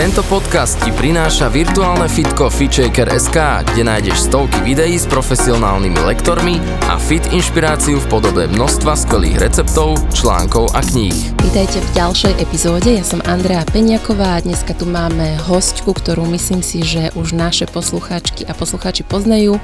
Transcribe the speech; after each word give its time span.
Tento 0.00 0.24
podcast 0.32 0.80
ti 0.80 0.88
prináša 0.96 1.52
virtuálne 1.52 2.08
fitko 2.08 2.48
FitShaker.sk, 2.48 3.36
kde 3.68 3.84
nájdeš 3.84 4.32
stovky 4.32 4.64
videí 4.64 4.96
s 4.96 5.04
profesionálnymi 5.04 6.00
lektormi 6.08 6.56
a 6.88 6.96
fit 6.96 7.20
inšpiráciu 7.28 8.00
v 8.00 8.08
podobe 8.08 8.48
množstva 8.48 8.96
skvelých 8.96 9.36
receptov, 9.36 10.00
článkov 10.16 10.72
a 10.72 10.80
kníh. 10.80 11.36
Vítajte 11.44 11.84
v 11.84 11.88
ďalšej 11.92 12.32
epizóde, 12.40 12.96
ja 12.96 13.04
som 13.04 13.20
Andrea 13.28 13.60
Peňaková 13.68 14.40
a 14.40 14.42
dneska 14.42 14.72
tu 14.72 14.88
máme 14.88 15.36
hostku, 15.44 15.92
ktorú 15.92 16.24
myslím 16.32 16.64
si, 16.64 16.80
že 16.80 17.12
už 17.12 17.36
naše 17.36 17.68
poslucháčky 17.68 18.48
a 18.48 18.56
poslucháči 18.56 19.04
poznajú. 19.04 19.60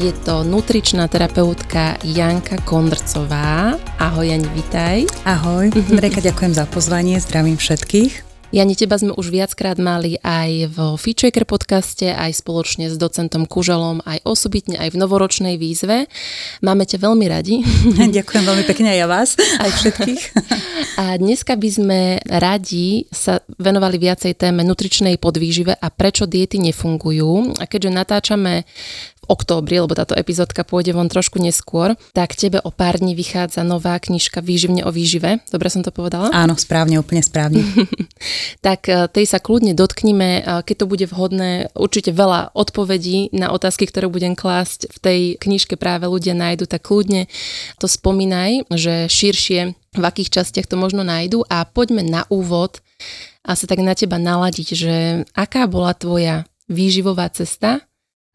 Je 0.00 0.16
to 0.24 0.40
nutričná 0.40 1.04
terapeutka 1.04 2.00
Janka 2.00 2.56
Kondrcová. 2.64 3.76
Ahoj 4.00 4.24
Jani, 4.24 4.48
vitaj. 4.56 5.04
Ahoj, 5.28 5.68
Reka, 6.00 6.24
ďakujem 6.24 6.56
za 6.56 6.64
pozvanie, 6.64 7.20
zdravím 7.20 7.60
všetkých. 7.60 8.25
Jani, 8.56 8.72
teba 8.72 8.96
sme 8.96 9.12
už 9.12 9.28
viackrát 9.28 9.76
mali 9.76 10.16
aj 10.24 10.72
vo 10.72 10.96
Feature 10.96 11.44
podcaste, 11.44 12.08
aj 12.08 12.40
spoločne 12.40 12.88
s 12.88 12.96
docentom 12.96 13.44
Kuželom, 13.44 14.00
aj 14.00 14.24
osobitne, 14.24 14.80
aj 14.80 14.96
v 14.96 15.00
novoročnej 15.04 15.60
výzve. 15.60 16.08
Máme 16.64 16.88
ťa 16.88 17.04
veľmi 17.04 17.28
radi. 17.28 17.60
Ďakujem 18.16 18.44
veľmi 18.48 18.64
pekne 18.64 18.96
aj 18.96 18.98
ja 19.04 19.06
vás, 19.12 19.36
aj 19.60 19.70
všetkých. 19.76 20.22
A 20.96 21.20
dneska 21.20 21.52
by 21.52 21.68
sme 21.68 22.00
radi 22.24 23.04
sa 23.12 23.44
venovali 23.60 24.00
viacej 24.00 24.32
téme 24.40 24.64
nutričnej 24.64 25.20
podvýžive 25.20 25.76
a 25.76 25.92
prečo 25.92 26.24
diety 26.24 26.56
nefungujú. 26.56 27.60
A 27.60 27.68
keďže 27.68 27.92
natáčame 27.92 28.64
októbri, 29.26 29.82
lebo 29.82 29.94
táto 29.94 30.14
epizódka 30.14 30.62
pôjde 30.62 30.94
von 30.96 31.10
trošku 31.10 31.38
neskôr, 31.42 31.94
tak 32.16 32.34
tebe 32.34 32.62
o 32.62 32.70
pár 32.70 32.98
dní 32.98 33.14
vychádza 33.14 33.66
nová 33.66 33.98
knižka 33.98 34.40
Výživne 34.40 34.86
o 34.86 34.90
výžive. 34.90 35.42
Dobre 35.50 35.68
som 35.68 35.82
to 35.82 35.90
povedala? 35.90 36.30
Áno, 36.32 36.54
správne, 36.54 36.98
úplne 37.02 37.20
správne. 37.20 37.62
tak 38.66 38.86
e, 38.86 39.10
tej 39.10 39.26
sa 39.26 39.42
kľudne 39.42 39.74
dotknime, 39.74 40.30
e, 40.40 40.42
keď 40.62 40.76
to 40.82 40.86
bude 40.86 41.06
vhodné. 41.10 41.74
Určite 41.74 42.14
veľa 42.14 42.54
odpovedí 42.54 43.34
na 43.34 43.50
otázky, 43.50 43.90
ktoré 43.90 44.06
budem 44.06 44.38
klásť 44.38 44.88
v 44.90 44.98
tej 45.02 45.20
knižke 45.42 45.74
práve 45.74 46.06
ľudia 46.06 46.32
nájdu, 46.32 46.70
tak 46.70 46.86
kľudne 46.86 47.26
to 47.82 47.86
spomínaj, 47.90 48.64
že 48.70 49.10
širšie 49.10 49.60
v 49.96 50.04
akých 50.04 50.40
častiach 50.40 50.68
to 50.68 50.76
možno 50.76 51.02
nájdu 51.02 51.42
a 51.48 51.64
poďme 51.64 52.04
na 52.04 52.28
úvod 52.28 52.84
a 53.46 53.54
sa 53.54 53.64
tak 53.64 53.80
na 53.80 53.94
teba 53.96 54.20
naladiť, 54.20 54.68
že 54.74 54.94
aká 55.32 55.64
bola 55.70 55.94
tvoja 55.94 56.44
výživová 56.66 57.30
cesta 57.30 57.86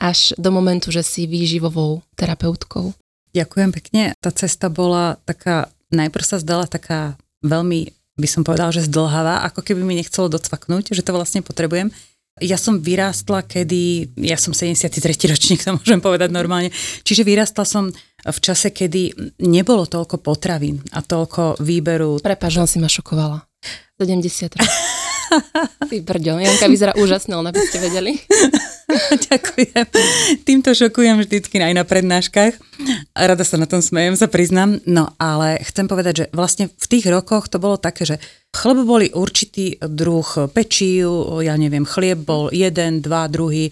až 0.01 0.33
do 0.41 0.49
momentu, 0.49 0.89
že 0.89 1.05
si 1.05 1.29
výživovou 1.29 2.01
terapeutkou? 2.17 2.97
Ďakujem 3.37 3.69
pekne. 3.69 4.03
Tá 4.17 4.33
cesta 4.33 4.67
bola 4.67 5.21
taká, 5.23 5.69
najprv 5.93 6.25
sa 6.25 6.41
zdala 6.41 6.65
taká 6.65 7.15
veľmi, 7.45 7.93
by 8.17 8.27
som 8.27 8.41
povedala, 8.41 8.73
že 8.73 8.89
zdlhavá, 8.89 9.45
ako 9.45 9.61
keby 9.61 9.85
mi 9.85 9.95
nechcelo 9.95 10.27
docvaknúť, 10.27 10.97
že 10.97 11.05
to 11.05 11.13
vlastne 11.13 11.45
potrebujem. 11.45 11.93
Ja 12.41 12.57
som 12.57 12.81
vyrástla, 12.81 13.45
kedy, 13.45 14.17
ja 14.17 14.35
som 14.41 14.57
73. 14.57 14.97
ročník, 15.29 15.61
to 15.65 15.77
môžem 15.77 16.01
povedať 16.01 16.33
normálne, 16.33 16.73
čiže 17.05 17.21
vyrástla 17.21 17.63
som 17.63 17.93
v 18.21 18.39
čase, 18.41 18.73
kedy 18.73 19.35
nebolo 19.45 19.85
toľko 19.85 20.17
potravín 20.21 20.81
a 20.91 21.05
toľko 21.05 21.61
výberu. 21.61 22.17
Prepač, 22.19 22.57
si 22.65 22.81
ma 22.81 22.89
šokovala. 22.89 23.45
70 24.01 24.57
Ty 25.89 25.97
brďo, 26.03 26.39
Janka 26.39 26.67
vyzerá 26.67 26.93
úžasne, 26.99 27.35
len 27.39 27.47
aby 27.47 27.59
ste 27.63 27.79
vedeli. 27.79 28.19
Ďakujem. 29.31 29.87
Týmto 30.43 30.75
šokujem 30.75 31.23
vždycky 31.23 31.63
aj 31.63 31.73
na 31.75 31.83
prednáškach. 31.87 32.59
Rada 33.15 33.43
sa 33.47 33.55
na 33.55 33.67
tom 33.69 33.79
smejem, 33.79 34.19
sa 34.19 34.27
priznám. 34.27 34.83
No 34.83 35.15
ale 35.15 35.63
chcem 35.63 35.87
povedať, 35.87 36.13
že 36.13 36.25
vlastne 36.35 36.67
v 36.67 36.85
tých 36.87 37.07
rokoch 37.07 37.47
to 37.47 37.61
bolo 37.61 37.79
také, 37.79 38.03
že 38.03 38.19
chleb 38.51 38.83
boli 38.83 39.07
určitý 39.15 39.79
druh 39.79 40.27
pečív, 40.51 41.39
ja 41.39 41.55
neviem, 41.55 41.87
chlieb 41.87 42.27
bol 42.27 42.51
jeden, 42.51 42.99
dva, 42.99 43.31
druhý. 43.31 43.71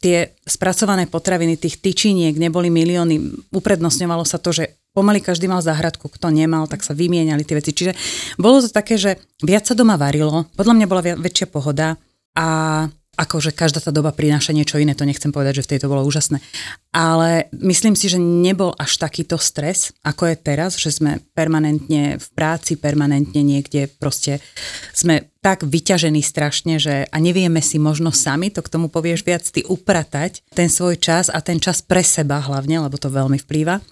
Tie 0.00 0.36
spracované 0.44 1.08
potraviny 1.08 1.56
tých 1.56 1.80
tyčiniek 1.80 2.36
neboli 2.36 2.68
milióny. 2.68 3.48
Uprednostňovalo 3.54 4.24
sa 4.28 4.36
to, 4.36 4.52
že 4.52 4.79
pomaly 4.92 5.22
každý 5.22 5.46
mal 5.46 5.62
záhradku, 5.62 6.10
kto 6.10 6.30
nemal, 6.34 6.66
tak 6.66 6.82
sa 6.82 6.96
vymieniali 6.96 7.46
tie 7.46 7.58
veci. 7.58 7.72
Čiže 7.74 7.92
bolo 8.38 8.62
to 8.62 8.68
také, 8.70 8.98
že 8.98 9.18
viac 9.42 9.66
sa 9.66 9.74
doma 9.74 9.94
varilo, 9.94 10.50
podľa 10.58 10.74
mňa 10.76 10.86
bola 10.90 11.02
väčšia 11.02 11.46
pohoda 11.50 11.94
a 12.34 12.46
akože 13.20 13.52
každá 13.52 13.84
tá 13.84 13.92
doba 13.92 14.16
prináša 14.16 14.56
niečo 14.56 14.80
iné, 14.80 14.96
to 14.96 15.04
nechcem 15.04 15.28
povedať, 15.28 15.60
že 15.60 15.64
v 15.68 15.70
tejto 15.76 15.92
bolo 15.92 16.08
úžasné. 16.08 16.40
Ale 16.94 17.52
myslím 17.52 17.92
si, 17.92 18.08
že 18.08 18.16
nebol 18.16 18.72
až 18.80 18.96
takýto 18.96 19.36
stres, 19.36 19.92
ako 20.00 20.32
je 20.32 20.36
teraz, 20.40 20.80
že 20.80 20.88
sme 20.88 21.20
permanentne 21.36 22.16
v 22.16 22.26
práci, 22.32 22.80
permanentne 22.80 23.44
niekde 23.44 23.92
proste 24.00 24.40
sme 24.96 25.28
tak 25.44 25.68
vyťažení 25.68 26.24
strašne, 26.24 26.80
že 26.80 27.04
a 27.12 27.16
nevieme 27.20 27.60
si 27.60 27.76
možno 27.76 28.08
sami, 28.08 28.48
to 28.48 28.64
k 28.64 28.72
tomu 28.72 28.88
povieš 28.88 29.20
viac, 29.20 29.44
ty 29.44 29.60
upratať 29.68 30.40
ten 30.56 30.72
svoj 30.72 30.96
čas 30.96 31.28
a 31.28 31.44
ten 31.44 31.60
čas 31.60 31.84
pre 31.84 32.00
seba 32.00 32.40
hlavne, 32.40 32.88
lebo 32.88 32.96
to 32.96 33.12
veľmi 33.12 33.36
vplýva. 33.36 33.84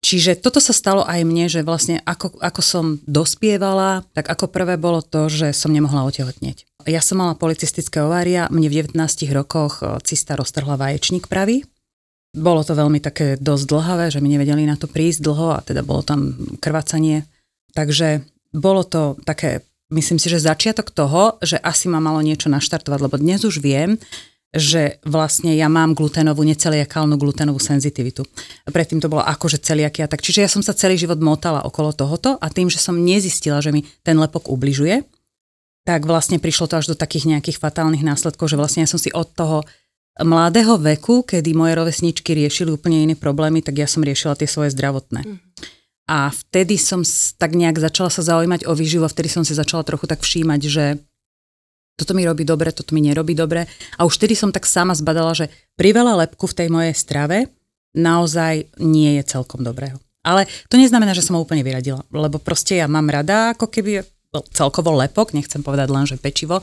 Čiže 0.00 0.40
toto 0.40 0.64
sa 0.64 0.72
stalo 0.72 1.04
aj 1.04 1.20
mne, 1.28 1.52
že 1.52 1.60
vlastne 1.60 2.00
ako, 2.08 2.40
ako 2.40 2.60
som 2.64 2.84
dospievala, 3.04 4.00
tak 4.16 4.32
ako 4.32 4.48
prvé 4.48 4.80
bolo 4.80 5.04
to, 5.04 5.28
že 5.28 5.52
som 5.52 5.76
nemohla 5.76 6.08
otehotnieť. 6.08 6.64
Ja 6.88 7.04
som 7.04 7.20
mala 7.20 7.36
policistické 7.36 8.00
ovária, 8.00 8.48
mne 8.48 8.72
v 8.72 8.88
19 8.88 8.96
rokoch 9.36 9.84
e, 9.84 10.00
cista 10.00 10.40
roztrhla 10.40 10.80
vaječník 10.80 11.28
pravý. 11.28 11.68
Bolo 12.32 12.64
to 12.64 12.72
veľmi 12.72 13.02
také 13.04 13.36
dosť 13.36 13.64
dlhavé, 13.68 14.06
že 14.08 14.24
mi 14.24 14.32
nevedeli 14.32 14.64
na 14.64 14.80
to 14.80 14.88
prísť 14.88 15.20
dlho 15.20 15.48
a 15.52 15.60
teda 15.60 15.84
bolo 15.84 16.00
tam 16.00 16.32
krvácanie. 16.56 17.28
Takže 17.76 18.24
bolo 18.56 18.88
to 18.88 19.20
také, 19.28 19.60
myslím 19.92 20.16
si, 20.16 20.32
že 20.32 20.40
začiatok 20.40 20.94
toho, 20.96 21.36
že 21.44 21.60
asi 21.60 21.92
ma 21.92 22.00
malo 22.00 22.24
niečo 22.24 22.48
naštartovať, 22.48 22.98
lebo 23.04 23.20
dnes 23.20 23.44
už 23.44 23.60
viem, 23.60 24.00
že 24.50 24.98
vlastne 25.06 25.54
ja 25.54 25.70
mám 25.70 25.94
gluténovú, 25.94 26.42
neceliakálnu 26.42 27.14
gluténovú 27.14 27.62
senzitivitu. 27.62 28.26
Predtým 28.66 28.98
to 28.98 29.06
bolo 29.06 29.22
akože 29.22 29.62
celiakia, 29.62 30.10
tak 30.10 30.26
čiže 30.26 30.42
ja 30.42 30.50
som 30.50 30.58
sa 30.58 30.74
celý 30.74 30.98
život 30.98 31.22
motala 31.22 31.62
okolo 31.62 31.94
tohoto 31.94 32.34
a 32.34 32.50
tým, 32.50 32.66
že 32.66 32.82
som 32.82 32.98
nezistila, 32.98 33.62
že 33.62 33.70
mi 33.70 33.86
ten 34.02 34.18
lepok 34.18 34.50
ubližuje, 34.50 35.06
tak 35.86 36.02
vlastne 36.02 36.42
prišlo 36.42 36.66
to 36.66 36.82
až 36.82 36.90
do 36.90 36.96
takých 36.98 37.30
nejakých 37.30 37.62
fatálnych 37.62 38.02
následkov, 38.02 38.50
že 38.50 38.58
vlastne 38.58 38.82
ja 38.82 38.90
som 38.90 38.98
si 38.98 39.14
od 39.14 39.30
toho 39.30 39.62
mladého 40.18 40.76
veku, 40.82 41.22
kedy 41.22 41.54
moje 41.54 41.78
rovesničky 41.78 42.34
riešili 42.34 42.74
úplne 42.74 43.06
iné 43.06 43.14
problémy, 43.14 43.62
tak 43.62 43.78
ja 43.78 43.86
som 43.86 44.02
riešila 44.02 44.34
tie 44.34 44.50
svoje 44.50 44.74
zdravotné. 44.74 45.22
Mm. 45.24 45.38
A 46.10 46.34
vtedy 46.34 46.74
som 46.74 47.06
tak 47.38 47.54
nejak 47.54 47.78
začala 47.78 48.10
sa 48.10 48.26
zaujímať 48.26 48.66
o 48.66 48.74
výživu 48.74 49.06
a 49.06 49.12
vtedy 49.12 49.30
som 49.30 49.46
si 49.46 49.54
začala 49.54 49.86
trochu 49.86 50.10
tak 50.10 50.26
všímať, 50.26 50.60
že 50.66 50.84
toto 52.00 52.16
mi 52.16 52.24
robí 52.24 52.48
dobre, 52.48 52.72
toto 52.72 52.96
mi 52.96 53.04
nerobí 53.04 53.36
dobre. 53.36 53.68
A 54.00 54.08
už 54.08 54.16
vtedy 54.16 54.32
som 54.32 54.48
tak 54.48 54.64
sama 54.64 54.96
zbadala, 54.96 55.36
že 55.36 55.52
priveľa 55.76 56.24
lepku 56.24 56.48
v 56.48 56.56
tej 56.56 56.68
mojej 56.72 56.96
strave 56.96 57.52
naozaj 57.92 58.72
nie 58.80 59.20
je 59.20 59.22
celkom 59.28 59.60
dobrého. 59.60 60.00
Ale 60.24 60.48
to 60.72 60.80
neznamená, 60.80 61.12
že 61.12 61.24
som 61.24 61.36
ho 61.36 61.44
úplne 61.44 61.64
vyradila, 61.64 62.00
lebo 62.12 62.40
proste 62.40 62.80
ja 62.80 62.88
mám 62.88 63.08
rada 63.08 63.52
ako 63.52 63.68
keby 63.68 64.04
celkovo 64.52 64.94
lepok, 64.96 65.32
nechcem 65.32 65.60
povedať 65.60 65.88
len, 65.90 66.04
že 66.06 66.20
pečivo, 66.20 66.62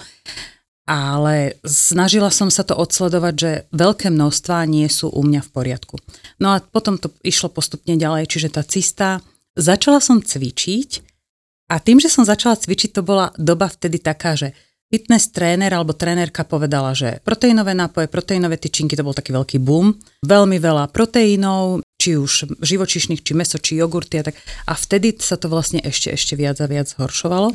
ale 0.88 1.60
snažila 1.68 2.32
som 2.32 2.48
sa 2.48 2.64
to 2.64 2.78
odsledovať, 2.78 3.34
že 3.36 3.52
veľké 3.76 4.08
množstva 4.08 4.64
nie 4.72 4.88
sú 4.88 5.12
u 5.12 5.20
mňa 5.20 5.42
v 5.44 5.52
poriadku. 5.52 6.00
No 6.40 6.56
a 6.56 6.64
potom 6.64 6.96
to 6.96 7.12
išlo 7.28 7.52
postupne 7.52 8.00
ďalej, 8.00 8.32
čiže 8.32 8.56
tá 8.56 8.64
cista, 8.64 9.20
začala 9.60 10.00
som 10.00 10.24
cvičiť 10.24 11.04
a 11.68 11.84
tým, 11.84 12.00
že 12.00 12.08
som 12.08 12.24
začala 12.24 12.56
cvičiť, 12.56 12.96
to 12.96 13.04
bola 13.04 13.36
doba 13.36 13.68
vtedy 13.68 14.00
taká, 14.00 14.40
že 14.40 14.56
fitness 14.88 15.32
tréner 15.32 15.72
alebo 15.76 15.92
trénerka 15.92 16.48
povedala, 16.48 16.96
že 16.96 17.20
proteínové 17.24 17.76
nápoje, 17.76 18.08
proteínové 18.08 18.56
tyčinky, 18.56 18.96
to 18.96 19.04
bol 19.04 19.16
taký 19.16 19.36
veľký 19.36 19.58
boom. 19.60 19.96
Veľmi 20.24 20.58
veľa 20.58 20.90
proteínov, 20.92 21.84
či 22.00 22.16
už 22.16 22.60
živočišných, 22.64 23.22
či 23.24 23.34
meso, 23.36 23.60
či 23.60 23.80
jogurty 23.80 24.24
a 24.24 24.28
tak. 24.32 24.40
A 24.68 24.74
vtedy 24.74 25.16
sa 25.20 25.36
to 25.36 25.52
vlastne 25.52 25.84
ešte, 25.84 26.12
ešte 26.12 26.40
viac 26.40 26.58
a 26.64 26.68
viac 26.72 26.88
zhoršovalo. 26.88 27.52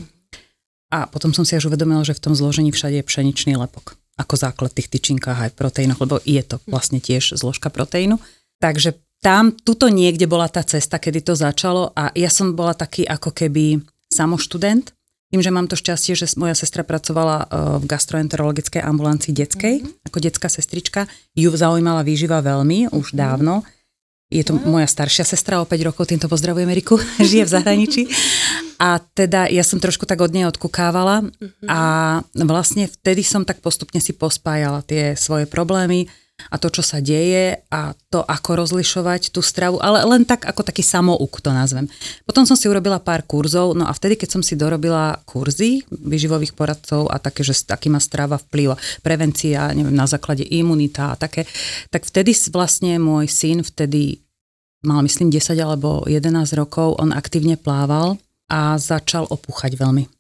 A 0.93 1.09
potom 1.09 1.33
som 1.33 1.49
si 1.49 1.57
až 1.57 1.73
uvedomila, 1.73 2.05
že 2.05 2.13
v 2.13 2.21
tom 2.21 2.35
zložení 2.37 2.69
všade 2.69 3.01
je 3.01 3.09
pšeničný 3.09 3.57
lepok 3.57 3.97
ako 4.21 4.35
základ 4.37 4.77
tých 4.77 4.93
tyčinkách 4.93 5.51
aj 5.51 5.57
proteínoch, 5.57 6.01
lebo 6.05 6.21
je 6.23 6.43
to 6.45 6.61
vlastne 6.69 7.01
tiež 7.01 7.33
zložka 7.37 7.73
proteínu. 7.73 8.21
Takže 8.61 9.01
tam, 9.23 9.55
tuto 9.55 9.89
niekde 9.89 10.27
bola 10.29 10.51
tá 10.51 10.61
cesta, 10.67 10.99
kedy 10.99 11.23
to 11.23 11.35
začalo 11.39 11.95
a 11.95 12.11
ja 12.13 12.29
som 12.29 12.53
bola 12.53 12.75
taký 12.75 13.07
ako 13.07 13.31
keby 13.33 13.81
samoštudent, 14.11 14.93
tým, 15.33 15.41
že 15.41 15.49
mám 15.49 15.65
to 15.65 15.81
šťastie, 15.81 16.13
že 16.13 16.29
moja 16.37 16.53
sestra 16.53 16.85
pracovala 16.85 17.37
e, 17.41 17.45
v 17.81 17.85
gastroenterologickej 17.89 18.85
ambulancii 18.85 19.33
detskej, 19.33 19.81
mm-hmm. 19.81 20.07
ako 20.13 20.19
detská 20.21 20.53
sestrička, 20.53 21.09
ju 21.33 21.49
zaujímala 21.49 22.05
výživa 22.05 22.45
veľmi, 22.45 22.93
už 22.93 23.17
mm-hmm. 23.17 23.23
dávno. 23.25 23.65
Je 24.29 24.45
to 24.45 24.57
moja 24.57 24.89
staršia 24.89 25.25
sestra 25.25 25.61
o 25.61 25.69
5 25.69 25.89
rokov, 25.89 26.09
týmto 26.13 26.29
pozdravujem 26.29 26.69
Eriku, 26.69 27.01
žije 27.33 27.49
v 27.49 27.53
zahraničí. 27.53 28.03
A 28.77 29.01
teda 29.01 29.49
ja 29.49 29.65
som 29.65 29.81
trošku 29.81 30.05
tak 30.05 30.21
od 30.21 30.33
nej 30.37 30.45
odkukávala 30.45 31.25
a 31.71 31.81
vlastne 32.35 32.91
vtedy 32.91 33.23
som 33.23 33.47
tak 33.47 33.63
postupne 33.63 34.03
si 34.03 34.11
pospájala 34.11 34.83
tie 34.83 35.15
svoje 35.15 35.47
problémy 35.47 36.11
a 36.49 36.57
to, 36.59 36.73
čo 36.73 36.83
sa 36.83 36.99
deje 36.99 37.61
a 37.71 37.95
to, 38.11 38.25
ako 38.25 38.65
rozlišovať 38.65 39.31
tú 39.31 39.45
stravu, 39.45 39.79
ale 39.79 40.03
len 40.03 40.27
tak 40.27 40.49
ako 40.49 40.67
taký 40.67 40.81
samouk 40.81 41.39
to 41.39 41.51
nazvem. 41.53 41.87
Potom 42.27 42.49
som 42.49 42.57
si 42.59 42.67
urobila 42.67 42.99
pár 42.99 43.23
kurzov, 43.23 43.77
no 43.77 43.87
a 43.87 43.93
vtedy, 43.93 44.19
keď 44.19 44.39
som 44.39 44.43
si 44.43 44.59
dorobila 44.59 45.21
kurzy 45.29 45.85
vyživových 45.91 46.57
poradcov 46.57 47.11
a 47.13 47.21
také, 47.23 47.47
že 47.47 47.55
aký 47.69 47.93
má 47.93 48.03
strava 48.03 48.41
vplyv, 48.41 48.75
prevencia, 49.05 49.71
neviem, 49.77 49.95
na 49.95 50.09
základe 50.09 50.43
imunita 50.43 51.15
a 51.15 51.19
také, 51.19 51.47
tak 51.93 52.09
vtedy 52.09 52.35
vlastne 52.51 52.99
môj 52.99 53.29
syn 53.29 53.61
vtedy 53.63 54.23
mal 54.83 55.03
myslím 55.07 55.31
10 55.31 55.55
alebo 55.63 56.03
11 56.07 56.59
rokov, 56.59 56.99
on 56.99 57.15
aktívne 57.15 57.55
plával 57.55 58.19
a 58.51 58.77
začal 58.77 59.31
opúchať 59.31 59.79
veľmi. 59.79 60.11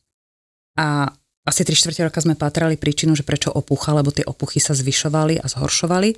A 0.78 1.12
asi 1.42 1.66
3 1.66 1.74
čtvrte 1.74 2.06
roka 2.06 2.22
sme 2.22 2.38
patrali 2.38 2.78
príčinu, 2.78 3.18
že 3.18 3.26
prečo 3.26 3.50
opúcha, 3.50 3.90
lebo 3.90 4.14
tie 4.14 4.22
opuchy 4.22 4.62
sa 4.62 4.78
zvyšovali 4.78 5.42
a 5.42 5.46
zhoršovali. 5.50 6.14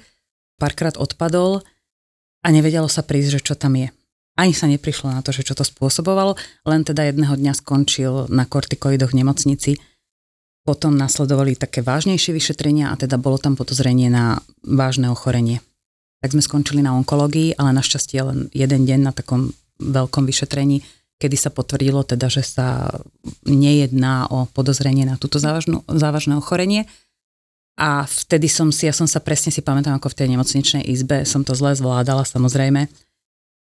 Párkrát 0.60 1.00
odpadol 1.00 1.64
a 2.44 2.48
nevedelo 2.52 2.92
sa 2.92 3.00
prísť, 3.00 3.40
že 3.40 3.40
čo 3.40 3.54
tam 3.56 3.80
je. 3.80 3.88
Ani 4.36 4.52
sa 4.52 4.68
neprišlo 4.68 5.08
na 5.08 5.24
to, 5.24 5.32
že 5.32 5.46
čo 5.46 5.56
to 5.56 5.64
spôsobovalo, 5.64 6.36
len 6.68 6.82
teda 6.84 7.08
jedného 7.08 7.38
dňa 7.38 7.52
skončil 7.56 8.28
na 8.28 8.44
kortikoidoch 8.44 9.14
v 9.14 9.24
nemocnici. 9.24 9.72
Potom 10.66 10.98
nasledovali 10.98 11.56
také 11.56 11.80
vážnejšie 11.80 12.34
vyšetrenia 12.34 12.92
a 12.92 12.98
teda 12.98 13.16
bolo 13.16 13.40
tam 13.40 13.56
podozrenie 13.56 14.12
na 14.12 14.42
vážne 14.60 15.08
ochorenie. 15.08 15.64
Tak 16.20 16.36
sme 16.36 16.42
skončili 16.44 16.80
na 16.84 16.96
onkológii, 16.98 17.56
ale 17.56 17.76
našťastie 17.76 18.20
len 18.20 18.38
jeden 18.52 18.84
deň 18.84 19.00
na 19.06 19.12
takom 19.12 19.54
veľkom 19.80 20.24
vyšetrení 20.28 20.84
kedy 21.18 21.36
sa 21.38 21.50
potvrdilo 21.50 22.02
teda, 22.02 22.26
že 22.26 22.42
sa 22.42 22.90
nejedná 23.46 24.28
o 24.28 24.50
podozrenie 24.50 25.06
na 25.06 25.16
túto 25.16 25.38
závažnú, 25.38 25.86
závažné 25.86 26.34
ochorenie. 26.36 26.90
A 27.74 28.06
vtedy 28.06 28.46
som 28.46 28.70
si, 28.70 28.86
ja 28.86 28.94
som 28.94 29.10
sa 29.10 29.18
presne 29.18 29.50
si 29.50 29.58
pamätám, 29.58 29.98
ako 29.98 30.14
v 30.14 30.18
tej 30.18 30.28
nemocničnej 30.34 30.84
izbe, 30.86 31.26
som 31.26 31.42
to 31.42 31.58
zle 31.58 31.74
zvládala 31.74 32.22
samozrejme. 32.22 32.86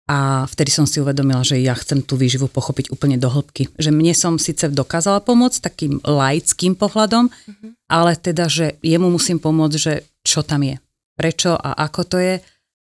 A 0.09 0.49
vtedy 0.49 0.73
som 0.73 0.89
si 0.89 0.97
uvedomila, 0.97 1.45
že 1.45 1.61
ja 1.61 1.77
chcem 1.77 2.01
tú 2.01 2.17
výživu 2.17 2.49
pochopiť 2.49 2.89
úplne 2.89 3.21
do 3.21 3.29
hĺbky. 3.29 3.69
Že 3.77 3.93
mne 3.93 4.13
som 4.17 4.41
síce 4.41 4.67
dokázala 4.67 5.21
pomôcť 5.21 5.61
takým 5.61 6.01
laickým 6.01 6.73
pohľadom, 6.73 7.29
mm-hmm. 7.29 7.71
ale 7.87 8.17
teda, 8.17 8.49
že 8.49 8.75
jemu 8.81 9.07
musím 9.07 9.37
pomôcť, 9.37 9.77
že 9.77 9.93
čo 10.25 10.41
tam 10.41 10.65
je, 10.65 10.81
prečo 11.13 11.53
a 11.53 11.77
ako 11.85 12.01
to 12.03 12.17
je. 12.17 12.35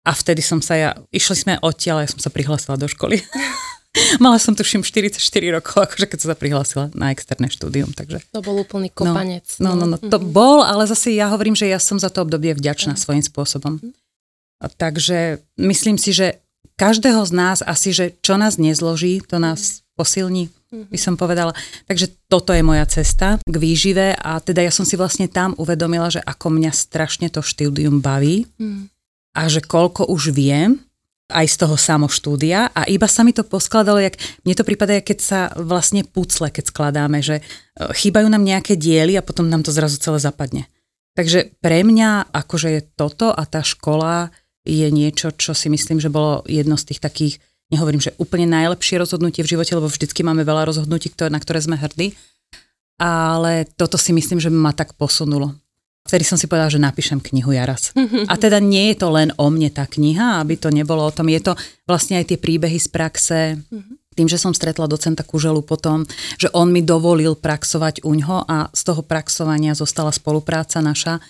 A 0.04 0.10
vtedy 0.12 0.40
som 0.40 0.60
sa 0.64 0.74
ja, 0.76 0.90
išli 1.12 1.36
sme 1.36 1.54
odtiaľ, 1.60 2.04
ja 2.04 2.08
som 2.10 2.20
sa 2.20 2.32
prihlásila 2.32 2.80
do 2.80 2.88
školy. 2.88 3.20
Mala 4.18 4.42
som 4.42 4.58
tuším 4.58 4.82
44 4.82 5.22
rokov, 5.54 5.86
akože 5.86 6.06
keď 6.10 6.18
som 6.18 6.28
sa 6.34 6.38
prihlásila 6.38 6.84
na 6.98 7.14
externé 7.14 7.46
štúdium. 7.46 7.94
Takže... 7.94 8.26
To 8.34 8.42
bol 8.42 8.58
úplný 8.58 8.90
kopanec. 8.90 9.46
No, 9.62 9.78
no, 9.78 9.86
no, 9.86 9.94
no 9.94 9.96
to 9.98 10.18
mm-hmm. 10.18 10.34
bol, 10.34 10.66
ale 10.66 10.90
zase 10.90 11.14
ja 11.14 11.30
hovorím, 11.30 11.54
že 11.54 11.70
ja 11.70 11.78
som 11.78 11.98
za 11.98 12.10
to 12.10 12.26
obdobie 12.26 12.54
vďačná 12.58 12.98
mm. 12.98 13.00
svojím 13.00 13.24
spôsobom. 13.24 13.78
Mm. 13.78 13.94
A 14.58 14.66
takže 14.66 15.38
myslím 15.62 15.94
si, 15.94 16.10
že 16.10 16.42
každého 16.74 17.22
z 17.22 17.32
nás 17.34 17.58
asi, 17.62 17.94
že 17.94 18.18
čo 18.18 18.34
nás 18.34 18.58
nezloží, 18.58 19.22
to 19.22 19.38
nás 19.38 19.86
posilní, 19.94 20.50
mm-hmm. 20.50 20.90
by 20.90 20.98
som 20.98 21.14
povedala. 21.14 21.54
Takže 21.86 22.10
toto 22.26 22.50
je 22.50 22.66
moja 22.66 22.82
cesta 22.90 23.38
k 23.38 23.56
výžive 23.56 24.18
a 24.18 24.42
teda 24.42 24.66
ja 24.66 24.74
som 24.74 24.82
si 24.82 24.98
vlastne 24.98 25.30
tam 25.30 25.54
uvedomila, 25.54 26.10
že 26.10 26.18
ako 26.18 26.50
mňa 26.50 26.72
strašne 26.74 27.30
to 27.30 27.46
štúdium 27.46 28.02
baví 28.02 28.50
mm. 28.58 28.90
a 29.38 29.40
že 29.46 29.62
koľko 29.62 30.10
už 30.10 30.34
viem 30.34 30.82
aj 31.32 31.46
z 31.48 31.56
toho 31.56 31.76
samoštúdia 31.80 32.68
a 32.76 32.84
iba 32.84 33.08
sa 33.08 33.24
mi 33.24 33.32
to 33.32 33.48
poskladalo, 33.48 33.96
jak, 33.96 34.20
mne 34.44 34.54
to 34.54 34.66
prípada, 34.66 35.00
keď 35.00 35.18
sa 35.20 35.40
vlastne 35.56 36.04
pucle, 36.04 36.52
keď 36.52 36.64
skladáme, 36.68 37.24
že 37.24 37.40
e, 37.40 37.42
chýbajú 37.96 38.28
nám 38.28 38.44
nejaké 38.44 38.76
diely 38.76 39.16
a 39.16 39.24
potom 39.24 39.48
nám 39.48 39.64
to 39.64 39.72
zrazu 39.72 39.96
celé 39.96 40.20
zapadne. 40.20 40.68
Takže 41.16 41.56
pre 41.64 41.80
mňa 41.80 42.28
akože 42.28 42.68
je 42.76 42.80
toto 42.84 43.32
a 43.32 43.42
tá 43.48 43.64
škola 43.64 44.28
je 44.68 44.84
niečo, 44.92 45.32
čo 45.32 45.56
si 45.56 45.72
myslím, 45.72 45.96
že 45.96 46.12
bolo 46.12 46.44
jedno 46.44 46.76
z 46.76 46.92
tých 46.92 47.00
takých, 47.00 47.34
nehovorím, 47.72 48.04
že 48.04 48.16
úplne 48.20 48.44
najlepšie 48.50 49.00
rozhodnutie 49.00 49.40
v 49.40 49.56
živote, 49.56 49.72
lebo 49.72 49.88
vždycky 49.88 50.20
máme 50.20 50.44
veľa 50.44 50.68
rozhodnutí, 50.68 51.08
na 51.32 51.40
ktoré 51.40 51.60
sme 51.64 51.80
hrdí, 51.80 52.12
ale 53.00 53.64
toto 53.80 53.96
si 53.96 54.12
myslím, 54.12 54.44
že 54.44 54.52
ma 54.52 54.76
tak 54.76 54.92
posunulo. 54.98 55.56
Vtedy 56.04 56.20
som 56.28 56.36
si 56.36 56.44
povedala, 56.44 56.68
že 56.68 56.76
napíšem 56.76 57.16
knihu 57.16 57.56
ja 57.56 57.64
raz. 57.64 57.96
A 58.28 58.36
teda 58.36 58.60
nie 58.60 58.92
je 58.92 59.00
to 59.00 59.08
len 59.08 59.32
o 59.40 59.48
mne 59.48 59.72
tá 59.72 59.88
kniha, 59.88 60.36
aby 60.36 60.60
to 60.60 60.68
nebolo 60.68 61.00
o 61.00 61.08
tom. 61.08 61.32
Je 61.32 61.40
to 61.40 61.56
vlastne 61.88 62.20
aj 62.20 62.28
tie 62.28 62.36
príbehy 62.36 62.76
z 62.76 62.88
praxe. 62.92 63.56
Tým, 64.12 64.28
že 64.28 64.36
som 64.36 64.52
stretla 64.52 64.84
docenta 64.84 65.24
Kuželu 65.24 65.64
potom, 65.64 66.04
že 66.36 66.52
on 66.52 66.68
mi 66.68 66.84
dovolil 66.84 67.32
praxovať 67.32 68.04
u 68.04 68.20
ňoho 68.20 68.44
a 68.44 68.68
z 68.76 68.80
toho 68.84 69.00
praxovania 69.00 69.72
zostala 69.72 70.12
spolupráca 70.12 70.84
naša. 70.84 71.24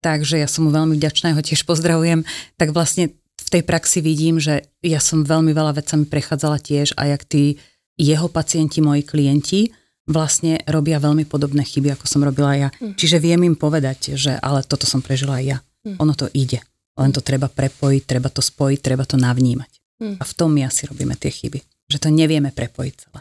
Takže 0.00 0.40
ja 0.40 0.48
som 0.48 0.66
mu 0.66 0.70
veľmi 0.72 0.96
vďačná, 0.96 1.36
ho 1.36 1.44
tiež 1.44 1.68
pozdravujem. 1.68 2.24
Tak 2.56 2.72
vlastne 2.72 3.12
v 3.36 3.48
tej 3.52 3.62
praxi 3.62 4.00
vidím, 4.00 4.40
že 4.40 4.72
ja 4.80 5.04
som 5.04 5.20
veľmi 5.20 5.52
veľa 5.52 5.76
vecami 5.84 6.08
prechádzala 6.08 6.64
tiež 6.64 6.96
a 6.96 7.12
jak 7.12 7.28
tí 7.28 7.60
jeho 8.00 8.32
pacienti, 8.32 8.80
moji 8.80 9.04
klienti 9.04 9.83
vlastne 10.04 10.60
robia 10.68 11.00
veľmi 11.00 11.24
podobné 11.24 11.64
chyby, 11.64 11.96
ako 11.96 12.04
som 12.08 12.24
robila 12.24 12.52
ja. 12.56 12.68
Mm. 12.80 12.96
Čiže 12.96 13.20
viem 13.20 13.40
im 13.44 13.56
povedať, 13.56 14.16
že 14.16 14.36
ale 14.40 14.64
toto 14.64 14.84
som 14.84 15.00
prežila 15.00 15.40
aj 15.40 15.44
ja. 15.44 15.58
Mm. 15.84 15.96
Ono 16.00 16.14
to 16.16 16.28
ide. 16.36 16.60
Len 16.94 17.10
to 17.10 17.24
treba 17.24 17.50
prepojiť, 17.50 18.02
treba 18.06 18.28
to 18.30 18.44
spojiť, 18.44 18.78
treba 18.78 19.04
to 19.08 19.16
navnímať. 19.18 19.70
Mm. 20.00 20.16
A 20.20 20.24
v 20.24 20.32
tom 20.36 20.52
my 20.52 20.68
asi 20.68 20.86
robíme 20.86 21.16
tie 21.16 21.32
chyby. 21.32 21.64
Že 21.90 21.98
to 21.98 22.08
nevieme 22.12 22.52
prepojiť 22.52 22.94
celé. 22.96 23.20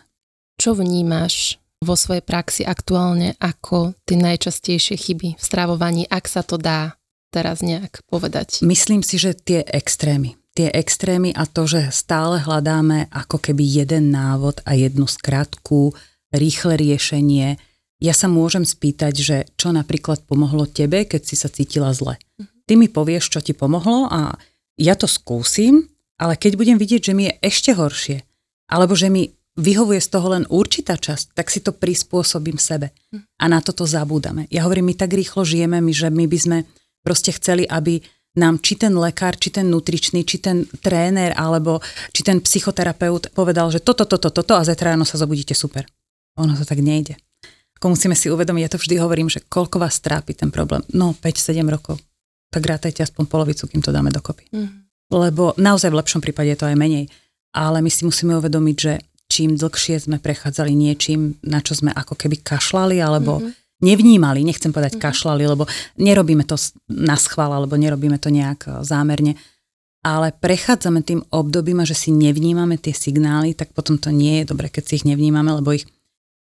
Čo 0.59 0.77
vnímaš 0.77 1.57
vo 1.83 1.99
svojej 1.99 2.23
praxi 2.23 2.63
aktuálne 2.63 3.35
ako 3.41 3.97
tie 4.07 4.15
najčastejšie 4.15 4.95
chyby 4.95 5.29
v 5.35 5.43
strávovaní, 5.43 6.07
ak 6.07 6.25
sa 6.31 6.45
to 6.45 6.55
dá 6.55 6.95
teraz 7.33 7.59
nejak 7.59 8.05
povedať? 8.07 8.63
Myslím 8.63 9.01
si, 9.01 9.19
že 9.19 9.35
tie 9.35 9.65
extrémy. 9.67 10.39
Tie 10.53 10.69
extrémy 10.69 11.33
a 11.33 11.49
to, 11.49 11.65
že 11.65 11.89
stále 11.89 12.37
hľadáme 12.37 13.09
ako 13.09 13.41
keby 13.41 13.65
jeden 13.65 14.13
návod 14.13 14.61
a 14.69 14.77
jednu 14.77 15.09
skratku, 15.09 15.97
rýchle 16.33 16.75
riešenie. 16.75 17.61
Ja 18.03 18.13
sa 18.17 18.27
môžem 18.27 18.65
spýtať, 18.67 19.13
že 19.15 19.37
čo 19.55 19.71
napríklad 19.71 20.25
pomohlo 20.27 20.67
tebe, 20.67 21.05
keď 21.05 21.21
si 21.23 21.39
sa 21.39 21.47
cítila 21.47 21.93
zle. 21.93 22.19
Mhm. 22.41 22.67
Ty 22.67 22.73
mi 22.75 22.87
povieš, 22.89 23.31
čo 23.31 23.39
ti 23.39 23.53
pomohlo 23.53 24.09
a 24.09 24.35
ja 24.75 24.97
to 24.97 25.05
skúsim, 25.05 25.87
ale 26.17 26.35
keď 26.35 26.57
budem 26.57 26.77
vidieť, 26.81 27.01
že 27.11 27.13
mi 27.13 27.29
je 27.29 27.37
ešte 27.45 27.71
horšie, 27.77 28.25
alebo 28.73 28.97
že 28.97 29.13
mi 29.13 29.29
vyhovuje 29.53 30.01
z 30.01 30.09
toho 30.09 30.33
len 30.33 30.49
určitá 30.49 30.97
časť, 30.97 31.37
tak 31.37 31.53
si 31.53 31.61
to 31.61 31.77
prispôsobím 31.77 32.57
sebe. 32.57 32.89
Mhm. 33.13 33.23
A 33.37 33.45
na 33.47 33.59
toto 33.61 33.85
zabúdame. 33.85 34.49
Ja 34.49 34.65
hovorím, 34.65 34.91
my 34.91 34.95
tak 34.97 35.13
rýchlo 35.13 35.45
žijeme, 35.45 35.77
my, 35.79 35.93
že 35.93 36.09
my 36.09 36.25
by 36.25 36.39
sme 36.41 36.57
proste 37.05 37.35
chceli, 37.37 37.69
aby 37.69 38.01
nám 38.33 38.57
či 38.65 38.73
ten 38.81 38.97
lekár, 38.97 39.37
či 39.37 39.53
ten 39.53 39.69
nutričný, 39.69 40.25
či 40.25 40.41
ten 40.41 40.65
tréner, 40.81 41.37
alebo 41.37 41.77
či 42.09 42.25
ten 42.25 42.41
psychoterapeut 42.41 43.29
povedal, 43.37 43.69
že 43.69 43.77
toto, 43.85 44.09
toto, 44.09 44.33
toto 44.33 44.57
a 44.57 44.65
zajtra 44.65 44.97
ráno 44.97 45.05
sa 45.05 45.21
zobudíte 45.21 45.53
super. 45.53 45.85
Ono 46.39 46.53
to 46.57 46.65
tak 46.65 46.81
nejde. 46.81 47.19
Ako 47.77 47.93
musíme 47.93 48.15
si 48.15 48.31
uvedomiť, 48.31 48.61
ja 48.63 48.71
to 48.71 48.79
vždy 48.79 48.95
hovorím, 48.97 49.27
že 49.27 49.43
koľko 49.43 49.77
vás 49.77 49.99
trápi 49.99 50.33
ten 50.33 50.49
problém. 50.49 50.81
No, 50.95 51.11
5-7 51.13 51.61
rokov. 51.67 51.99
Tak 52.49 52.63
rátajte 52.63 53.03
aspoň 53.03 53.27
polovicu, 53.27 53.67
kým 53.67 53.81
to 53.83 53.91
dáme 53.91 54.13
dokopy. 54.13 54.47
Mm. 54.55 54.87
Lebo 55.11 55.53
naozaj 55.59 55.91
v 55.91 55.99
lepšom 55.99 56.21
prípade 56.23 56.53
je 56.53 56.59
to 56.63 56.69
aj 56.69 56.79
menej. 56.79 57.11
Ale 57.53 57.85
my 57.85 57.89
si 57.91 58.07
musíme 58.07 58.33
uvedomiť, 58.39 58.77
že 58.77 58.93
čím 59.29 59.57
dlhšie 59.57 59.97
sme 59.97 60.17
prechádzali 60.21 60.73
niečím, 60.73 61.37
na 61.45 61.61
čo 61.61 61.73
sme 61.73 61.89
ako 61.93 62.13
keby 62.17 62.45
kašlali, 62.45 63.01
alebo 63.01 63.41
mm-hmm. 63.41 63.81
nevnímali, 63.81 64.45
nechcem 64.45 64.69
povedať 64.69 64.97
mm-hmm. 64.97 65.09
kašlali, 65.09 65.43
lebo 65.45 65.65
nerobíme 65.97 66.45
to 66.45 66.57
na 66.93 67.17
schvál, 67.17 67.53
alebo 67.57 67.73
nerobíme 67.73 68.21
to 68.21 68.29
nejak 68.29 68.69
e, 68.69 68.71
zámerne, 68.85 69.33
ale 70.03 70.35
prechádzame 70.35 71.01
tým 71.01 71.25
obdobím 71.33 71.81
a 71.81 71.87
že 71.87 71.97
si 71.97 72.09
nevnímame 72.13 72.77
tie 72.77 72.93
signály, 72.93 73.57
tak 73.57 73.71
potom 73.73 73.97
to 73.97 74.13
nie 74.13 74.43
je 74.43 74.53
dobre, 74.53 74.69
keď 74.69 74.83
si 74.85 74.93
ich 75.01 75.07
nevnímame, 75.07 75.49
lebo 75.49 75.73
ich 75.73 75.87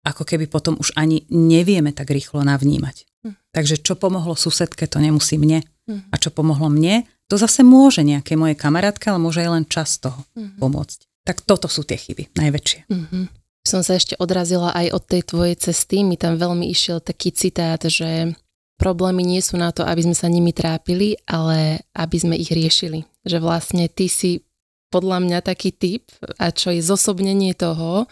ako 0.03 0.27
keby 0.27 0.51
potom 0.51 0.79
už 0.79 0.95
ani 0.99 1.27
nevieme 1.31 1.95
tak 1.95 2.11
rýchlo 2.11 2.43
navnímať. 2.43 3.07
Hm. 3.23 3.35
Takže 3.55 3.83
čo 3.83 3.95
pomohlo 3.95 4.35
susedke, 4.35 4.91
to 4.91 4.99
nemusí 4.99 5.39
mne. 5.39 5.63
Hm. 5.87 6.11
A 6.11 6.15
čo 6.19 6.35
pomohlo 6.35 6.71
mne, 6.71 7.07
to 7.31 7.39
zase 7.39 7.63
môže 7.63 8.03
nejaké 8.03 8.35
moje 8.35 8.59
kamarátke, 8.59 9.09
ale 9.09 9.23
môže 9.23 9.41
aj 9.41 9.51
len 9.51 9.65
čas 9.67 9.97
toho 10.03 10.19
hm. 10.35 10.59
pomôcť. 10.59 11.07
Tak 11.23 11.47
toto 11.47 11.71
sú 11.71 11.87
tie 11.87 11.95
chyby, 11.95 12.35
najväčšie. 12.35 12.91
Mm-hmm. 12.91 13.25
Som 13.63 13.87
sa 13.87 13.95
ešte 13.95 14.19
odrazila 14.19 14.75
aj 14.75 14.91
od 14.91 15.03
tej 15.07 15.23
tvojej 15.23 15.55
cesty. 15.55 16.03
Mi 16.03 16.19
tam 16.19 16.35
veľmi 16.35 16.67
išiel 16.67 16.99
taký 16.99 17.31
citát, 17.31 17.79
že 17.87 18.35
problémy 18.75 19.23
nie 19.23 19.39
sú 19.39 19.55
na 19.55 19.71
to, 19.71 19.87
aby 19.87 20.03
sme 20.03 20.19
sa 20.19 20.27
nimi 20.27 20.51
trápili, 20.51 21.15
ale 21.31 21.87
aby 21.95 22.17
sme 22.19 22.35
ich 22.35 22.51
riešili. 22.51 23.07
Že 23.23 23.39
vlastne 23.39 23.87
ty 23.87 24.11
si 24.11 24.43
podľa 24.91 25.23
mňa 25.23 25.39
taký 25.47 25.71
typ, 25.71 26.11
a 26.43 26.51
čo 26.51 26.75
je 26.75 26.83
zosobnenie 26.83 27.55
toho, 27.55 28.11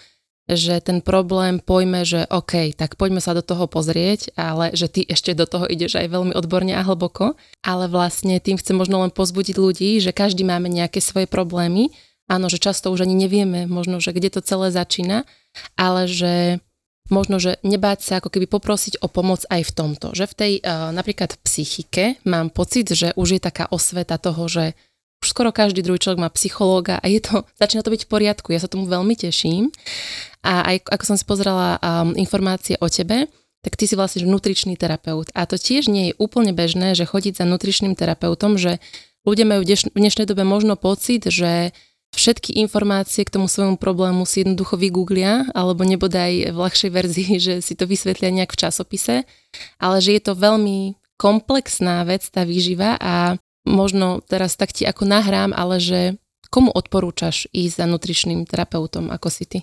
že 0.57 0.83
ten 0.83 0.99
problém 1.05 1.63
pojme, 1.63 2.03
že 2.03 2.27
OK, 2.31 2.75
tak 2.75 2.99
poďme 2.99 3.23
sa 3.23 3.37
do 3.37 3.43
toho 3.45 3.71
pozrieť, 3.71 4.35
ale 4.35 4.75
že 4.75 4.91
ty 4.91 5.07
ešte 5.07 5.35
do 5.37 5.47
toho 5.47 5.67
ideš 5.67 5.99
aj 6.01 6.11
veľmi 6.11 6.33
odborne 6.35 6.75
a 6.75 6.83
hlboko. 6.83 7.39
Ale 7.63 7.87
vlastne 7.87 8.39
tým 8.43 8.59
chcem 8.59 8.75
možno 8.75 9.03
len 9.03 9.13
pozbudiť 9.15 9.57
ľudí, 9.59 9.99
že 10.03 10.15
každý 10.15 10.43
máme 10.43 10.67
nejaké 10.67 10.99
svoje 10.99 11.31
problémy. 11.31 11.93
Áno, 12.31 12.47
že 12.47 12.63
často 12.63 12.95
už 12.95 13.03
ani 13.07 13.19
nevieme 13.19 13.67
možno, 13.67 13.99
že 13.99 14.15
kde 14.15 14.31
to 14.31 14.41
celé 14.41 14.71
začína, 14.71 15.27
ale 15.75 16.07
že 16.07 16.63
možno, 17.11 17.43
že 17.43 17.59
nebáť 17.67 17.99
sa 18.07 18.13
ako 18.23 18.31
keby 18.31 18.47
poprosiť 18.47 19.03
o 19.03 19.11
pomoc 19.11 19.43
aj 19.51 19.67
v 19.67 19.73
tomto. 19.75 20.15
Že 20.15 20.25
v 20.31 20.35
tej 20.39 20.53
uh, 20.63 20.95
napríklad 20.95 21.37
psychike 21.43 22.23
mám 22.23 22.55
pocit, 22.55 22.95
že 22.95 23.11
už 23.19 23.37
je 23.37 23.41
taká 23.43 23.67
osveta 23.69 24.17
toho, 24.17 24.47
že 24.47 24.79
už 25.21 25.37
skoro 25.37 25.53
každý 25.53 25.85
druhý 25.85 26.01
človek 26.01 26.21
má 26.25 26.31
psychológa 26.33 26.97
a 27.01 27.07
je 27.07 27.21
to, 27.21 27.45
začína 27.61 27.85
to 27.85 27.93
byť 27.93 28.09
v 28.09 28.11
poriadku. 28.11 28.49
Ja 28.53 28.61
sa 28.61 28.73
tomu 28.73 28.89
veľmi 28.89 29.15
teším. 29.17 29.69
A 30.41 30.65
aj 30.65 30.89
ako 30.89 31.05
som 31.05 31.17
si 31.21 31.25
pozrela 31.29 31.77
um, 31.77 32.17
informácie 32.17 32.81
o 32.81 32.89
tebe, 32.89 33.29
tak 33.61 33.77
ty 33.77 33.85
si 33.85 33.93
vlastne 33.93 34.25
nutričný 34.25 34.73
terapeut. 34.81 35.29
A 35.37 35.45
to 35.45 35.61
tiež 35.61 35.93
nie 35.93 36.11
je 36.11 36.17
úplne 36.17 36.57
bežné, 36.57 36.97
že 36.97 37.05
chodiť 37.05 37.37
za 37.37 37.45
nutričným 37.45 37.93
terapeutom, 37.93 38.57
že 38.57 38.81
ľudia 39.29 39.45
majú 39.45 39.69
v 39.69 39.93
dnešnej 39.93 40.25
dobe 40.25 40.49
možno 40.49 40.81
pocit, 40.81 41.29
že 41.29 41.77
všetky 42.17 42.57
informácie 42.57 43.23
k 43.23 43.37
tomu 43.37 43.47
svojmu 43.47 43.77
problému 43.77 44.25
si 44.25 44.43
jednoducho 44.43 44.81
vygooglia, 44.81 45.53
alebo 45.53 45.85
nebodaj 45.85 46.51
v 46.51 46.57
ľahšej 46.57 46.91
verzii, 46.91 47.33
že 47.47 47.55
si 47.61 47.77
to 47.77 47.85
vysvetlia 47.85 48.33
nejak 48.33 48.57
v 48.57 48.61
časopise, 48.65 49.17
ale 49.77 49.97
že 50.01 50.17
je 50.17 50.23
to 50.25 50.33
veľmi 50.33 50.97
komplexná 51.21 52.01
vec, 52.09 52.25
tá 52.33 52.49
výživa 52.49 52.97
a 52.97 53.37
možno 53.67 54.23
teraz 54.25 54.57
tak 54.57 54.73
ti 54.73 54.87
ako 54.89 55.05
nahrám, 55.09 55.51
ale 55.53 55.81
že 55.81 56.01
komu 56.51 56.75
odporúčaš 56.75 57.47
ísť 57.55 57.75
za 57.81 57.87
nutričným 57.87 58.43
terapeutom, 58.45 59.09
ako 59.13 59.29
si 59.31 59.45
ty? 59.47 59.59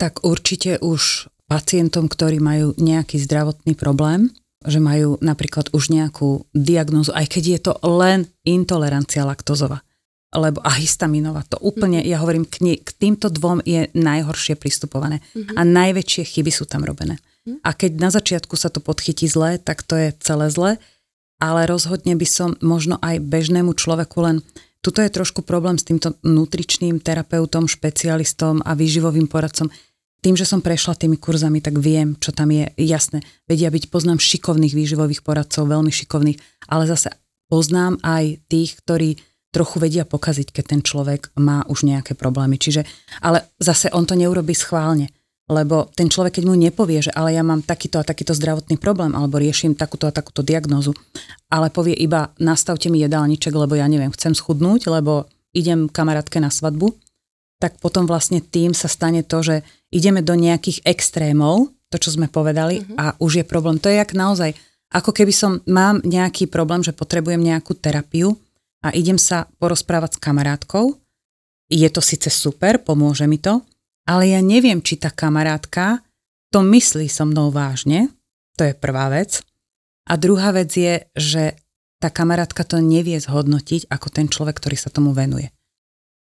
Tak 0.00 0.26
určite 0.26 0.82
už 0.82 1.30
pacientom, 1.46 2.10
ktorí 2.10 2.42
majú 2.42 2.74
nejaký 2.80 3.20
zdravotný 3.22 3.78
problém, 3.78 4.32
že 4.62 4.82
majú 4.82 5.18
napríklad 5.22 5.70
už 5.74 5.90
nejakú 5.90 6.46
diagnózu, 6.54 7.14
aj 7.14 7.26
keď 7.30 7.44
je 7.46 7.58
to 7.70 7.72
len 7.82 8.26
intolerancia 8.46 9.22
laktozova 9.26 9.82
lebo 10.32 10.64
a 10.64 10.72
histaminová, 10.72 11.44
to 11.44 11.60
úplne, 11.60 12.00
mm. 12.00 12.08
ja 12.08 12.16
hovorím, 12.24 12.48
k, 12.48 12.64
nie, 12.64 12.76
k 12.80 12.88
týmto 12.96 13.28
dvom 13.28 13.60
je 13.68 13.92
najhoršie 13.92 14.56
pristupované 14.56 15.20
mm-hmm. 15.20 15.56
a 15.56 15.60
najväčšie 15.60 16.22
chyby 16.24 16.48
sú 16.48 16.64
tam 16.64 16.88
robené. 16.88 17.20
Mm. 17.44 17.60
A 17.60 17.70
keď 17.76 17.92
na 18.00 18.08
začiatku 18.08 18.56
sa 18.56 18.72
to 18.72 18.80
podchytí 18.80 19.28
zle, 19.28 19.60
tak 19.60 19.84
to 19.84 19.92
je 19.92 20.16
celé 20.24 20.48
zle 20.48 20.70
ale 21.42 21.66
rozhodne 21.66 22.14
by 22.14 22.26
som 22.30 22.54
možno 22.62 23.02
aj 23.02 23.18
bežnému 23.18 23.74
človeku 23.74 24.18
len 24.22 24.36
Tuto 24.82 24.98
je 24.98 25.14
trošku 25.14 25.46
problém 25.46 25.78
s 25.78 25.86
týmto 25.86 26.18
nutričným 26.26 26.98
terapeutom, 26.98 27.70
špecialistom 27.70 28.66
a 28.66 28.74
výživovým 28.74 29.30
poradcom. 29.30 29.70
Tým, 30.22 30.34
že 30.34 30.42
som 30.42 30.58
prešla 30.58 30.98
tými 30.98 31.22
kurzami, 31.22 31.62
tak 31.62 31.78
viem, 31.78 32.18
čo 32.18 32.34
tam 32.34 32.50
je 32.50 32.66
jasné. 32.74 33.22
Vedia 33.46 33.70
byť, 33.70 33.86
poznám 33.86 34.18
šikovných 34.18 34.74
výživových 34.74 35.22
poradcov, 35.22 35.70
veľmi 35.70 35.90
šikovných, 35.94 36.66
ale 36.66 36.90
zase 36.90 37.14
poznám 37.46 38.02
aj 38.02 38.42
tých, 38.50 38.74
ktorí 38.82 39.22
trochu 39.54 39.78
vedia 39.78 40.02
pokaziť, 40.02 40.50
keď 40.50 40.64
ten 40.66 40.82
človek 40.82 41.30
má 41.38 41.62
už 41.70 41.86
nejaké 41.86 42.18
problémy. 42.18 42.58
Čiže, 42.58 42.82
ale 43.22 43.54
zase 43.62 43.86
on 43.94 44.02
to 44.02 44.18
neurobi 44.18 44.54
schválne 44.54 45.14
lebo 45.52 45.92
ten 45.92 46.08
človek, 46.08 46.40
keď 46.40 46.44
mu 46.48 46.56
nepovie, 46.56 47.04
že 47.04 47.12
ale 47.12 47.36
ja 47.36 47.44
mám 47.44 47.60
takýto 47.60 48.00
a 48.00 48.08
takýto 48.08 48.32
zdravotný 48.32 48.80
problém, 48.80 49.12
alebo 49.12 49.36
riešim 49.36 49.76
takúto 49.76 50.08
a 50.08 50.12
takúto 50.12 50.40
diagnózu, 50.40 50.96
ale 51.52 51.68
povie 51.68 51.92
iba 51.92 52.32
nastavte 52.40 52.88
mi 52.88 53.04
jedálniček, 53.04 53.52
lebo 53.52 53.76
ja 53.76 53.84
neviem, 53.84 54.10
chcem 54.16 54.32
schudnúť, 54.32 54.88
lebo 54.88 55.28
idem 55.52 55.92
kamarátke 55.92 56.40
na 56.40 56.48
svadbu, 56.48 56.96
tak 57.60 57.78
potom 57.78 58.08
vlastne 58.08 58.40
tým 58.42 58.72
sa 58.72 58.88
stane 58.88 59.22
to, 59.22 59.44
že 59.44 59.56
ideme 59.92 60.24
do 60.24 60.34
nejakých 60.34 60.82
extrémov, 60.82 61.70
to, 61.92 62.00
čo 62.00 62.16
sme 62.16 62.26
povedali, 62.26 62.80
mm-hmm. 62.80 62.96
a 62.96 63.04
už 63.20 63.44
je 63.44 63.44
problém. 63.44 63.76
To 63.78 63.92
je 63.92 64.00
jak 64.00 64.16
naozaj, 64.16 64.56
ako 64.90 65.12
keby 65.12 65.30
som, 65.30 65.60
mám 65.68 66.00
nejaký 66.02 66.48
problém, 66.48 66.80
že 66.80 66.96
potrebujem 66.96 67.38
nejakú 67.38 67.76
terapiu 67.76 68.34
a 68.82 68.90
idem 68.96 69.20
sa 69.20 69.46
porozprávať 69.60 70.16
s 70.16 70.22
kamarátkou, 70.24 70.96
je 71.72 71.88
to 71.88 72.04
síce 72.04 72.28
super, 72.28 72.82
pomôže 72.82 73.24
mi 73.24 73.40
to, 73.40 73.64
ale 74.08 74.34
ja 74.34 74.40
neviem, 74.42 74.82
či 74.82 74.98
tá 74.98 75.10
kamarátka 75.10 76.02
to 76.52 76.60
myslí 76.60 77.08
so 77.08 77.24
mnou 77.24 77.48
vážne, 77.48 78.12
to 78.58 78.68
je 78.68 78.74
prvá 78.76 79.08
vec. 79.08 79.40
A 80.04 80.18
druhá 80.18 80.50
vec 80.52 80.74
je, 80.74 81.06
že 81.14 81.56
tá 82.02 82.10
kamarátka 82.10 82.66
to 82.66 82.82
nevie 82.82 83.16
zhodnotiť 83.16 83.86
ako 83.86 84.08
ten 84.10 84.26
človek, 84.26 84.58
ktorý 84.58 84.76
sa 84.76 84.90
tomu 84.90 85.14
venuje. 85.14 85.54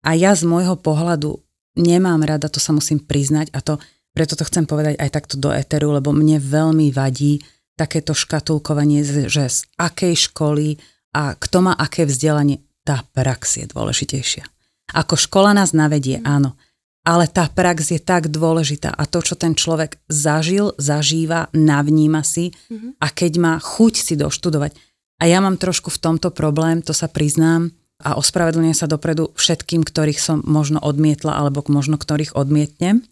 A 0.04 0.14
ja 0.20 0.36
z 0.36 0.44
môjho 0.44 0.76
pohľadu 0.76 1.40
nemám 1.80 2.22
rada, 2.28 2.52
to 2.52 2.60
sa 2.60 2.76
musím 2.76 3.00
priznať 3.00 3.56
a 3.56 3.64
to, 3.64 3.80
preto 4.12 4.36
to 4.36 4.44
chcem 4.44 4.68
povedať 4.68 5.00
aj 5.00 5.10
takto 5.10 5.40
do 5.40 5.56
eteru, 5.56 5.96
lebo 5.96 6.12
mne 6.12 6.44
veľmi 6.44 6.92
vadí 6.92 7.40
takéto 7.80 8.12
škatulkovanie, 8.12 9.02
že 9.32 9.48
z 9.48 9.60
akej 9.80 10.30
školy 10.30 10.76
a 11.16 11.34
kto 11.40 11.58
má 11.64 11.74
aké 11.74 12.04
vzdelanie. 12.04 12.60
Tá 12.84 13.06
prax 13.14 13.62
je 13.62 13.66
dôležitejšia. 13.72 14.44
Ako 14.92 15.16
škola 15.16 15.56
nás 15.56 15.72
navedie, 15.72 16.20
áno, 16.26 16.60
ale 17.02 17.26
tá 17.26 17.50
prax 17.50 17.98
je 17.98 18.02
tak 18.02 18.30
dôležitá 18.30 18.94
a 18.94 19.10
to, 19.10 19.26
čo 19.26 19.34
ten 19.34 19.58
človek 19.58 19.98
zažil, 20.06 20.78
zažíva, 20.78 21.50
navníma 21.50 22.22
si 22.22 22.54
mm-hmm. 22.54 23.02
a 23.02 23.08
keď 23.10 23.32
má 23.42 23.54
chuť 23.58 23.94
si 23.98 24.14
doštudovať. 24.14 24.78
A 25.22 25.30
ja 25.30 25.42
mám 25.42 25.58
trošku 25.58 25.90
v 25.90 26.02
tomto 26.02 26.30
problém, 26.34 26.82
to 26.82 26.94
sa 26.94 27.10
priznám 27.10 27.74
a 28.02 28.18
ospravedlňujem 28.18 28.78
sa 28.78 28.90
dopredu 28.90 29.34
všetkým, 29.38 29.86
ktorých 29.86 30.18
som 30.22 30.42
možno 30.46 30.82
odmietla 30.82 31.38
alebo 31.38 31.62
možno 31.70 31.98
ktorých 31.98 32.38
odmietnem, 32.38 33.06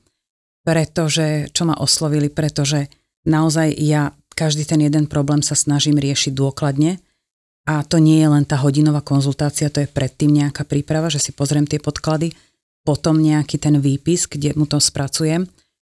pretože, 0.65 1.49
čo 1.53 1.69
ma 1.69 1.77
oslovili, 1.77 2.29
pretože 2.29 2.89
naozaj 3.25 3.73
ja 3.77 4.13
každý 4.33 4.65
ten 4.65 4.81
jeden 4.85 5.05
problém 5.09 5.41
sa 5.41 5.57
snažím 5.57 5.97
riešiť 5.97 6.33
dôkladne 6.33 7.01
a 7.69 7.85
to 7.85 8.01
nie 8.01 8.17
je 8.17 8.29
len 8.29 8.45
tá 8.45 8.57
hodinová 8.57 9.05
konzultácia, 9.05 9.69
to 9.69 9.85
je 9.85 9.89
predtým 9.89 10.33
nejaká 10.33 10.65
príprava, 10.65 11.09
že 11.13 11.21
si 11.21 11.31
pozriem 11.33 11.69
tie 11.69 11.77
podklady, 11.77 12.33
potom 12.83 13.19
nejaký 13.19 13.59
ten 13.59 13.77
výpis, 13.77 14.25
kde 14.25 14.55
mu 14.55 14.65
to 14.65 14.79
spracujem. 14.79 15.47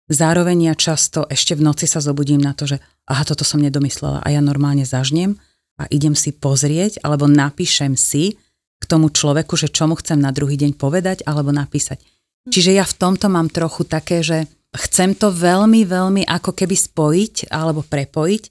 Zároveň 0.10 0.74
ja 0.74 0.76
často 0.76 1.30
ešte 1.30 1.54
v 1.54 1.66
noci 1.70 1.86
sa 1.86 2.02
zobudím 2.02 2.42
na 2.42 2.58
to, 2.58 2.66
že 2.66 2.82
aha, 3.06 3.22
toto 3.26 3.46
som 3.46 3.62
nedomyslela 3.62 4.26
a 4.26 4.28
ja 4.34 4.42
normálne 4.42 4.82
zažnem 4.82 5.38
a 5.78 5.86
idem 5.94 6.18
si 6.18 6.34
pozrieť 6.34 7.06
alebo 7.06 7.30
napíšem 7.30 7.94
si 7.94 8.42
k 8.80 8.84
tomu 8.90 9.14
človeku, 9.14 9.54
že 9.54 9.70
čo 9.70 9.86
mu 9.86 9.94
chcem 10.00 10.18
na 10.18 10.34
druhý 10.34 10.58
deň 10.58 10.74
povedať 10.82 11.22
alebo 11.30 11.54
napísať. 11.54 12.02
Čiže 12.50 12.74
ja 12.74 12.86
v 12.88 12.98
tomto 12.98 13.30
mám 13.30 13.54
trochu 13.54 13.86
také, 13.86 14.26
že 14.26 14.50
chcem 14.74 15.14
to 15.14 15.30
veľmi, 15.30 15.86
veľmi 15.86 16.26
ako 16.26 16.58
keby 16.58 16.74
spojiť 16.74 17.54
alebo 17.54 17.86
prepojiť 17.86 18.44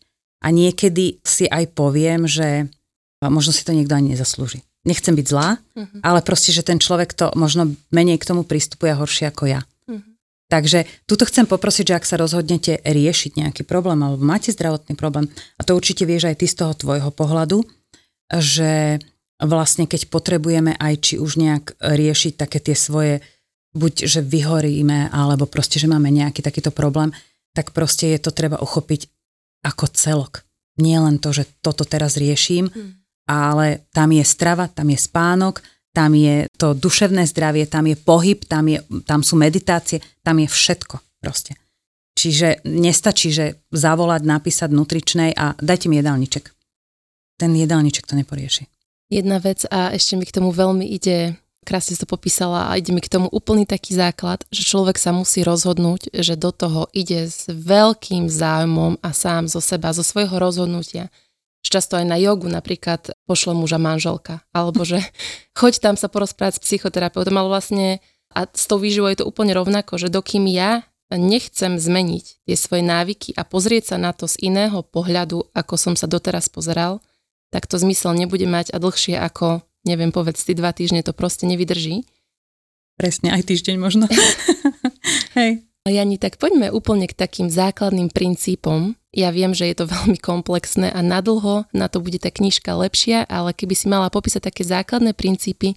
a 0.46 0.54
niekedy 0.54 1.18
si 1.26 1.50
aj 1.50 1.74
poviem, 1.74 2.30
že 2.30 2.70
možno 3.18 3.50
si 3.50 3.66
to 3.66 3.74
niekto 3.74 3.98
ani 3.98 4.14
nezaslúži 4.14 4.67
nechcem 4.88 5.12
byť 5.12 5.26
zlá, 5.28 5.60
uh-huh. 5.60 6.00
ale 6.00 6.24
proste, 6.24 6.56
že 6.56 6.64
ten 6.64 6.80
človek 6.80 7.12
to 7.12 7.28
možno 7.36 7.76
menej 7.92 8.16
k 8.16 8.28
tomu 8.28 8.48
pristupuje 8.48 8.96
horšie 8.96 9.28
ako 9.28 9.44
ja. 9.44 9.60
Uh-huh. 9.84 10.00
Takže 10.48 10.88
tuto 11.04 11.28
chcem 11.28 11.44
poprosiť, 11.44 11.92
že 11.92 11.96
ak 12.00 12.08
sa 12.08 12.16
rozhodnete 12.16 12.80
riešiť 12.80 13.44
nejaký 13.44 13.62
problém 13.68 14.00
alebo 14.00 14.24
máte 14.24 14.48
zdravotný 14.48 14.96
problém, 14.96 15.28
a 15.28 15.60
to 15.60 15.76
určite 15.76 16.08
vieš 16.08 16.32
aj 16.32 16.40
ty 16.40 16.46
z 16.48 16.64
toho 16.64 16.72
tvojho 16.72 17.12
pohľadu, 17.12 17.60
že 18.32 18.96
vlastne 19.38 19.84
keď 19.84 20.08
potrebujeme 20.08 20.72
aj 20.80 20.94
či 21.04 21.14
už 21.20 21.36
nejak 21.36 21.76
riešiť 21.78 22.32
také 22.40 22.58
tie 22.58 22.74
svoje, 22.74 23.20
buď 23.76 24.08
že 24.08 24.20
vyhoríme, 24.24 25.12
alebo 25.12 25.44
proste, 25.44 25.76
že 25.76 25.86
máme 25.86 26.08
nejaký 26.08 26.40
takýto 26.40 26.72
problém, 26.72 27.12
tak 27.52 27.76
proste 27.76 28.10
je 28.16 28.18
to 28.18 28.32
treba 28.32 28.58
uchopiť 28.58 29.06
ako 29.62 29.84
celok. 29.92 30.42
Nie 30.78 31.02
len 31.02 31.18
to, 31.18 31.34
že 31.34 31.46
toto 31.62 31.82
teraz 31.82 32.14
riešim, 32.18 32.70
hmm 32.70 33.07
ale 33.28 33.84
tam 33.92 34.08
je 34.16 34.24
strava, 34.24 34.72
tam 34.72 34.88
je 34.88 34.96
spánok, 34.96 35.60
tam 35.92 36.16
je 36.16 36.48
to 36.56 36.72
duševné 36.72 37.28
zdravie, 37.28 37.68
tam 37.68 37.84
je 37.86 37.96
pohyb, 37.98 38.40
tam, 38.48 38.72
je, 38.72 38.80
tam 39.04 39.20
sú 39.20 39.36
meditácie, 39.36 40.00
tam 40.24 40.40
je 40.40 40.48
všetko 40.48 40.96
proste. 41.20 41.58
Čiže 42.18 42.66
nestačí, 42.66 43.30
že 43.30 43.62
zavolať, 43.70 44.22
napísať 44.26 44.70
nutričnej 44.74 45.30
a 45.38 45.54
dajte 45.54 45.86
mi 45.86 46.02
jedálniček. 46.02 46.50
Ten 47.38 47.54
jedálniček 47.54 48.10
to 48.10 48.18
neporieši. 48.18 48.66
Jedna 49.06 49.38
vec 49.38 49.62
a 49.70 49.94
ešte 49.94 50.18
mi 50.18 50.26
k 50.26 50.34
tomu 50.34 50.50
veľmi 50.50 50.82
ide, 50.82 51.38
krásne 51.62 51.94
si 51.94 52.02
to 52.02 52.10
popísala 52.10 52.68
a 52.68 52.76
ide 52.76 52.90
mi 52.90 52.98
k 52.98 53.08
tomu 53.08 53.30
úplný 53.30 53.64
taký 53.64 53.94
základ, 53.94 54.42
že 54.50 54.66
človek 54.66 54.98
sa 54.98 55.14
musí 55.14 55.46
rozhodnúť, 55.46 56.10
že 56.10 56.34
do 56.34 56.50
toho 56.50 56.90
ide 56.90 57.30
s 57.30 57.46
veľkým 57.46 58.26
záujmom 58.26 58.98
a 58.98 59.10
sám 59.14 59.46
zo 59.46 59.62
seba, 59.62 59.94
zo 59.94 60.02
svojho 60.02 60.36
rozhodnutia 60.42 61.10
často 61.66 61.98
aj 61.98 62.06
na 62.06 62.16
jogu 62.20 62.46
napríklad 62.46 63.12
pošle 63.26 63.54
muža 63.54 63.82
manželka, 63.82 64.46
alebo 64.54 64.86
že 64.86 65.02
choď 65.58 65.82
tam 65.82 65.94
sa 65.98 66.06
porozprávať 66.06 66.58
s 66.58 66.64
psychoterapeutom, 66.64 67.34
ale 67.34 67.48
vlastne 67.50 67.86
a 68.28 68.44
s 68.44 68.68
tou 68.68 68.76
výživou 68.76 69.08
je 69.08 69.24
to 69.24 69.28
úplne 69.28 69.56
rovnako, 69.56 69.96
že 69.96 70.12
dokým 70.12 70.44
ja 70.52 70.84
nechcem 71.08 71.80
zmeniť 71.80 72.44
tie 72.44 72.56
svoje 72.56 72.84
návyky 72.84 73.32
a 73.32 73.42
pozrieť 73.48 73.94
sa 73.94 73.96
na 73.96 74.12
to 74.12 74.28
z 74.28 74.36
iného 74.52 74.84
pohľadu, 74.84 75.48
ako 75.56 75.74
som 75.80 75.94
sa 75.96 76.04
doteraz 76.04 76.52
pozeral, 76.52 77.00
tak 77.48 77.64
to 77.64 77.80
zmysel 77.80 78.12
nebude 78.12 78.44
mať 78.44 78.76
a 78.76 78.78
dlhšie 78.78 79.16
ako, 79.16 79.64
neviem, 79.88 80.12
povedz 80.12 80.44
ty 80.44 80.52
dva 80.52 80.76
týždne 80.76 81.00
to 81.00 81.16
proste 81.16 81.48
nevydrží. 81.48 82.04
Presne, 83.00 83.32
aj 83.32 83.48
týždeň 83.48 83.76
možno. 83.80 84.04
Hej. 85.38 85.67
Jani, 85.88 86.20
tak 86.20 86.36
poďme 86.36 86.70
úplne 86.70 87.08
k 87.08 87.16
takým 87.16 87.48
základným 87.48 88.12
princípom. 88.12 88.94
Ja 89.10 89.32
viem, 89.32 89.56
že 89.56 89.66
je 89.68 89.76
to 89.80 89.90
veľmi 89.94 90.20
komplexné 90.20 90.92
a 90.92 91.00
nadlho 91.00 91.66
na 91.72 91.88
to 91.88 92.04
bude 92.04 92.20
tá 92.20 92.30
knižka 92.30 92.76
lepšia, 92.76 93.26
ale 93.26 93.56
keby 93.56 93.74
si 93.74 93.86
mala 93.88 94.12
popísať 94.12 94.52
také 94.52 94.62
základné 94.62 95.16
princípy 95.16 95.74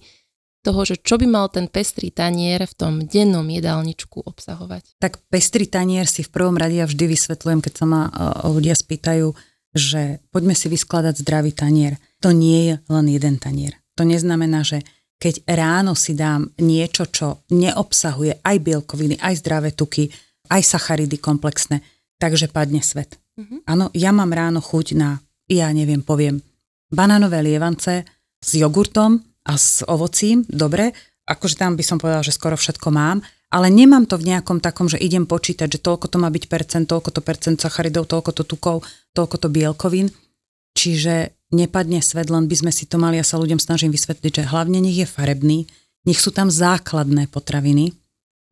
toho, 0.62 0.86
že 0.86 0.94
čo 1.02 1.18
by 1.18 1.26
mal 1.26 1.50
ten 1.50 1.66
pestrý 1.66 2.14
tanier 2.14 2.62
v 2.62 2.74
tom 2.78 2.92
dennom 3.02 3.42
jedálničku 3.42 4.22
obsahovať. 4.22 4.94
Tak 5.02 5.18
pestrý 5.26 5.66
tanier 5.66 6.06
si 6.06 6.22
v 6.22 6.30
prvom 6.30 6.54
rade 6.54 6.78
ja 6.78 6.86
vždy 6.86 7.10
vysvetľujem, 7.10 7.60
keď 7.60 7.72
sa 7.74 7.84
ma 7.90 8.02
ľudia 8.46 8.78
spýtajú, 8.78 9.34
že 9.74 10.22
poďme 10.30 10.54
si 10.54 10.70
vyskladať 10.70 11.18
zdravý 11.18 11.50
tanier. 11.50 11.98
To 12.22 12.30
nie 12.30 12.70
je 12.70 12.74
len 12.86 13.06
jeden 13.10 13.42
tanier. 13.42 13.74
To 13.98 14.06
neznamená, 14.06 14.62
že 14.62 14.86
keď 15.22 15.46
ráno 15.46 15.94
si 15.94 16.18
dám 16.18 16.50
niečo, 16.58 17.06
čo 17.06 17.46
neobsahuje 17.54 18.42
aj 18.42 18.56
bielkoviny, 18.58 19.22
aj 19.22 19.38
zdravé 19.38 19.70
tuky, 19.70 20.10
aj 20.50 20.62
sacharidy 20.66 21.22
komplexné, 21.22 21.78
takže 22.18 22.50
padne 22.50 22.82
svet. 22.82 23.22
Mm-hmm. 23.38 23.58
Áno, 23.70 23.86
ja 23.94 24.10
mám 24.10 24.34
ráno 24.34 24.58
chuť 24.58 24.98
na, 24.98 25.22
ja 25.46 25.70
neviem, 25.70 26.02
poviem, 26.02 26.42
banánové 26.90 27.38
lievance 27.38 28.02
s 28.42 28.50
jogurtom 28.58 29.22
a 29.46 29.54
s 29.54 29.86
ovocím, 29.86 30.42
dobre, 30.50 30.90
akože 31.30 31.54
tam 31.54 31.78
by 31.78 31.84
som 31.86 32.02
povedala, 32.02 32.26
že 32.26 32.34
skoro 32.34 32.58
všetko 32.58 32.90
mám, 32.90 33.22
ale 33.54 33.70
nemám 33.70 34.10
to 34.10 34.18
v 34.18 34.26
nejakom 34.26 34.58
takom, 34.58 34.90
že 34.90 34.98
idem 34.98 35.22
počítať, 35.22 35.70
že 35.70 35.78
toľko 35.78 36.10
to 36.10 36.18
má 36.18 36.34
byť 36.34 36.44
percent, 36.50 36.86
toľko 36.90 37.14
to 37.14 37.20
percent 37.22 37.56
sacharidov, 37.62 38.10
toľko 38.10 38.30
to 38.34 38.42
tukov, 38.42 38.82
toľko 39.14 39.36
to 39.38 39.48
bielkovín. 39.52 40.10
Čiže 40.72 41.41
nepadne 41.52 42.00
svet, 42.00 42.32
len 42.32 42.48
by 42.48 42.56
sme 42.64 42.72
si 42.72 42.88
to 42.88 42.96
mali, 42.96 43.20
ja 43.20 43.26
sa 43.26 43.38
ľuďom 43.38 43.60
snažím 43.60 43.92
vysvetliť, 43.92 44.42
že 44.42 44.48
hlavne 44.48 44.80
nech 44.80 45.04
je 45.04 45.06
farebný, 45.06 45.68
nech 46.08 46.18
sú 46.18 46.32
tam 46.32 46.48
základné 46.50 47.28
potraviny. 47.30 47.94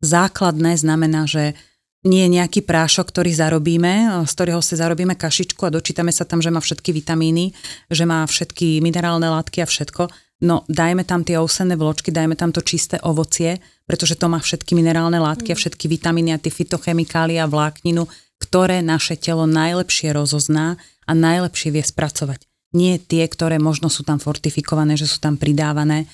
Základné 0.01 0.77
znamená, 0.77 1.27
že 1.27 1.57
nie 2.01 2.25
je 2.25 2.33
nejaký 2.41 2.65
prášok, 2.65 3.13
ktorý 3.13 3.29
zarobíme, 3.29 4.25
z 4.25 4.31
ktorého 4.33 4.61
si 4.65 4.73
zarobíme 4.73 5.13
kašičku 5.13 5.61
a 5.69 5.73
dočítame 5.73 6.09
sa 6.09 6.25
tam, 6.25 6.41
že 6.41 6.49
má 6.49 6.57
všetky 6.57 6.89
vitamíny, 6.89 7.53
že 7.93 8.09
má 8.09 8.25
všetky 8.25 8.81
minerálne 8.81 9.29
látky 9.29 9.61
a 9.61 9.69
všetko. 9.69 10.09
No 10.41 10.65
dajme 10.65 11.05
tam 11.05 11.21
tie 11.21 11.37
ousené 11.37 11.77
vločky, 11.77 12.09
dajme 12.09 12.33
tam 12.33 12.49
to 12.49 12.65
čisté 12.65 12.97
ovocie, 13.05 13.61
pretože 13.85 14.17
to 14.17 14.25
má 14.25 14.41
všetky 14.41 14.73
minerálne 14.73 15.21
látky 15.21 15.53
a 15.53 15.55
mm. 15.57 15.61
všetky 15.61 15.85
vitamíny 15.85 16.33
a 16.33 16.41
tie 16.41 16.49
fitochemikálie 16.49 17.37
a 17.37 17.45
vlákninu, 17.45 18.09
ktoré 18.41 18.81
naše 18.81 19.21
telo 19.21 19.45
najlepšie 19.45 20.09
rozozná 20.09 20.81
a 21.05 21.11
najlepšie 21.13 21.69
vie 21.69 21.85
spracovať 21.85 22.50
nie 22.71 22.99
tie, 22.99 23.27
ktoré 23.27 23.59
možno 23.59 23.91
sú 23.91 24.07
tam 24.07 24.19
fortifikované, 24.19 24.95
že 24.95 25.07
sú 25.07 25.19
tam 25.19 25.35
pridávané. 25.35 26.07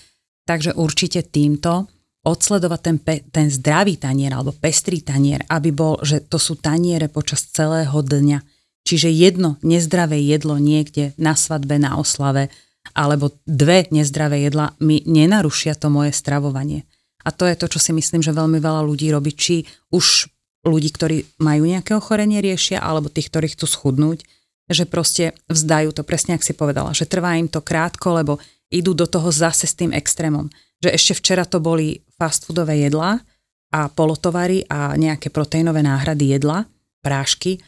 Takže 0.47 0.73
určite 0.79 1.21
týmto 1.27 1.85
odsledovať 2.27 2.79
ten, 2.83 2.97
pe, 2.99 3.15
ten 3.31 3.47
zdravý 3.47 3.95
tanier 3.95 4.35
alebo 4.35 4.51
pestrý 4.51 4.99
tanier, 4.99 5.47
aby 5.47 5.71
bol, 5.71 6.01
že 6.03 6.23
to 6.27 6.35
sú 6.35 6.59
taniere 6.59 7.07
počas 7.07 7.47
celého 7.47 7.95
dňa. 7.95 8.43
Čiže 8.87 9.11
jedno 9.11 9.59
nezdravé 9.63 10.19
jedlo 10.23 10.59
niekde 10.59 11.11
na 11.19 11.35
svadbe, 11.35 11.75
na 11.79 11.99
oslave, 11.99 12.51
alebo 12.95 13.35
dve 13.43 13.87
nezdravé 13.91 14.47
jedla 14.47 14.71
mi 14.79 15.03
nenarušia 15.03 15.75
to 15.75 15.91
moje 15.91 16.15
stravovanie. 16.15 16.87
A 17.27 17.35
to 17.35 17.43
je 17.43 17.59
to, 17.59 17.67
čo 17.67 17.79
si 17.83 17.91
myslím, 17.91 18.23
že 18.23 18.31
veľmi 18.31 18.63
veľa 18.63 18.87
ľudí 18.87 19.11
robí, 19.11 19.35
či 19.35 19.67
už 19.91 20.31
ľudí, 20.63 20.91
ktorí 20.95 21.43
majú 21.43 21.67
nejaké 21.67 21.95
ochorenie 21.95 22.39
riešia, 22.39 22.79
alebo 22.79 23.11
tých, 23.11 23.27
ktorí 23.27 23.51
chcú 23.51 23.67
schudnúť, 23.67 24.23
že 24.67 24.83
proste 24.83 25.31
vzdajú 25.47 25.95
to, 25.95 26.03
presne 26.03 26.35
ak 26.35 26.43
si 26.43 26.51
povedala, 26.51 26.91
že 26.91 27.07
trvá 27.07 27.39
im 27.39 27.47
to 27.47 27.63
krátko, 27.63 28.19
lebo 28.19 28.39
idú 28.67 28.91
do 28.91 29.07
toho 29.07 29.31
zase 29.31 29.63
s 29.67 29.75
tým 29.75 29.95
extrémom. 29.95 30.51
Že 30.83 30.89
ešte 30.93 31.13
včera 31.17 31.43
to 31.47 31.63
boli 31.63 32.03
fast 32.19 32.43
foodové 32.43 32.83
jedlá 32.83 33.23
a 33.71 33.87
polotovary 33.87 34.67
a 34.67 34.95
nejaké 34.95 35.31
proteínové 35.31 35.83
náhrady 35.83 36.35
jedla, 36.35 36.67
prášky 36.99 37.63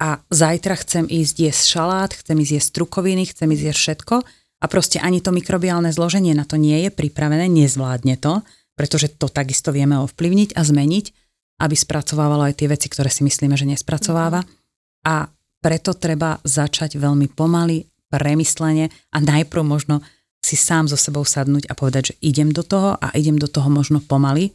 a 0.00 0.18
zajtra 0.32 0.74
chcem 0.82 1.04
ísť 1.06 1.34
jesť 1.38 1.64
šalát, 1.78 2.10
chcem 2.16 2.36
ísť 2.40 2.52
jesť 2.58 2.68
strukoviny, 2.74 3.22
chcem 3.30 3.48
ísť 3.52 3.64
jesť 3.70 3.80
všetko 3.80 4.16
a 4.60 4.64
proste 4.66 4.98
ani 4.98 5.22
to 5.22 5.30
mikrobiálne 5.30 5.92
zloženie 5.92 6.34
na 6.34 6.48
to 6.48 6.58
nie 6.58 6.88
je 6.88 6.90
pripravené, 6.90 7.46
nezvládne 7.46 8.16
to, 8.18 8.42
pretože 8.74 9.12
to 9.20 9.28
takisto 9.28 9.70
vieme 9.70 10.00
ovplyvniť 10.00 10.56
a 10.56 10.62
zmeniť, 10.64 11.06
aby 11.60 11.76
spracovávalo 11.76 12.48
aj 12.48 12.56
tie 12.56 12.68
veci, 12.72 12.88
ktoré 12.88 13.12
si 13.12 13.20
myslíme, 13.24 13.52
že 13.52 13.68
nespracováva. 13.68 14.40
A 15.04 15.28
preto 15.60 15.94
treba 15.94 16.40
začať 16.42 16.96
veľmi 16.96 17.30
pomaly, 17.32 17.84
premyslene 18.10 18.90
a 18.90 19.18
najprv 19.22 19.62
možno 19.62 20.02
si 20.40 20.56
sám 20.56 20.88
so 20.88 20.96
sebou 20.96 21.22
sadnúť 21.22 21.68
a 21.68 21.76
povedať, 21.76 22.12
že 22.12 22.18
idem 22.24 22.50
do 22.50 22.64
toho 22.64 22.96
a 22.96 23.12
idem 23.14 23.36
do 23.36 23.46
toho 23.46 23.68
možno 23.68 24.00
pomaly, 24.00 24.50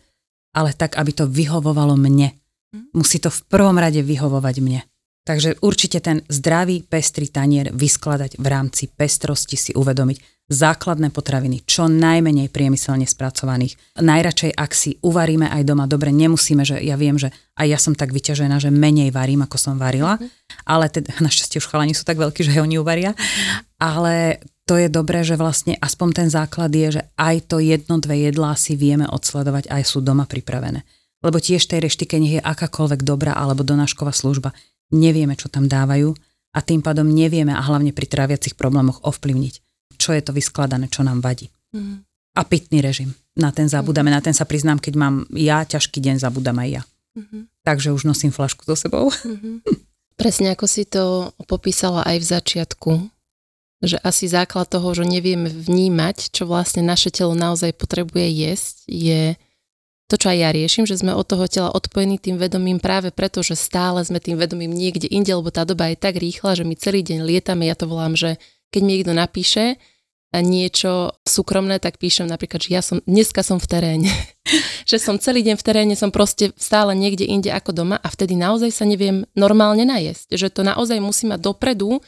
ale 0.57 0.73
tak, 0.73 0.97
aby 0.97 1.13
to 1.13 1.29
vyhovovalo 1.29 1.95
mne. 1.95 2.33
Mhm. 2.73 2.97
Musí 2.97 3.21
to 3.21 3.29
v 3.29 3.41
prvom 3.47 3.77
rade 3.77 4.01
vyhovovať 4.01 4.55
mne. 4.59 4.81
Takže 5.25 5.57
určite 5.65 6.05
ten 6.05 6.21
zdravý, 6.29 6.85
pestrý 6.85 7.33
tanier 7.33 7.73
vyskladať 7.73 8.37
v 8.37 8.45
rámci 8.45 8.85
pestrosti 8.93 9.57
si 9.57 9.71
uvedomiť 9.73 10.34
základné 10.45 11.09
potraviny, 11.09 11.65
čo 11.65 11.89
najmenej 11.89 12.53
priemyselne 12.53 13.09
spracovaných. 13.09 13.97
Najradšej, 13.97 14.53
ak 14.53 14.71
si 14.77 15.01
uvaríme 15.01 15.49
aj 15.49 15.65
doma, 15.65 15.89
dobre, 15.89 16.13
nemusíme, 16.13 16.61
že 16.61 16.77
ja 16.85 16.93
viem, 16.93 17.17
že 17.17 17.33
aj 17.57 17.67
ja 17.67 17.79
som 17.81 17.97
tak 17.97 18.13
vyťažená, 18.13 18.61
že 18.61 18.69
menej 18.69 19.09
varím, 19.09 19.41
ako 19.41 19.57
som 19.57 19.75
varila, 19.81 20.21
mm-hmm. 20.21 20.69
ale 20.69 20.85
teda, 20.93 21.17
našťastie 21.25 21.57
už 21.57 21.65
chalani 21.65 21.97
sú 21.97 22.05
tak 22.05 22.21
veľkí, 22.21 22.45
že 22.45 22.61
oni 22.61 22.77
uvaria, 22.77 23.17
ale 23.81 24.37
to 24.69 24.77
je 24.77 24.89
dobré, 24.89 25.21
že 25.25 25.37
vlastne 25.37 25.77
aspoň 25.77 26.09
ten 26.13 26.29
základ 26.29 26.73
je, 26.73 27.01
že 27.01 27.01
aj 27.17 27.49
to 27.49 27.57
jedno, 27.61 28.01
dve 28.01 28.29
jedlá 28.29 28.57
si 28.57 28.73
vieme 28.77 29.05
odsledovať, 29.05 29.69
aj 29.69 29.83
sú 29.85 30.01
doma 30.01 30.25
pripravené. 30.25 30.81
Lebo 31.25 31.41
tiež 31.41 31.65
tej 31.65 31.89
reštike 31.89 32.21
nech 32.21 32.37
je 32.37 32.41
akákoľvek 32.41 33.01
dobrá 33.01 33.33
alebo 33.33 33.65
donášková 33.65 34.13
služba 34.13 34.53
nevieme, 34.93 35.33
čo 35.33 35.49
tam 35.49 35.65
dávajú 35.65 36.13
a 36.53 36.59
tým 36.61 36.85
pádom 36.85 37.09
nevieme 37.09 37.51
a 37.51 37.61
hlavne 37.61 37.91
pri 37.91 38.05
tráviacich 38.05 38.53
problémoch 38.53 39.01
ovplyvniť, 39.03 39.64
čo 39.95 40.13
je 40.13 40.21
to 40.21 40.31
vyskladané, 40.35 40.91
čo 40.91 41.01
nám 41.01 41.23
vadí. 41.23 41.49
Mm. 41.75 42.03
A 42.35 42.41
pitný 42.43 42.83
režim. 42.83 43.15
Na 43.35 43.51
ten 43.51 43.67
zabudáme, 43.67 44.11
mm. 44.11 44.15
na 44.15 44.21
ten 44.23 44.35
sa 44.35 44.47
priznám, 44.47 44.79
keď 44.79 44.93
mám 44.95 45.15
ja 45.31 45.63
ťažký 45.63 45.99
deň, 45.99 46.15
zabudám 46.19 46.59
aj 46.61 46.69
ja. 46.69 46.83
Mm-hmm. 47.15 47.41
Takže 47.63 47.95
už 47.95 48.03
nosím 48.03 48.35
flašku 48.35 48.67
so 48.67 48.75
sebou. 48.75 49.07
Mm-hmm. 49.07 49.55
Presne 50.19 50.55
ako 50.55 50.65
si 50.67 50.87
to 50.87 51.35
popísala 51.47 52.03
aj 52.07 52.17
v 52.23 52.29
začiatku, 52.39 52.91
že 53.83 53.99
asi 53.99 54.31
základ 54.31 54.71
toho, 54.71 54.95
že 54.95 55.03
nevieme 55.03 55.51
vnímať, 55.51 56.31
čo 56.31 56.47
vlastne 56.47 56.83
naše 56.83 57.11
telo 57.11 57.35
naozaj 57.35 57.75
potrebuje 57.75 58.27
jesť, 58.31 58.75
je 58.87 59.21
to, 60.05 60.15
čo 60.21 60.29
aj 60.29 60.37
ja 60.37 60.49
riešim, 60.53 60.85
že 60.85 61.01
sme 61.01 61.17
od 61.17 61.25
toho 61.25 61.49
tela 61.49 61.73
odpojení 61.73 62.21
tým 62.21 62.37
vedomím 62.37 62.77
práve 62.77 63.09
preto, 63.09 63.41
že 63.41 63.57
stále 63.57 64.05
sme 64.05 64.21
tým 64.21 64.37
vedomím 64.37 64.69
niekde 64.69 65.09
inde, 65.09 65.33
lebo 65.33 65.49
tá 65.49 65.65
doba 65.65 65.89
je 65.89 65.97
tak 65.97 66.21
rýchla, 66.21 66.53
že 66.53 66.63
my 66.63 66.77
celý 66.77 67.01
deň 67.01 67.25
lietame, 67.25 67.65
ja 67.65 67.73
to 67.73 67.89
volám, 67.89 68.13
že 68.13 68.37
keď 68.75 68.81
mi 68.83 68.99
niekto 68.99 69.15
napíše 69.15 69.79
niečo 70.35 71.15
súkromné, 71.23 71.79
tak 71.79 71.95
píšem 71.95 72.27
napríklad, 72.27 72.59
že 72.59 72.69
ja 72.75 72.83
som, 72.83 72.99
dneska 73.07 73.39
som 73.39 73.55
v 73.55 73.67
teréne. 73.71 74.11
že 74.89 74.99
som 74.99 75.15
celý 75.15 75.45
deň 75.47 75.55
v 75.55 75.63
teréne, 75.63 75.95
som 75.95 76.11
proste 76.11 76.51
stále 76.59 76.91
niekde 76.91 77.23
inde 77.23 77.47
ako 77.53 77.71
doma 77.71 77.95
a 77.95 78.07
vtedy 78.11 78.35
naozaj 78.35 78.71
sa 78.73 78.83
neviem 78.83 79.23
normálne 79.37 79.87
najesť. 79.87 80.35
Že 80.35 80.47
to 80.51 80.61
naozaj 80.67 80.97
musí 80.99 81.29
mať 81.29 81.39
dopredu 81.39 82.03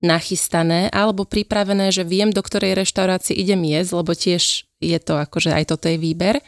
nachystané 0.00 0.88
alebo 0.92 1.28
pripravené, 1.28 1.92
že 1.92 2.08
viem, 2.08 2.32
do 2.32 2.40
ktorej 2.40 2.76
reštaurácie 2.76 3.36
idem 3.36 3.60
jesť, 3.68 3.90
lebo 3.96 4.12
tiež 4.16 4.64
je 4.80 4.98
to 5.00 5.20
akože 5.20 5.52
aj 5.52 5.64
toto 5.76 5.92
je 5.92 6.00
výber. 6.00 6.40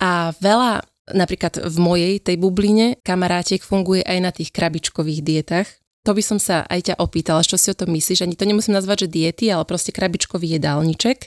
A 0.00 0.32
veľa, 0.40 0.84
napríklad 1.12 1.60
v 1.60 1.76
mojej 1.80 2.14
tej 2.20 2.36
bubline, 2.40 2.96
kamarátiek 3.04 3.60
funguje 3.60 4.04
aj 4.04 4.18
na 4.20 4.32
tých 4.32 4.52
krabičkových 4.52 5.20
dietách. 5.20 5.68
To 6.06 6.14
by 6.14 6.22
som 6.22 6.38
sa 6.38 6.62
aj 6.70 6.94
ťa 6.94 6.94
opýtala, 7.02 7.42
čo 7.42 7.58
si 7.58 7.66
o 7.66 7.74
tom 7.74 7.90
myslíš. 7.90 8.22
Ani 8.22 8.38
to 8.38 8.46
nemusím 8.46 8.78
nazvať, 8.78 9.10
že 9.10 9.12
diety, 9.18 9.50
ale 9.50 9.66
proste 9.66 9.90
krabičkový 9.90 10.54
jedálniček, 10.54 11.26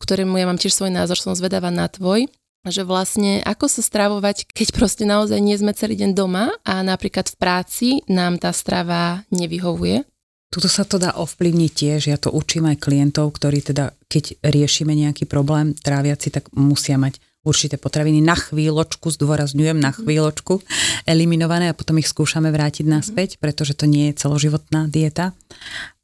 ktorému 0.00 0.40
ja 0.40 0.48
mám 0.48 0.56
tiež 0.56 0.72
svoj 0.72 0.88
názor, 0.88 1.20
som 1.20 1.36
zvedáva 1.36 1.68
na 1.68 1.84
tvoj 1.92 2.24
že 2.66 2.82
vlastne 2.82 3.46
ako 3.46 3.70
sa 3.70 3.78
stravovať, 3.78 4.50
keď 4.50 4.74
proste 4.74 5.06
naozaj 5.06 5.38
nie 5.38 5.54
sme 5.54 5.70
celý 5.70 5.94
deň 6.02 6.18
doma 6.18 6.50
a 6.66 6.82
napríklad 6.82 7.30
v 7.30 7.36
práci 7.38 7.88
nám 8.10 8.42
tá 8.42 8.50
strava 8.50 9.22
nevyhovuje? 9.30 10.02
Tuto 10.50 10.70
sa 10.70 10.86
to 10.86 10.98
dá 10.98 11.14
ovplyvniť 11.14 11.72
tiež, 11.74 12.00
ja 12.10 12.18
to 12.18 12.30
učím 12.30 12.70
aj 12.70 12.82
klientov, 12.82 13.34
ktorí 13.34 13.66
teda, 13.66 13.94
keď 14.06 14.38
riešime 14.46 14.94
nejaký 14.94 15.26
problém 15.26 15.74
tráviaci, 15.74 16.30
tak 16.30 16.50
musia 16.54 16.94
mať 16.98 17.18
určité 17.46 17.78
potraviny 17.78 18.18
na 18.18 18.34
chvíľočku, 18.34 19.06
zdôrazňujem 19.14 19.78
na 19.78 19.94
mhm. 19.94 19.96
chvíľočku, 20.02 20.58
eliminované 21.06 21.70
a 21.70 21.78
potom 21.78 21.96
ich 22.02 22.10
skúšame 22.10 22.50
vrátiť 22.50 22.84
mhm. 22.84 22.92
naspäť, 22.92 23.38
pretože 23.38 23.78
to 23.78 23.86
nie 23.86 24.10
je 24.10 24.18
celoživotná 24.18 24.90
dieta. 24.90 25.32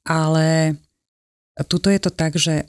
Ale 0.07 0.79
tuto 1.69 1.93
je 1.93 2.01
to 2.01 2.11
tak, 2.11 2.39
že 2.39 2.67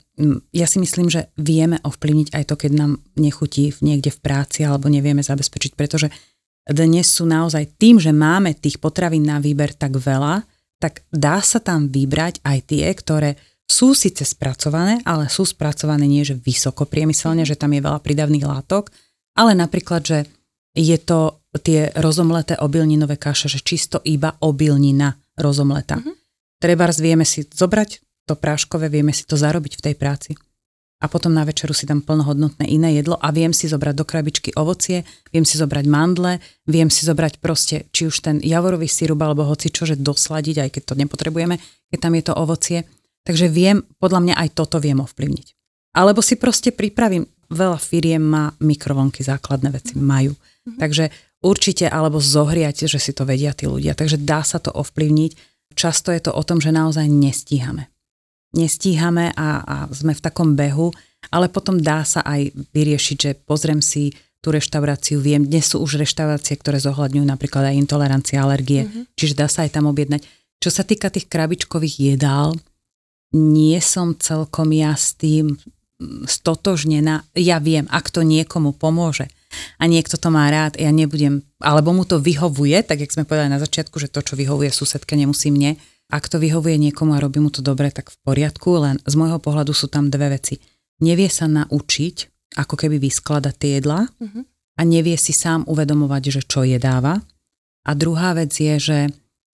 ja 0.52 0.68
si 0.68 0.78
myslím, 0.78 1.08
že 1.08 1.32
vieme 1.40 1.80
ovplyvniť 1.82 2.36
aj 2.36 2.44
to, 2.46 2.56
keď 2.60 2.72
nám 2.76 2.92
nechutí 3.16 3.72
niekde 3.80 4.12
v 4.12 4.20
práci 4.20 4.68
alebo 4.68 4.92
nevieme 4.92 5.24
zabezpečiť, 5.24 5.74
pretože 5.74 6.12
dnes 6.68 7.08
sú 7.08 7.28
naozaj 7.28 7.76
tým, 7.76 8.00
že 8.00 8.16
máme 8.16 8.56
tých 8.56 8.80
potravín 8.80 9.28
na 9.28 9.40
výber 9.40 9.76
tak 9.76 10.00
veľa, 10.00 10.44
tak 10.80 11.04
dá 11.12 11.40
sa 11.40 11.64
tam 11.64 11.88
vybrať 11.88 12.44
aj 12.44 12.58
tie, 12.68 12.88
ktoré 12.92 13.40
sú 13.70 13.96
síce 13.98 14.28
spracované, 14.28 15.02
ale 15.08 15.32
sú 15.32 15.48
spracované 15.48 16.06
nie 16.06 16.28
že 16.28 16.38
vysoko 16.38 16.86
priemyselne, 16.86 17.48
že 17.48 17.58
tam 17.58 17.74
je 17.74 17.82
veľa 17.82 18.00
prídavných 18.04 18.46
látok, 18.46 18.92
ale 19.34 19.58
napríklad, 19.58 20.02
že 20.04 20.20
je 20.74 20.98
to 20.98 21.44
tie 21.62 21.94
rozomleté 21.98 22.58
obilninové 22.58 23.18
kaše, 23.18 23.50
že 23.50 23.62
čisto 23.62 24.02
iba 24.06 24.34
obilnina 24.42 25.14
rozomletá. 25.38 26.02
Mm-hmm. 26.02 26.16
Trebárs 26.58 26.98
vieme 26.98 27.26
si 27.26 27.46
zobrať 27.46 28.02
to 28.26 28.34
práškové, 28.40 28.90
vieme 28.90 29.14
si 29.14 29.28
to 29.28 29.38
zarobiť 29.38 29.78
v 29.78 29.84
tej 29.90 29.96
práci. 30.00 30.32
A 31.04 31.12
potom 31.12 31.36
na 31.36 31.44
večeru 31.44 31.76
si 31.76 31.84
dám 31.84 32.00
plnohodnotné 32.00 32.64
iné 32.64 32.96
jedlo 32.96 33.20
a 33.20 33.28
viem 33.36 33.52
si 33.52 33.68
zobrať 33.68 33.92
do 33.92 34.08
krabičky 34.08 34.56
ovocie, 34.56 35.04
viem 35.36 35.44
si 35.44 35.60
zobrať 35.60 35.84
mandle, 35.84 36.40
viem 36.64 36.88
si 36.88 37.04
zobrať 37.04 37.44
proste 37.44 37.92
či 37.92 38.08
už 38.08 38.24
ten 38.24 38.40
javorový 38.40 38.88
syrup 38.88 39.20
alebo 39.20 39.44
hoci 39.44 39.68
čo, 39.68 39.84
že 39.84 40.00
dosladiť, 40.00 40.64
aj 40.64 40.70
keď 40.72 40.84
to 40.88 40.94
nepotrebujeme, 40.96 41.60
keď 41.92 42.00
tam 42.00 42.14
je 42.16 42.24
to 42.24 42.34
ovocie. 42.40 42.80
Takže 43.24 43.48
viem, 43.48 43.84
podľa 44.00 44.20
mňa 44.20 44.36
aj 44.36 44.50
toto 44.56 44.78
viem 44.84 45.00
ovplyvniť. 45.00 45.48
Alebo 45.96 46.20
si 46.20 46.36
proste 46.36 46.76
pripravím, 46.76 47.24
veľa 47.48 47.80
firiem 47.80 48.24
má 48.24 48.52
mikrovlnky, 48.60 49.24
základné 49.24 49.70
veci 49.72 49.96
majú. 49.96 50.34
Mm-hmm. 50.34 50.80
Takže 50.80 51.06
určite, 51.44 51.86
alebo 51.88 52.20
zohriate, 52.20 52.90
že 52.90 53.00
si 53.00 53.16
to 53.16 53.24
vedia 53.24 53.56
tí 53.56 53.70
ľudia. 53.70 53.96
Takže 53.96 54.20
dá 54.20 54.44
sa 54.44 54.60
to 54.60 54.74
ovplyvniť. 54.76 55.32
Často 55.74 56.12
je 56.12 56.22
to 56.24 56.32
o 56.36 56.44
tom, 56.44 56.60
že 56.60 56.76
naozaj 56.76 57.08
nestíhame 57.08 57.94
nestíhame 58.54 59.34
a, 59.34 59.66
a 59.66 59.76
sme 59.90 60.14
v 60.14 60.22
takom 60.24 60.54
behu, 60.54 60.94
ale 61.34 61.50
potom 61.50 61.82
dá 61.82 62.06
sa 62.06 62.22
aj 62.22 62.54
vyriešiť, 62.72 63.18
že 63.18 63.32
pozriem 63.44 63.82
si 63.82 64.14
tú 64.44 64.54
reštauráciu, 64.54 65.24
viem, 65.24 65.42
dnes 65.42 65.66
sú 65.66 65.82
už 65.82 65.98
reštaurácie, 65.98 66.60
ktoré 66.60 66.78
zohľadňujú 66.78 67.26
napríklad 67.26 67.74
aj 67.74 67.80
intolerancie, 67.80 68.36
alergie, 68.38 68.86
mm-hmm. 68.86 69.04
čiže 69.16 69.40
dá 69.40 69.48
sa 69.48 69.66
aj 69.66 69.72
tam 69.74 69.88
objednať. 69.90 70.22
Čo 70.60 70.70
sa 70.70 70.84
týka 70.84 71.08
tých 71.10 71.32
krabičkových 71.32 72.14
jedál, 72.14 72.56
nie 73.34 73.82
som 73.82 74.14
celkom 74.16 74.70
ja 74.72 74.94
s 74.94 75.18
tým 75.18 75.58
stotožnená. 76.26 77.26
Ja 77.34 77.58
viem, 77.58 77.90
ak 77.90 78.14
to 78.14 78.22
niekomu 78.22 78.74
pomôže 78.78 79.30
a 79.78 79.86
niekto 79.86 80.18
to 80.18 80.34
má 80.34 80.50
rád, 80.50 80.78
ja 80.82 80.90
nebudem, 80.90 81.46
alebo 81.62 81.94
mu 81.94 82.04
to 82.06 82.18
vyhovuje, 82.18 82.82
tak 82.86 83.06
jak 83.06 83.14
sme 83.14 83.28
povedali 83.28 83.54
na 83.54 83.62
začiatku, 83.62 84.02
že 84.02 84.10
to, 84.10 84.26
čo 84.26 84.34
vyhovuje 84.34 84.74
susedke, 84.74 85.14
nemusí 85.14 85.54
mne, 85.54 85.78
ak 86.10 86.30
to 86.30 86.42
vyhovuje 86.42 86.78
niekomu 86.78 87.16
a 87.16 87.24
robí 87.24 87.40
mu 87.42 87.54
to 87.54 87.62
dobre, 87.62 87.90
tak 87.94 88.10
v 88.14 88.18
poriadku, 88.26 88.70
len 88.82 88.96
z 89.06 89.14
môjho 89.18 89.40
pohľadu 89.42 89.72
sú 89.72 89.90
tam 89.90 90.10
dve 90.10 90.38
veci. 90.38 90.60
Nevie 91.02 91.30
sa 91.30 91.50
naučiť, 91.50 92.16
ako 92.58 92.76
keby 92.78 93.02
vyskladať 93.02 93.54
tie 93.58 93.72
jedlá 93.82 94.06
uh-huh. 94.06 94.44
a 94.78 94.82
nevie 94.86 95.18
si 95.18 95.34
sám 95.34 95.66
uvedomovať, 95.66 96.24
že 96.30 96.42
čo 96.46 96.62
jedáva. 96.62 97.18
A 97.84 97.92
druhá 97.98 98.38
vec 98.38 98.54
je, 98.54 98.78
že 98.78 98.98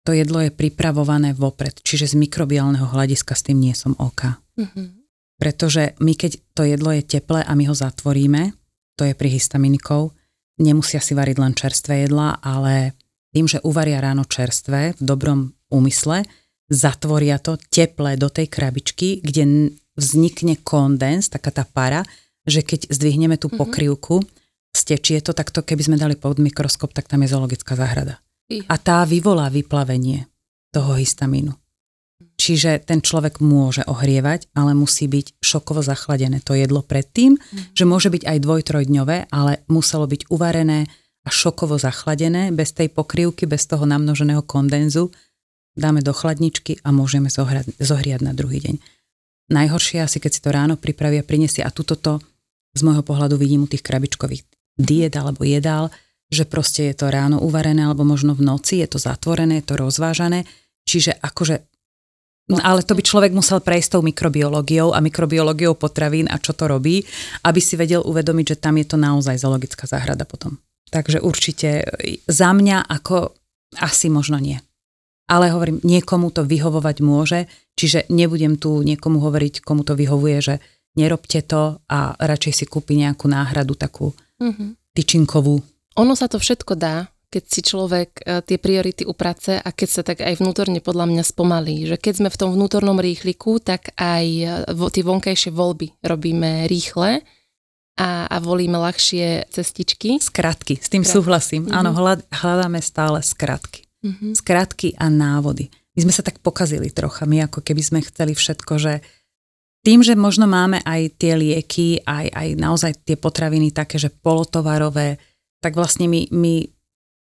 to 0.04 0.12
jedlo 0.12 0.44
je 0.44 0.52
pripravované 0.52 1.32
vopred, 1.32 1.80
čiže 1.80 2.14
z 2.14 2.20
mikrobiálneho 2.20 2.92
hľadiska 2.92 3.34
s 3.34 3.48
tým 3.48 3.60
nie 3.64 3.72
som 3.72 3.96
oka. 4.00 4.40
Uh-huh. 4.60 4.92
Pretože 5.40 5.96
my, 6.04 6.14
keď 6.14 6.40
to 6.54 6.68
jedlo 6.68 6.92
je 6.92 7.04
teplé 7.04 7.44
a 7.44 7.52
my 7.56 7.68
ho 7.72 7.76
zatvoríme, 7.76 8.52
to 9.00 9.08
je 9.08 9.16
pri 9.16 9.30
histaminikov, 9.32 10.14
nemusia 10.60 11.00
si 11.00 11.16
variť 11.18 11.38
len 11.40 11.56
čerstvé 11.56 12.06
jedlá, 12.06 12.38
ale 12.44 12.94
tým, 13.34 13.50
že 13.50 13.64
uvaria 13.66 13.98
ráno 13.98 14.28
čerstvé 14.28 14.94
v 14.94 15.02
dobrom 15.02 15.56
úmysle, 15.74 16.22
zatvoria 16.70 17.42
to 17.42 17.58
teplé 17.58 18.20
do 18.20 18.30
tej 18.30 18.46
krabičky, 18.52 19.24
kde 19.26 19.74
vznikne 19.98 20.60
kondens, 20.62 21.32
taká 21.32 21.50
tá 21.50 21.66
para, 21.66 22.06
že 22.46 22.62
keď 22.62 22.92
zdvihneme 22.92 23.40
tú 23.40 23.50
mhm. 23.50 23.58
pokrývku, 23.58 24.22
stečie 24.74 25.22
to, 25.22 25.32
tak 25.32 25.54
to 25.54 25.64
keby 25.64 25.86
sme 25.86 25.98
dali 26.02 26.18
pod 26.18 26.42
mikroskop, 26.42 26.92
tak 26.92 27.08
tam 27.08 27.24
je 27.24 27.32
zoologická 27.32 27.78
záhrada. 27.78 28.20
A 28.68 28.76
tá 28.76 29.06
vyvolá 29.08 29.48
vyplavenie 29.48 30.28
toho 30.74 30.98
histamínu. 30.98 31.54
Čiže 32.34 32.82
ten 32.84 33.00
človek 33.00 33.40
môže 33.40 33.86
ohrievať, 33.86 34.52
ale 34.58 34.74
musí 34.74 35.06
byť 35.06 35.38
šokovo 35.40 35.86
zachladené 35.86 36.42
to 36.42 36.58
jedlo 36.58 36.82
predtým, 36.82 37.38
mm. 37.38 37.78
že 37.78 37.86
môže 37.86 38.10
byť 38.10 38.26
aj 38.26 38.38
dvoj, 38.42 38.62
trojdňové, 38.68 39.18
ale 39.30 39.64
muselo 39.70 40.10
byť 40.10 40.28
uvarené 40.34 40.90
a 41.24 41.30
šokovo 41.32 41.80
zachladené, 41.80 42.52
bez 42.52 42.76
tej 42.76 42.92
pokrývky, 42.92 43.48
bez 43.48 43.64
toho 43.70 43.88
namnoženého 43.88 44.44
kondenzu, 44.44 45.14
dáme 45.78 46.04
do 46.04 46.12
chladničky 46.12 46.84
a 46.84 46.92
môžeme 46.92 47.32
zohrať, 47.32 47.80
zohriať 47.80 48.22
na 48.26 48.36
druhý 48.36 48.60
deň. 48.60 48.76
Najhoršie 49.54 50.04
asi, 50.04 50.18
keď 50.20 50.32
si 50.34 50.42
to 50.44 50.50
ráno 50.52 50.76
pripravia, 50.76 51.24
prinesie 51.24 51.64
a 51.64 51.72
tuto 51.72 51.96
to 51.96 52.20
z 52.74 52.82
môjho 52.82 53.06
pohľadu 53.06 53.38
vidím 53.38 53.64
u 53.64 53.72
tých 53.72 53.86
krabičkových 53.86 54.44
diet 54.76 55.14
alebo 55.16 55.46
jedál, 55.46 55.94
že 56.34 56.50
proste 56.50 56.90
je 56.92 56.96
to 56.98 57.14
ráno 57.14 57.40
uvarené 57.40 57.86
alebo 57.86 58.02
možno 58.02 58.34
v 58.34 58.44
noci, 58.44 58.82
je 58.82 58.90
to 58.90 59.00
zatvorené, 59.00 59.62
je 59.62 59.66
to 59.70 59.76
rozvážané, 59.80 60.44
čiže 60.84 61.16
akože 61.22 61.70
No, 62.44 62.60
ale 62.60 62.84
to 62.84 62.92
by 62.92 63.00
človek 63.00 63.32
musel 63.32 63.64
prejsť 63.64 63.96
tou 63.96 64.02
mikrobiológiou 64.04 64.92
a 64.92 65.00
mikrobiológiou 65.00 65.80
potravín 65.80 66.28
a 66.28 66.36
čo 66.44 66.52
to 66.52 66.68
robí, 66.68 67.00
aby 67.48 67.60
si 67.64 67.80
vedel 67.80 68.04
uvedomiť, 68.04 68.46
že 68.52 68.60
tam 68.60 68.76
je 68.76 68.84
to 68.84 69.00
naozaj 69.00 69.40
zoologická 69.40 69.88
záhrada 69.88 70.28
potom. 70.28 70.60
Takže 70.92 71.24
určite 71.24 71.88
za 72.28 72.52
mňa 72.52 72.84
ako 72.84 73.32
asi 73.80 74.12
možno 74.12 74.44
nie 74.44 74.60
ale 75.34 75.50
hovorím, 75.50 75.80
niekomu 75.82 76.30
to 76.30 76.44
vyhovovať 76.44 76.98
môže, 77.00 77.40
čiže 77.74 78.12
nebudem 78.12 78.60
tu 78.60 78.84
niekomu 78.84 79.24
hovoriť, 79.24 79.64
komu 79.64 79.88
to 79.88 79.96
vyhovuje, 79.96 80.38
že 80.44 80.56
nerobte 81.00 81.42
to 81.48 81.80
a 81.88 82.14
radšej 82.20 82.54
si 82.54 82.66
kúpi 82.68 83.00
nejakú 83.00 83.32
náhradu 83.32 83.74
takú 83.74 84.12
mm-hmm. 84.38 84.94
tyčinkovú. 84.94 85.64
Ono 86.00 86.14
sa 86.18 86.26
to 86.26 86.42
všetko 86.42 86.74
dá, 86.78 87.10
keď 87.30 87.44
si 87.50 87.62
človek 87.66 88.10
e, 88.22 88.22
tie 88.46 88.58
priority 88.62 89.10
uprace 89.10 89.58
a 89.58 89.70
keď 89.74 89.90
sa 89.90 90.02
tak 90.06 90.22
aj 90.22 90.38
vnútorne 90.38 90.82
podľa 90.82 91.10
mňa 91.10 91.24
spomalí. 91.26 91.90
Že 91.90 91.98
keď 91.98 92.14
sme 92.22 92.30
v 92.30 92.40
tom 92.40 92.50
vnútornom 92.54 92.98
rýchliku, 93.02 93.58
tak 93.58 93.94
aj 93.98 94.26
e, 94.70 94.90
tie 94.94 95.04
vonkajšie 95.04 95.50
voľby 95.50 96.06
robíme 96.06 96.70
rýchle 96.70 97.26
a, 97.98 98.10
a 98.30 98.36
volíme 98.38 98.78
ľahšie 98.78 99.50
cestičky. 99.50 100.22
Skratky, 100.22 100.78
s 100.78 100.94
tým 100.94 101.02
Skratky. 101.02 101.14
súhlasím. 101.14 101.62
Mm-hmm. 101.70 101.78
Áno, 101.78 101.90
hľadáme 102.30 102.82
stále 102.82 103.22
skratky 103.26 103.84
mm-hmm. 104.04 104.34
skratky 104.36 104.90
a 105.00 105.08
návody. 105.08 105.72
My 105.96 106.10
sme 106.10 106.14
sa 106.14 106.26
tak 106.26 106.44
pokazili 106.44 106.92
trocha, 106.92 107.24
my 107.24 107.48
ako 107.48 107.64
keby 107.64 107.82
sme 107.82 108.00
chceli 108.04 108.36
všetko, 108.36 108.74
že 108.82 108.94
tým, 109.84 110.00
že 110.00 110.16
možno 110.16 110.48
máme 110.48 110.80
aj 110.84 111.20
tie 111.20 111.36
lieky, 111.36 112.04
aj, 112.08 112.32
aj 112.32 112.48
naozaj 112.56 112.92
tie 113.04 113.20
potraviny 113.20 113.76
také, 113.76 114.00
že 114.00 114.10
polotovarové, 114.10 115.20
tak 115.64 115.80
vlastne 115.80 116.12
my, 116.12 116.28
my 116.36 116.68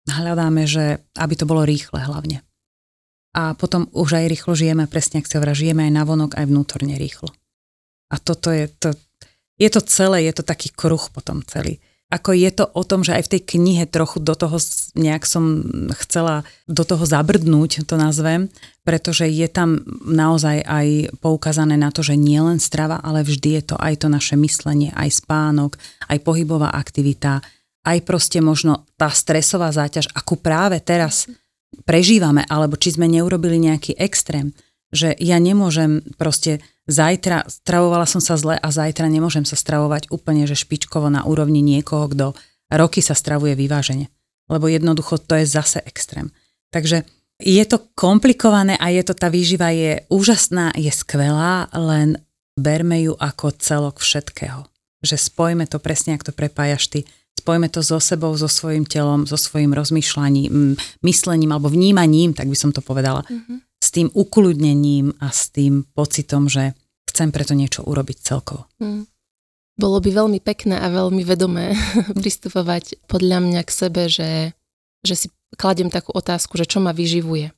hľadáme, 0.05 0.69
že 0.69 1.01
aby 1.17 1.33
to 1.33 1.49
bolo 1.49 1.65
rýchle 1.65 1.97
hlavne. 1.97 2.45
A 3.33 3.57
potom 3.57 3.89
už 3.93 4.21
aj 4.21 4.29
rýchlo 4.29 4.53
žijeme, 4.53 4.85
presne 4.85 5.21
ak 5.21 5.29
sa 5.29 5.41
vrá, 5.41 5.57
žijeme 5.57 5.89
aj 5.89 5.93
navonok, 5.97 6.37
aj 6.37 6.45
vnútorne 6.45 6.93
rýchlo. 7.01 7.33
A 8.13 8.21
toto 8.21 8.53
je 8.53 8.69
to, 8.69 8.93
je 9.57 9.69
to 9.73 9.81
celé, 9.81 10.29
je 10.29 10.37
to 10.37 10.43
taký 10.45 10.69
kruh 10.69 11.01
potom 11.09 11.41
celý 11.41 11.81
ako 12.07 12.31
je 12.31 12.51
to 12.55 12.63
o 12.71 12.87
tom, 12.87 13.03
že 13.03 13.19
aj 13.19 13.27
v 13.27 13.31
tej 13.35 13.41
knihe 13.43 13.83
trochu 13.83 14.23
do 14.23 14.31
toho 14.31 14.55
nejak 14.95 15.27
som 15.27 15.67
chcela 15.91 16.47
do 16.63 16.87
toho 16.87 17.03
zabrdnúť, 17.03 17.83
to 17.83 17.99
nazvem, 17.99 18.47
pretože 18.87 19.27
je 19.27 19.43
tam 19.51 19.83
naozaj 20.07 20.63
aj 20.63 20.87
poukázané 21.19 21.75
na 21.75 21.91
to, 21.91 22.07
že 22.07 22.15
nie 22.15 22.39
len 22.39 22.63
strava, 22.63 23.03
ale 23.03 23.27
vždy 23.27 23.59
je 23.59 23.63
to 23.67 23.75
aj 23.75 23.93
to 23.99 24.07
naše 24.07 24.39
myslenie, 24.39 24.95
aj 24.95 25.19
spánok, 25.19 25.75
aj 26.07 26.23
pohybová 26.23 26.71
aktivita, 26.71 27.43
aj 27.87 28.03
proste 28.03 28.43
možno 28.43 28.83
tá 28.99 29.07
stresová 29.07 29.71
záťaž, 29.71 30.11
akú 30.11 30.35
práve 30.35 30.83
teraz 30.83 31.31
prežívame, 31.87 32.43
alebo 32.51 32.75
či 32.75 32.99
sme 32.99 33.07
neurobili 33.07 33.55
nejaký 33.63 33.95
extrém, 33.95 34.51
že 34.91 35.15
ja 35.19 35.39
nemôžem 35.39 36.03
proste 36.19 36.59
zajtra, 36.87 37.47
stravovala 37.47 38.07
som 38.07 38.19
sa 38.19 38.35
zle 38.35 38.59
a 38.59 38.67
zajtra 38.67 39.07
nemôžem 39.07 39.43
sa 39.43 39.55
stravovať 39.55 40.11
úplne, 40.11 40.47
že 40.47 40.59
špičkovo 40.59 41.07
na 41.07 41.23
úrovni 41.23 41.63
niekoho, 41.63 42.07
kto 42.11 42.35
roky 42.71 42.99
sa 42.99 43.15
stravuje 43.15 43.55
vyvážene. 43.55 44.11
Lebo 44.47 44.71
jednoducho 44.71 45.19
to 45.19 45.35
je 45.39 45.47
zase 45.47 45.83
extrém. 45.83 46.31
Takže 46.71 47.03
je 47.43 47.63
to 47.67 47.83
komplikované 47.95 48.79
a 48.79 48.87
je 48.91 49.03
to, 49.03 49.13
tá 49.13 49.27
výživa 49.27 49.71
je 49.75 50.07
úžasná, 50.07 50.71
je 50.75 50.89
skvelá, 50.89 51.67
len 51.75 52.19
berme 52.55 53.03
ju 53.03 53.13
ako 53.19 53.53
celok 53.59 53.99
všetkého. 53.99 54.65
Že 55.03 55.15
spojme 55.19 55.69
to 55.69 55.77
presne, 55.77 56.15
ako 56.15 56.31
to 56.31 56.33
prepájaš 56.33 56.89
ty, 56.89 56.99
spojme 57.37 57.69
to 57.69 57.85
so 57.85 58.01
sebou, 58.01 58.33
so 58.35 58.49
svojim 58.49 58.83
telom, 58.83 59.29
so 59.29 59.37
svojim 59.37 59.71
rozmýšľaním, 59.71 60.75
myslením 61.05 61.51
alebo 61.53 61.69
vnímaním, 61.69 62.33
tak 62.33 62.49
by 62.49 62.57
som 62.57 62.73
to 62.73 62.81
povedala. 62.81 63.21
Mm-hmm 63.29 63.67
s 63.77 63.93
tým 63.93 64.09
ukludnením 64.13 65.13
a 65.21 65.29
s 65.29 65.53
tým 65.53 65.85
pocitom, 65.93 66.49
že 66.49 66.73
chcem 67.07 67.29
preto 67.29 67.53
niečo 67.53 67.85
urobiť 67.85 68.17
celkovo. 68.19 68.65
Mm. 68.81 69.05
Bolo 69.77 70.01
by 70.01 70.09
veľmi 70.09 70.39
pekné 70.41 70.81
a 70.81 70.89
veľmi 70.89 71.21
vedomé 71.21 71.77
pristupovať 72.19 73.05
podľa 73.05 73.39
mňa 73.45 73.61
k 73.61 73.71
sebe, 73.71 74.03
že, 74.09 74.57
že 75.05 75.15
si 75.15 75.27
kladiem 75.53 75.93
takú 75.93 76.11
otázku, 76.17 76.57
že 76.57 76.65
čo 76.65 76.81
ma 76.81 76.91
vyživuje. 76.91 77.53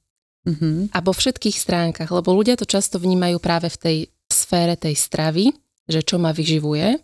Mm-hmm. 0.48 0.96
A 0.96 0.98
vo 1.04 1.12
všetkých 1.12 1.56
stránkach, 1.56 2.12
lebo 2.12 2.36
ľudia 2.36 2.60
to 2.60 2.68
často 2.68 3.00
vnímajú 3.00 3.39
práve 3.39 3.72
v 3.72 3.78
tej 3.80 3.98
sfére 4.28 4.76
tej 4.76 4.96
stravy, 4.96 5.52
že 5.88 6.04
čo 6.04 6.20
ma 6.20 6.36
vyživuje. 6.36 7.00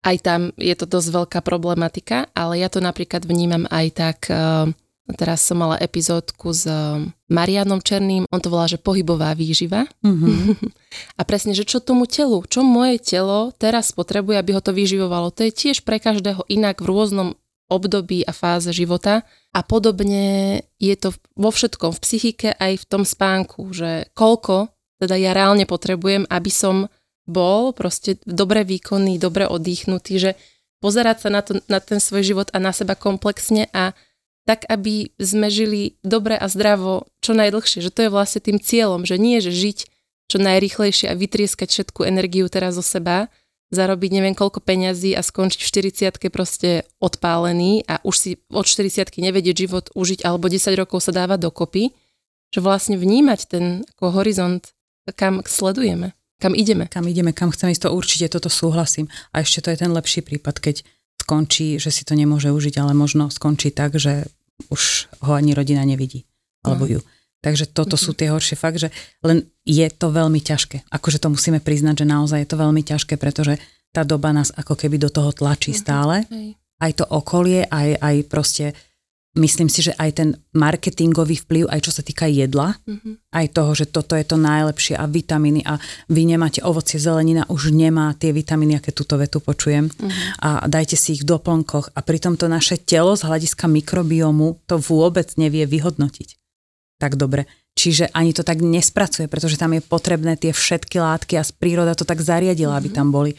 Aj 0.00 0.16
tam 0.16 0.52
je 0.56 0.72
to 0.76 0.88
dosť 0.88 1.08
veľká 1.12 1.38
problematika, 1.44 2.28
ale 2.32 2.60
ja 2.60 2.72
to 2.72 2.80
napríklad 2.80 3.28
vnímam 3.28 3.68
aj 3.68 3.86
tak, 3.92 4.18
uh, 4.32 4.72
Teraz 5.16 5.42
som 5.42 5.58
mala 5.58 5.80
epizódku 5.80 6.54
s 6.54 6.66
um, 6.66 7.10
Marianom 7.30 7.82
Černým, 7.82 8.26
on 8.30 8.40
to 8.42 8.52
volá, 8.52 8.70
že 8.70 8.78
pohybová 8.78 9.34
výživa. 9.34 9.86
Mm-hmm. 10.04 10.54
a 11.20 11.22
presne, 11.26 11.52
že 11.56 11.66
čo 11.66 11.82
tomu 11.82 12.06
telu, 12.06 12.42
čo 12.46 12.62
moje 12.62 13.02
telo 13.02 13.50
teraz 13.54 13.90
potrebuje, 13.90 14.38
aby 14.38 14.50
ho 14.54 14.62
to 14.62 14.74
vyživovalo, 14.74 15.34
to 15.34 15.46
je 15.48 15.52
tiež 15.54 15.82
pre 15.82 15.98
každého 15.98 16.46
inak 16.46 16.78
v 16.82 16.90
rôznom 16.90 17.28
období 17.70 18.26
a 18.26 18.34
fáze 18.34 18.74
života. 18.74 19.22
A 19.54 19.62
podobne 19.62 20.62
je 20.78 20.94
to 20.98 21.14
vo 21.34 21.50
všetkom, 21.50 21.94
v 21.94 22.02
psychike 22.02 22.48
aj 22.58 22.82
v 22.82 22.84
tom 22.86 23.02
spánku, 23.06 23.70
že 23.74 24.10
koľko 24.14 24.70
teda 25.00 25.16
ja 25.16 25.32
reálne 25.32 25.64
potrebujem, 25.64 26.28
aby 26.28 26.50
som 26.52 26.92
bol 27.30 27.70
proste 27.70 28.18
dobre 28.26 28.66
výkonný, 28.66 29.22
dobre 29.22 29.46
oddychnutý, 29.46 30.18
že 30.18 30.30
pozerať 30.82 31.16
sa 31.24 31.28
na, 31.30 31.40
to, 31.46 31.62
na 31.70 31.78
ten 31.78 32.02
svoj 32.02 32.26
život 32.26 32.48
a 32.50 32.58
na 32.58 32.74
seba 32.74 32.98
komplexne 32.98 33.70
a 33.70 33.94
tak, 34.48 34.66
aby 34.66 35.14
sme 35.20 35.46
žili 35.46 35.94
dobre 36.02 36.34
a 36.34 36.50
zdravo 36.50 37.06
čo 37.22 37.38
najdlhšie. 37.38 37.84
Že 37.84 37.94
to 37.94 38.00
je 38.02 38.10
vlastne 38.10 38.40
tým 38.42 38.58
cieľom, 38.58 39.06
že 39.06 39.14
nie, 39.20 39.38
že 39.38 39.54
žiť 39.54 39.78
čo 40.26 40.36
najrychlejšie 40.42 41.06
a 41.10 41.18
vytrieskať 41.18 41.68
všetku 41.70 42.06
energiu 42.06 42.50
teraz 42.50 42.74
zo 42.74 42.82
seba, 42.82 43.30
zarobiť 43.70 44.10
neviem 44.10 44.34
koľko 44.34 44.62
peňazí 44.62 45.14
a 45.14 45.22
skončiť 45.22 45.60
v 45.62 45.70
40 46.18 46.34
proste 46.34 46.70
odpálený 46.98 47.86
a 47.86 48.02
už 48.02 48.14
si 48.18 48.30
od 48.50 48.66
40 48.66 49.06
nevedieť 49.14 49.56
život 49.66 49.86
užiť 49.94 50.26
alebo 50.26 50.50
10 50.50 50.74
rokov 50.74 51.06
sa 51.06 51.14
dáva 51.14 51.38
dokopy, 51.38 51.94
že 52.50 52.58
vlastne 52.58 52.98
vnímať 52.98 53.40
ten 53.46 53.64
ako 53.94 54.22
horizont, 54.22 54.74
kam 55.14 55.42
sledujeme, 55.46 56.14
kam 56.40 56.56
ideme. 56.56 56.88
Kam 56.88 57.04
ideme, 57.04 57.36
kam 57.36 57.52
chceme 57.52 57.76
ísť, 57.76 57.86
to 57.86 57.94
určite 57.94 58.26
toto 58.32 58.48
súhlasím. 58.48 59.06
A 59.36 59.44
ešte 59.44 59.60
to 59.60 59.68
je 59.70 59.78
ten 59.84 59.92
lepší 59.92 60.24
prípad, 60.24 60.56
keď 60.56 60.82
skončí, 61.20 61.76
že 61.76 61.92
si 61.92 62.02
to 62.08 62.16
nemôže 62.16 62.48
užiť, 62.48 62.80
ale 62.80 62.96
možno 62.96 63.28
skončí 63.28 63.70
tak, 63.70 64.00
že 64.00 64.24
už 64.72 65.12
ho 65.22 65.36
ani 65.36 65.52
rodina 65.52 65.84
nevidí. 65.84 66.24
Alebo 66.64 66.88
ju. 66.88 67.00
Takže 67.40 67.72
toto 67.72 67.96
sú 67.96 68.12
tie 68.12 68.28
horšie 68.28 68.56
fakt, 68.56 68.76
že 68.76 68.92
len 69.24 69.48
je 69.64 69.88
to 69.88 70.12
veľmi 70.12 70.44
ťažké. 70.44 70.92
Akože 70.92 71.20
to 71.20 71.32
musíme 71.32 71.60
priznať, 71.60 72.04
že 72.04 72.06
naozaj 72.08 72.44
je 72.44 72.50
to 72.52 72.60
veľmi 72.60 72.82
ťažké, 72.84 73.16
pretože 73.16 73.56
tá 73.96 74.04
doba 74.04 74.28
nás 74.36 74.52
ako 74.52 74.76
keby 74.76 75.00
do 75.00 75.08
toho 75.08 75.32
tlačí 75.32 75.72
stále. 75.72 76.28
Aj 76.80 76.92
to 76.92 77.04
okolie, 77.08 77.64
aj, 77.64 77.96
aj 77.96 78.16
proste 78.28 78.76
myslím 79.38 79.70
si, 79.70 79.86
že 79.86 79.94
aj 79.94 80.10
ten 80.16 80.28
marketingový 80.54 81.38
vplyv, 81.46 81.70
aj 81.70 81.80
čo 81.86 81.92
sa 81.94 82.02
týka 82.02 82.26
jedla, 82.26 82.74
mm-hmm. 82.82 83.30
aj 83.30 83.46
toho, 83.54 83.72
že 83.78 83.86
toto 83.86 84.18
je 84.18 84.26
to 84.26 84.34
najlepšie 84.34 84.98
a 84.98 85.06
vitamíny 85.06 85.62
a 85.62 85.78
vy 86.10 86.26
nemáte 86.26 86.62
ovocie, 86.66 86.98
zelenina 86.98 87.46
už 87.46 87.70
nemá 87.70 88.10
tie 88.18 88.34
vitamíny, 88.34 88.78
aké 88.78 88.90
túto 88.90 89.14
vetu 89.14 89.38
počujem 89.38 89.86
mm-hmm. 89.86 90.42
a 90.42 90.66
dajte 90.66 90.98
si 90.98 91.14
ich 91.14 91.22
v 91.22 91.30
doplnkoch 91.30 91.94
a 91.94 92.00
pritom 92.02 92.34
to 92.34 92.50
naše 92.50 92.82
telo 92.82 93.14
z 93.14 93.26
hľadiska 93.26 93.70
mikrobiomu 93.70 94.58
to 94.66 94.82
vôbec 94.82 95.30
nevie 95.38 95.62
vyhodnotiť 95.62 96.40
tak 97.00 97.16
dobre. 97.16 97.48
Čiže 97.72 98.12
ani 98.12 98.36
to 98.36 98.44
tak 98.44 98.60
nespracuje, 98.60 99.24
pretože 99.24 99.56
tam 99.56 99.72
je 99.72 99.80
potrebné 99.80 100.36
tie 100.36 100.52
všetky 100.52 101.00
látky 101.00 101.40
a 101.40 101.48
príroda 101.56 101.96
to 101.96 102.04
tak 102.04 102.20
zariadila, 102.20 102.76
aby 102.76 102.92
tam 102.92 103.08
boli. 103.08 103.32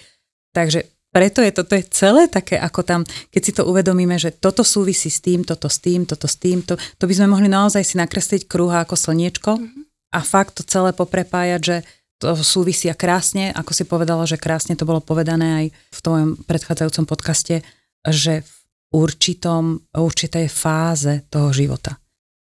Takže 0.57 0.89
preto 1.11 1.43
je 1.43 1.51
toto 1.51 1.75
je 1.75 1.83
celé 1.91 2.31
také, 2.31 2.55
ako 2.55 2.81
tam, 2.87 3.01
keď 3.29 3.41
si 3.43 3.51
to 3.51 3.67
uvedomíme, 3.67 4.15
že 4.15 4.31
toto 4.31 4.63
súvisí 4.63 5.11
s 5.11 5.19
tým, 5.19 5.43
toto 5.43 5.67
s 5.67 5.83
tým, 5.83 6.07
toto 6.07 6.25
s 6.25 6.39
tým, 6.39 6.63
to, 6.63 6.79
to 6.79 7.03
by 7.05 7.13
sme 7.13 7.35
mohli 7.35 7.51
naozaj 7.51 7.83
si 7.83 7.95
nakresliť 7.99 8.47
kruha 8.47 8.87
ako 8.87 8.95
slniečko 8.95 9.59
mm-hmm. 9.59 9.83
a 10.15 10.19
fakt 10.23 10.59
to 10.59 10.63
celé 10.63 10.95
poprepájať, 10.95 11.61
že 11.61 11.77
to 12.21 12.37
súvisia 12.39 12.93
krásne, 12.93 13.49
ako 13.51 13.73
si 13.73 13.83
povedala, 13.83 14.29
že 14.29 14.39
krásne 14.39 14.77
to 14.77 14.85
bolo 14.85 15.01
povedané 15.01 15.47
aj 15.57 15.65
v 15.73 15.99
tvojom 15.99 16.29
predchádzajúcom 16.45 17.05
podcaste, 17.09 17.65
že 18.05 18.45
v 18.45 18.53
určitom, 18.93 19.81
určitej 19.89 20.45
fáze 20.47 21.25
toho 21.33 21.49
života. 21.49 21.97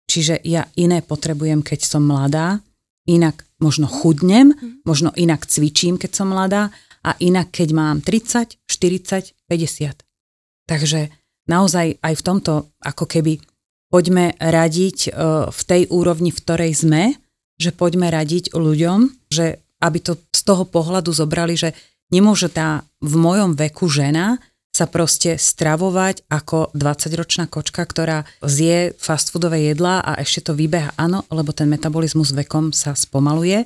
Čiže 0.08 0.39
ja 0.47 0.63
iné 0.80 1.04
potrebujem, 1.04 1.60
keď 1.60 1.84
som 1.84 2.08
mladá, 2.08 2.63
inak 3.10 3.43
možno 3.60 3.89
chudnem, 3.89 4.54
mm. 4.54 4.88
možno 4.88 5.12
inak 5.17 5.43
cvičím, 5.43 5.99
keď 5.99 6.12
som 6.23 6.32
mladá 6.32 6.71
a 7.05 7.13
inak, 7.21 7.53
keď 7.53 7.69
mám 7.77 8.01
30, 8.01 8.65
40, 8.65 9.37
50. 9.45 10.01
Takže 10.65 11.13
naozaj 11.45 12.01
aj 12.01 12.13
v 12.17 12.25
tomto 12.25 12.53
ako 12.81 13.05
keby 13.05 13.37
poďme 13.93 14.33
radiť 14.41 14.97
e, 15.07 15.09
v 15.53 15.61
tej 15.61 15.81
úrovni, 15.93 16.33
v 16.33 16.41
ktorej 16.41 16.73
sme, 16.73 17.13
že 17.61 17.69
poďme 17.71 18.09
radiť 18.09 18.57
ľuďom, 18.57 19.29
že 19.29 19.61
aby 19.79 19.99
to 20.01 20.17
z 20.33 20.41
toho 20.41 20.65
pohľadu 20.65 21.13
zobrali, 21.13 21.53
že 21.53 21.77
nemôže 22.09 22.49
tá 22.49 22.81
v 22.99 23.15
mojom 23.15 23.53
veku 23.53 23.85
žena 23.85 24.41
sa 24.75 24.91
proste 24.91 25.39
stravovať 25.39 26.27
ako 26.27 26.75
20-ročná 26.75 27.47
kočka, 27.47 27.87
ktorá 27.87 28.27
zje 28.43 28.91
fast 28.99 29.31
foodové 29.31 29.71
jedlá 29.71 30.03
a 30.03 30.19
ešte 30.19 30.51
to 30.51 30.53
vybeha. 30.57 30.91
Áno, 30.99 31.23
lebo 31.31 31.55
ten 31.55 31.71
metabolizmus 31.71 32.35
vekom 32.35 32.75
sa 32.75 32.91
spomaluje. 32.91 33.63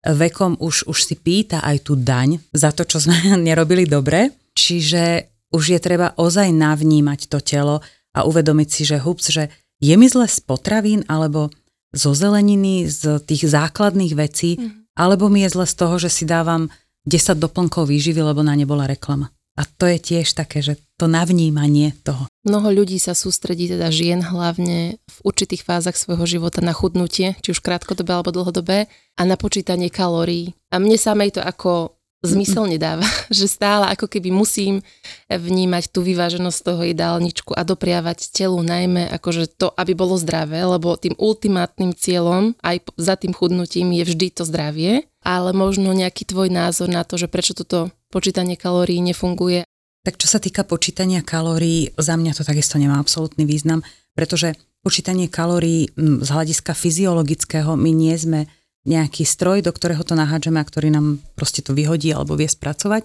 Vekom 0.00 0.56
už, 0.56 0.88
už 0.88 0.98
si 1.04 1.14
pýta 1.16 1.60
aj 1.60 1.84
tú 1.84 1.92
daň 1.96 2.40
za 2.56 2.72
to, 2.72 2.88
čo 2.88 3.00
sme 3.00 3.16
nerobili 3.48 3.84
dobre. 3.84 4.32
Čiže 4.56 5.28
už 5.52 5.76
je 5.76 5.80
treba 5.82 6.14
ozaj 6.16 6.48
navnímať 6.54 7.28
to 7.28 7.38
telo 7.42 7.82
a 8.14 8.26
uvedomiť 8.26 8.68
si, 8.70 8.82
že 8.86 9.02
hups, 9.02 9.30
že 9.30 9.50
je 9.80 9.94
mi 9.96 10.06
zle 10.06 10.28
z 10.28 10.38
potravín 10.44 11.02
alebo 11.08 11.50
zo 11.90 12.14
zeleniny, 12.14 12.86
z 12.86 13.18
tých 13.26 13.50
základných 13.50 14.14
vecí, 14.14 14.60
mm. 14.60 14.94
alebo 14.94 15.26
mi 15.26 15.42
je 15.42 15.58
zle 15.58 15.66
z 15.66 15.74
toho, 15.74 15.98
že 15.98 16.10
si 16.12 16.22
dávam 16.22 16.70
10 17.08 17.34
doplnkov 17.34 17.90
výživy, 17.90 18.22
lebo 18.22 18.46
na 18.46 18.54
ne 18.54 18.62
bola 18.62 18.86
reklama. 18.86 19.32
A 19.58 19.66
to 19.66 19.90
je 19.90 19.98
tiež 19.98 20.38
také, 20.38 20.62
že 20.62 20.78
to 20.94 21.10
navnímanie 21.10 21.90
toho. 22.06 22.29
Mnoho 22.40 22.72
ľudí 22.72 22.96
sa 22.96 23.12
sústredí, 23.12 23.68
teda 23.68 23.92
žien 23.92 24.24
hlavne 24.24 24.96
v 24.96 25.18
určitých 25.28 25.60
fázach 25.60 25.92
svojho 25.92 26.24
života 26.24 26.64
na 26.64 26.72
chudnutie, 26.72 27.36
či 27.44 27.52
už 27.52 27.60
krátkodobé 27.60 28.16
alebo 28.16 28.32
dlhodobé, 28.32 28.88
a 29.20 29.22
na 29.28 29.36
počítanie 29.36 29.92
kalórií. 29.92 30.56
A 30.72 30.80
mne 30.80 30.96
samej 30.96 31.36
to 31.36 31.44
ako 31.44 32.00
zmysel 32.24 32.68
nedáva, 32.68 33.04
že 33.32 33.44
stále 33.44 33.88
ako 33.92 34.08
keby 34.08 34.32
musím 34.32 34.84
vnímať 35.28 35.92
tú 35.92 36.04
vyváženosť 36.04 36.58
toho 36.64 36.82
jedálničku 36.88 37.52
a 37.56 37.64
dopriavať 37.64 38.32
telu 38.32 38.60
najmä 38.60 39.08
akože 39.20 39.56
to, 39.56 39.72
aby 39.76 39.92
bolo 39.96 40.16
zdravé, 40.20 40.64
lebo 40.64 40.96
tým 40.96 41.16
ultimátnym 41.16 41.96
cieľom 41.96 42.56
aj 42.60 42.88
za 42.96 43.20
tým 43.20 43.32
chudnutím 43.32 43.92
je 44.00 44.04
vždy 44.04 44.26
to 44.32 44.48
zdravie, 44.48 45.08
ale 45.24 45.52
možno 45.52 45.92
nejaký 45.92 46.28
tvoj 46.28 46.48
názor 46.52 46.88
na 46.88 47.04
to, 47.04 47.20
že 47.20 47.28
prečo 47.28 47.56
toto 47.56 47.92
počítanie 48.12 48.56
kalórií 48.56 49.00
nefunguje. 49.00 49.64
Tak 50.00 50.16
čo 50.16 50.26
sa 50.28 50.40
týka 50.40 50.64
počítania 50.64 51.20
kalórií, 51.20 51.92
za 52.00 52.16
mňa 52.16 52.32
to 52.32 52.42
takisto 52.44 52.80
nemá 52.80 52.96
absolútny 52.96 53.44
význam, 53.44 53.84
pretože 54.16 54.56
počítanie 54.80 55.28
kalórií 55.28 55.92
z 55.96 56.28
hľadiska 56.28 56.72
fyziologického 56.72 57.76
my 57.76 57.90
nie 57.92 58.16
sme 58.16 58.48
nejaký 58.88 59.28
stroj, 59.28 59.60
do 59.60 59.72
ktorého 59.76 60.00
to 60.00 60.16
nahádžeme 60.16 60.56
a 60.56 60.64
ktorý 60.64 60.88
nám 60.88 61.20
proste 61.36 61.60
to 61.60 61.76
vyhodí 61.76 62.16
alebo 62.16 62.32
vie 62.32 62.48
spracovať. 62.48 63.04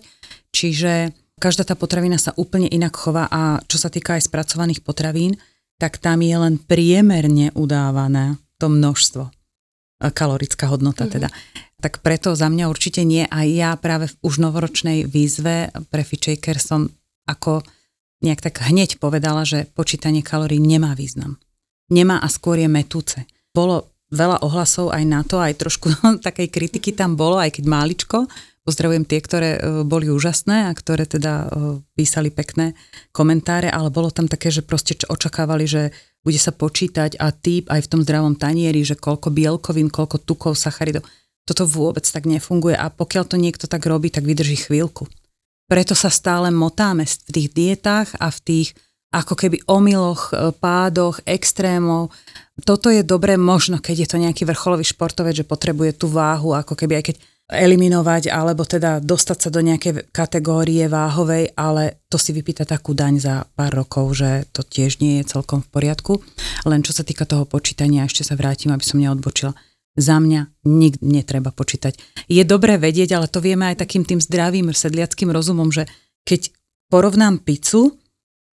Čiže 0.56 1.12
každá 1.36 1.68
tá 1.68 1.76
potravina 1.76 2.16
sa 2.16 2.32
úplne 2.40 2.72
inak 2.72 2.96
chová 2.96 3.28
a 3.28 3.60
čo 3.68 3.76
sa 3.76 3.92
týka 3.92 4.16
aj 4.16 4.32
spracovaných 4.32 4.80
potravín, 4.88 5.36
tak 5.76 6.00
tam 6.00 6.24
je 6.24 6.32
len 6.32 6.56
priemerne 6.56 7.52
udávané 7.52 8.40
to 8.56 8.72
množstvo, 8.72 9.35
kalorická 10.12 10.68
hodnota 10.70 11.06
mm-hmm. 11.06 11.16
teda. 11.16 11.30
Tak 11.80 12.02
preto 12.02 12.34
za 12.34 12.50
mňa 12.50 12.66
určite 12.72 13.06
nie 13.06 13.28
a 13.30 13.46
ja 13.46 13.78
práve 13.78 14.10
v 14.10 14.16
už 14.26 14.42
novoročnej 14.42 15.06
výzve 15.06 15.70
pre 15.94 16.02
Fitchaker 16.02 16.58
som 16.58 16.90
ako 17.30 17.62
nejak 18.26 18.42
tak 18.42 18.66
hneď 18.66 18.98
povedala, 18.98 19.46
že 19.46 19.70
počítanie 19.76 20.26
kalórií 20.26 20.58
nemá 20.58 20.98
význam. 20.98 21.38
Nemá 21.94 22.18
a 22.18 22.28
skôr 22.32 22.58
je 22.58 22.66
metúce. 22.66 23.22
Bolo 23.54 23.94
veľa 24.10 24.42
ohlasov 24.42 24.94
aj 24.94 25.04
na 25.06 25.22
to, 25.22 25.38
aj 25.38 25.58
trošku 25.58 25.94
takej 26.28 26.48
kritiky 26.50 26.96
tam 26.96 27.14
bolo, 27.14 27.38
aj 27.38 27.60
keď 27.60 27.66
máličko. 27.70 28.18
Pozdravujem 28.66 29.06
tie, 29.06 29.22
ktoré 29.22 29.50
e, 29.56 29.60
boli 29.86 30.10
úžasné 30.10 30.66
a 30.66 30.72
ktoré 30.74 31.06
teda 31.06 31.34
e, 31.46 31.48
písali 31.94 32.34
pekné 32.34 32.74
komentáre, 33.14 33.70
ale 33.70 33.94
bolo 33.94 34.10
tam 34.10 34.26
také, 34.26 34.50
že 34.50 34.66
proste 34.66 34.98
očakávali, 35.06 35.70
že 35.70 35.94
bude 36.26 36.42
sa 36.42 36.50
počítať 36.50 37.22
a 37.22 37.30
typ 37.30 37.70
aj 37.70 37.86
v 37.86 37.90
tom 37.94 38.02
zdravom 38.02 38.34
tanieri, 38.34 38.82
že 38.82 38.98
koľko 38.98 39.30
bielkovín, 39.30 39.94
koľko 39.94 40.26
tukov, 40.26 40.58
sacharidov. 40.58 41.06
Toto 41.46 41.70
vôbec 41.70 42.02
tak 42.02 42.26
nefunguje 42.26 42.74
a 42.74 42.90
pokiaľ 42.90 43.24
to 43.30 43.38
niekto 43.38 43.70
tak 43.70 43.86
robí, 43.86 44.10
tak 44.10 44.26
vydrží 44.26 44.66
chvíľku. 44.66 45.06
Preto 45.70 45.94
sa 45.94 46.10
stále 46.10 46.50
motáme 46.50 47.06
v 47.06 47.30
tých 47.30 47.48
dietách 47.54 48.18
a 48.18 48.34
v 48.34 48.40
tých 48.42 48.70
ako 49.14 49.38
keby 49.38 49.64
omyloch, 49.70 50.34
e, 50.34 50.52
pádoch, 50.58 51.22
extrémov 51.24 52.12
toto 52.64 52.88
je 52.88 53.04
dobré 53.04 53.36
možno, 53.36 53.84
keď 53.84 54.08
je 54.08 54.10
to 54.16 54.18
nejaký 54.24 54.48
vrcholový 54.48 54.88
športovec, 54.88 55.44
že 55.44 55.50
potrebuje 55.50 56.00
tú 56.00 56.08
váhu, 56.08 56.56
ako 56.56 56.80
keby 56.80 57.04
aj 57.04 57.12
keď 57.12 57.16
eliminovať, 57.46 58.34
alebo 58.34 58.66
teda 58.66 58.98
dostať 58.98 59.38
sa 59.38 59.50
do 59.54 59.62
nejakej 59.62 60.10
kategórie 60.10 60.90
váhovej, 60.90 61.54
ale 61.54 62.02
to 62.10 62.18
si 62.18 62.34
vypýta 62.34 62.66
takú 62.66 62.98
daň 62.98 63.22
za 63.22 63.36
pár 63.54 63.86
rokov, 63.86 64.18
že 64.18 64.50
to 64.50 64.66
tiež 64.66 64.98
nie 64.98 65.22
je 65.22 65.30
celkom 65.30 65.62
v 65.62 65.70
poriadku. 65.70 66.26
Len 66.66 66.82
čo 66.82 66.90
sa 66.90 67.06
týka 67.06 67.30
toho 67.30 67.46
počítania, 67.46 68.10
ešte 68.10 68.26
sa 68.26 68.34
vrátim, 68.34 68.74
aby 68.74 68.82
som 68.82 68.98
neodbočila. 68.98 69.54
Za 69.96 70.18
mňa 70.20 70.66
nikdy 70.66 71.06
netreba 71.06 71.54
počítať. 71.54 71.96
Je 72.28 72.42
dobré 72.44 72.82
vedieť, 72.82 73.14
ale 73.16 73.30
to 73.30 73.40
vieme 73.40 73.70
aj 73.70 73.80
takým 73.86 74.04
tým 74.04 74.20
zdravým 74.20 74.74
sedliackým 74.74 75.30
rozumom, 75.30 75.70
že 75.70 75.86
keď 76.26 76.50
porovnám 76.90 77.46
pizzu 77.46 77.94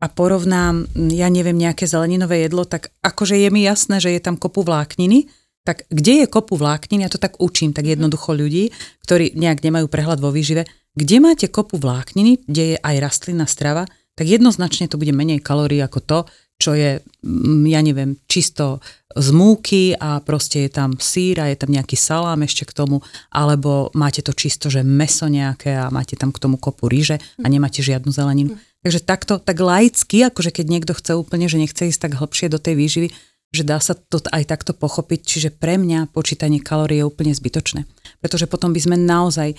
a 0.04 0.06
porovnám, 0.12 0.86
ja 1.16 1.32
neviem, 1.32 1.56
nejaké 1.56 1.88
zeleninové 1.88 2.44
jedlo, 2.44 2.68
tak 2.68 2.92
akože 3.00 3.40
je 3.40 3.48
mi 3.48 3.64
jasné, 3.64 3.98
že 3.98 4.12
je 4.12 4.20
tam 4.20 4.36
kopu 4.36 4.62
vlákniny, 4.62 5.26
tak 5.62 5.86
kde 5.88 6.24
je 6.24 6.26
kopu 6.26 6.58
vláknin, 6.58 7.06
ja 7.06 7.10
to 7.10 7.22
tak 7.22 7.38
učím, 7.38 7.70
tak 7.70 7.86
jednoducho 7.86 8.34
ľudí, 8.34 8.74
ktorí 9.06 9.38
nejak 9.38 9.62
nemajú 9.62 9.86
prehľad 9.86 10.18
vo 10.18 10.34
výžive, 10.34 10.66
kde 10.92 11.16
máte 11.22 11.46
kopu 11.48 11.78
vlákniny, 11.78 12.44
kde 12.44 12.64
je 12.74 12.76
aj 12.82 12.96
rastlinná 13.00 13.46
strava, 13.46 13.86
tak 14.12 14.28
jednoznačne 14.28 14.92
to 14.92 15.00
bude 15.00 15.14
menej 15.14 15.40
kalórií 15.40 15.80
ako 15.80 16.00
to, 16.04 16.18
čo 16.60 16.78
je, 16.78 17.02
mm, 17.24 17.64
ja 17.66 17.80
neviem, 17.82 18.14
čisto 18.30 18.78
z 19.12 19.28
múky 19.34 19.98
a 19.98 20.22
proste 20.22 20.68
je 20.68 20.70
tam 20.70 20.94
sír 20.96 21.42
a 21.42 21.50
je 21.50 21.58
tam 21.58 21.74
nejaký 21.74 21.98
salám 21.98 22.46
ešte 22.46 22.64
k 22.68 22.76
tomu, 22.76 23.02
alebo 23.34 23.90
máte 23.98 24.22
to 24.22 24.30
čisto, 24.30 24.70
že 24.70 24.86
meso 24.86 25.26
nejaké 25.26 25.74
a 25.74 25.90
máte 25.90 26.14
tam 26.14 26.30
k 26.30 26.38
tomu 26.38 26.56
kopu 26.56 26.86
ríže 26.86 27.18
a 27.42 27.46
nemáte 27.50 27.82
žiadnu 27.82 28.14
zeleninu. 28.14 28.54
Takže 28.82 29.00
takto, 29.02 29.38
tak 29.38 29.62
laicky, 29.62 30.26
akože 30.26 30.50
keď 30.50 30.66
niekto 30.66 30.92
chce 30.94 31.14
úplne, 31.14 31.46
že 31.46 31.60
nechce 31.60 31.86
ísť 31.86 32.10
tak 32.10 32.18
hlbšie 32.18 32.50
do 32.50 32.58
tej 32.58 32.74
výživy, 32.78 33.08
že 33.52 33.68
dá 33.68 33.76
sa 33.78 33.92
to 33.92 34.18
aj 34.32 34.48
takto 34.48 34.72
pochopiť, 34.72 35.20
čiže 35.20 35.48
pre 35.52 35.76
mňa 35.76 36.08
počítanie 36.08 36.58
kalórií 36.58 37.04
je 37.04 37.08
úplne 37.08 37.36
zbytočné. 37.36 37.84
Pretože 38.18 38.48
potom 38.48 38.72
by 38.72 38.80
sme 38.80 38.96
naozaj 38.96 39.52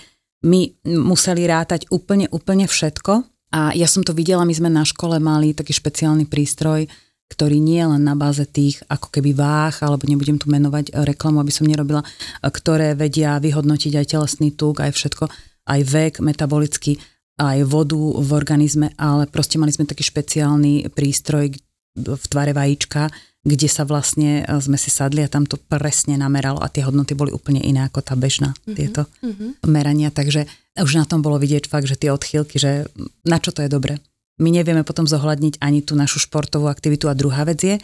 my 0.44 0.84
museli 1.06 1.46
rátať 1.48 1.88
úplne, 1.94 2.28
úplne 2.34 2.68
všetko. 2.68 3.24
A 3.54 3.72
ja 3.78 3.86
som 3.86 4.02
to 4.02 4.18
videla, 4.18 4.44
my 4.44 4.52
sme 4.52 4.68
na 4.68 4.82
škole 4.82 5.22
mali 5.22 5.54
taký 5.54 5.78
špeciálny 5.78 6.26
prístroj, 6.26 6.90
ktorý 7.30 7.62
nie 7.62 7.80
je 7.80 7.88
len 7.94 8.02
na 8.02 8.18
báze 8.18 8.44
tých 8.50 8.82
ako 8.90 9.14
keby 9.14 9.38
váh, 9.38 9.78
alebo 9.86 10.10
nebudem 10.10 10.42
tu 10.42 10.50
menovať 10.50 10.94
reklamu, 11.06 11.40
aby 11.40 11.54
som 11.54 11.70
nerobila, 11.70 12.02
ktoré 12.42 12.98
vedia 12.98 13.38
vyhodnotiť 13.38 13.94
aj 13.94 14.10
telesný 14.10 14.58
tuk, 14.58 14.82
aj 14.82 14.92
všetko, 14.94 15.30
aj 15.70 15.80
vek, 15.86 16.14
metabolicky, 16.26 16.98
aj 17.40 17.66
vodu 17.66 17.98
v 17.98 18.30
organizme, 18.34 18.94
ale 18.98 19.26
proste 19.30 19.58
mali 19.58 19.74
sme 19.74 19.90
taký 19.90 20.06
špeciálny 20.06 20.90
prístroj 20.94 21.54
v 21.94 22.24
tvare 22.30 22.54
vajíčka, 22.54 23.10
kde 23.44 23.68
sa 23.68 23.84
vlastne 23.84 24.42
e, 24.42 24.60
sme 24.64 24.80
si 24.80 24.88
sadli 24.88 25.20
a 25.20 25.32
tam 25.32 25.44
to 25.44 25.60
presne 25.60 26.16
nameralo 26.16 26.64
a 26.64 26.72
tie 26.72 26.88
hodnoty 26.88 27.12
boli 27.12 27.36
úplne 27.36 27.60
iné 27.60 27.84
ako 27.84 28.00
tá 28.00 28.16
bežná, 28.16 28.56
mm-hmm. 28.56 28.76
tieto 28.76 29.04
mm-hmm. 29.20 29.68
merania. 29.68 30.10
Takže 30.10 30.48
už 30.80 30.96
na 30.96 31.04
tom 31.04 31.20
bolo 31.20 31.36
vidieť 31.38 31.68
fakt, 31.68 31.86
že 31.86 32.00
tie 32.00 32.10
odchýlky, 32.10 32.56
že 32.56 32.88
na 33.28 33.38
čo 33.44 33.52
to 33.52 33.62
je 33.62 33.70
dobre. 33.70 34.00
My 34.42 34.50
nevieme 34.50 34.82
potom 34.82 35.06
zohľadniť 35.06 35.62
ani 35.62 35.86
tú 35.86 35.94
našu 35.94 36.24
športovú 36.24 36.66
aktivitu 36.66 37.06
a 37.12 37.14
druhá 37.14 37.46
vec 37.46 37.62
je, 37.62 37.76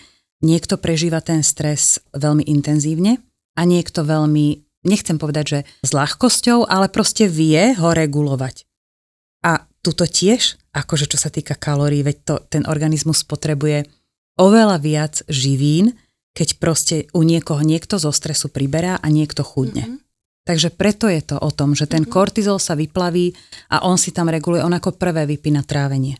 niekto 0.42 0.80
prežíva 0.80 1.22
ten 1.22 1.46
stres 1.46 2.02
veľmi 2.16 2.48
intenzívne 2.48 3.20
a 3.54 3.62
niekto 3.68 4.02
veľmi, 4.08 4.64
nechcem 4.88 5.20
povedať, 5.20 5.46
že 5.46 5.60
s 5.84 5.92
ľahkosťou, 5.94 6.66
ale 6.66 6.90
proste 6.90 7.28
vie 7.28 7.76
ho 7.76 7.92
regulovať. 7.92 8.66
A 9.46 9.68
tuto 9.84 10.08
tiež, 10.08 10.58
akože 10.74 11.06
čo 11.12 11.20
sa 11.20 11.30
týka 11.30 11.54
kalórií, 11.56 12.02
veď 12.02 12.18
to, 12.26 12.36
ten 12.50 12.64
organizmus 12.66 13.24
potrebuje 13.24 13.88
oveľa 14.40 14.80
viac 14.80 15.22
živín, 15.28 16.00
keď 16.32 16.56
proste 16.56 16.96
u 17.12 17.28
niekoho 17.28 17.60
niekto 17.60 18.00
zo 18.00 18.16
stresu 18.16 18.48
priberá 18.48 18.96
a 19.04 19.08
niekto 19.12 19.44
chudne. 19.44 19.84
Mm-hmm. 19.84 20.08
Takže 20.48 20.74
preto 20.74 21.06
je 21.12 21.22
to 21.22 21.38
o 21.38 21.52
tom, 21.52 21.76
že 21.76 21.86
ten 21.86 22.08
mm-hmm. 22.08 22.16
kortizol 22.16 22.58
sa 22.58 22.74
vyplaví 22.80 23.36
a 23.70 23.84
on 23.86 24.00
si 24.00 24.16
tam 24.16 24.32
reguluje, 24.32 24.64
on 24.64 24.74
ako 24.74 24.96
prvé 24.96 25.28
vypína 25.28 25.62
trávenie. 25.68 26.18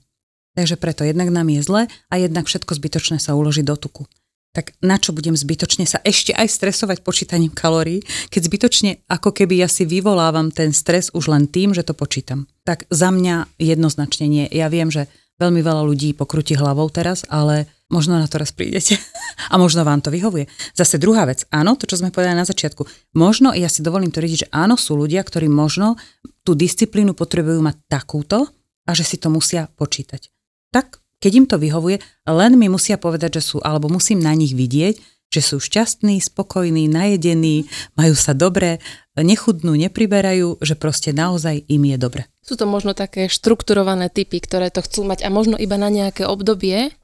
Takže 0.54 0.76
preto 0.76 1.08
jednak 1.08 1.32
nám 1.32 1.48
je 1.48 1.64
zle 1.64 1.82
a 1.88 2.14
jednak 2.20 2.46
všetko 2.46 2.76
zbytočné 2.76 3.18
sa 3.18 3.34
uloží 3.34 3.64
do 3.64 3.80
tuku. 3.80 4.04
Tak 4.50 4.76
na 4.82 4.98
čo 4.98 5.14
budem 5.14 5.38
zbytočne 5.38 5.86
sa 5.86 6.02
ešte 6.02 6.34
aj 6.34 6.50
stresovať 6.50 7.06
počítaním 7.06 7.54
kalórií, 7.54 8.02
keď 8.34 8.42
zbytočne 8.50 8.92
ako 9.06 9.30
keby 9.30 9.62
ja 9.62 9.70
si 9.70 9.86
vyvolávam 9.86 10.50
ten 10.50 10.74
stres 10.74 11.14
už 11.14 11.30
len 11.30 11.46
tým, 11.46 11.72
že 11.72 11.86
to 11.86 11.94
počítam. 11.94 12.50
Tak 12.66 12.90
za 12.90 13.14
mňa 13.14 13.62
jednoznačne 13.62 14.26
nie. 14.26 14.46
Ja 14.50 14.68
viem, 14.68 14.90
že 14.90 15.06
veľmi 15.38 15.62
veľa 15.62 15.86
ľudí 15.86 16.18
pokrutí 16.18 16.58
hlavou 16.58 16.90
teraz, 16.90 17.24
ale 17.30 17.70
možno 17.90 18.22
na 18.22 18.30
to 18.30 18.38
raz 18.38 18.54
prídete 18.54 18.98
a 19.54 19.58
možno 19.58 19.82
vám 19.84 20.00
to 20.00 20.14
vyhovuje. 20.14 20.46
Zase 20.78 21.02
druhá 21.02 21.26
vec, 21.26 21.44
áno, 21.50 21.76
to, 21.76 21.90
čo 21.90 22.00
sme 22.00 22.14
povedali 22.14 22.38
na 22.38 22.48
začiatku, 22.48 22.86
možno, 23.18 23.52
ja 23.52 23.68
si 23.68 23.82
dovolím 23.82 24.14
to 24.14 24.22
že 24.22 24.48
áno, 24.54 24.78
sú 24.78 24.96
ľudia, 24.96 25.26
ktorí 25.26 25.50
možno 25.50 25.98
tú 26.46 26.54
disciplínu 26.54 27.18
potrebujú 27.18 27.60
mať 27.60 27.76
takúto 27.90 28.48
a 28.86 28.92
že 28.94 29.04
si 29.06 29.18
to 29.18 29.34
musia 29.34 29.68
počítať. 29.74 30.30
Tak, 30.70 31.02
keď 31.20 31.32
im 31.36 31.46
to 31.50 31.58
vyhovuje, 31.60 32.00
len 32.30 32.56
mi 32.56 32.72
musia 32.72 32.96
povedať, 32.96 33.42
že 33.42 33.54
sú, 33.54 33.58
alebo 33.60 33.92
musím 33.92 34.22
na 34.24 34.32
nich 34.32 34.56
vidieť, 34.56 35.20
že 35.30 35.42
sú 35.46 35.62
šťastní, 35.62 36.18
spokojní, 36.26 36.90
najedení, 36.90 37.70
majú 37.94 38.18
sa 38.18 38.34
dobre, 38.34 38.82
nechudnú, 39.14 39.78
nepriberajú, 39.78 40.58
že 40.58 40.74
proste 40.74 41.14
naozaj 41.14 41.70
im 41.70 41.84
je 41.86 41.98
dobre. 42.02 42.22
Sú 42.42 42.58
to 42.58 42.66
možno 42.66 42.98
také 42.98 43.30
štrukturované 43.30 44.10
typy, 44.10 44.42
ktoré 44.42 44.74
to 44.74 44.82
chcú 44.82 45.06
mať 45.06 45.22
a 45.22 45.30
možno 45.30 45.54
iba 45.62 45.78
na 45.78 45.94
nejaké 45.94 46.26
obdobie, 46.26 46.98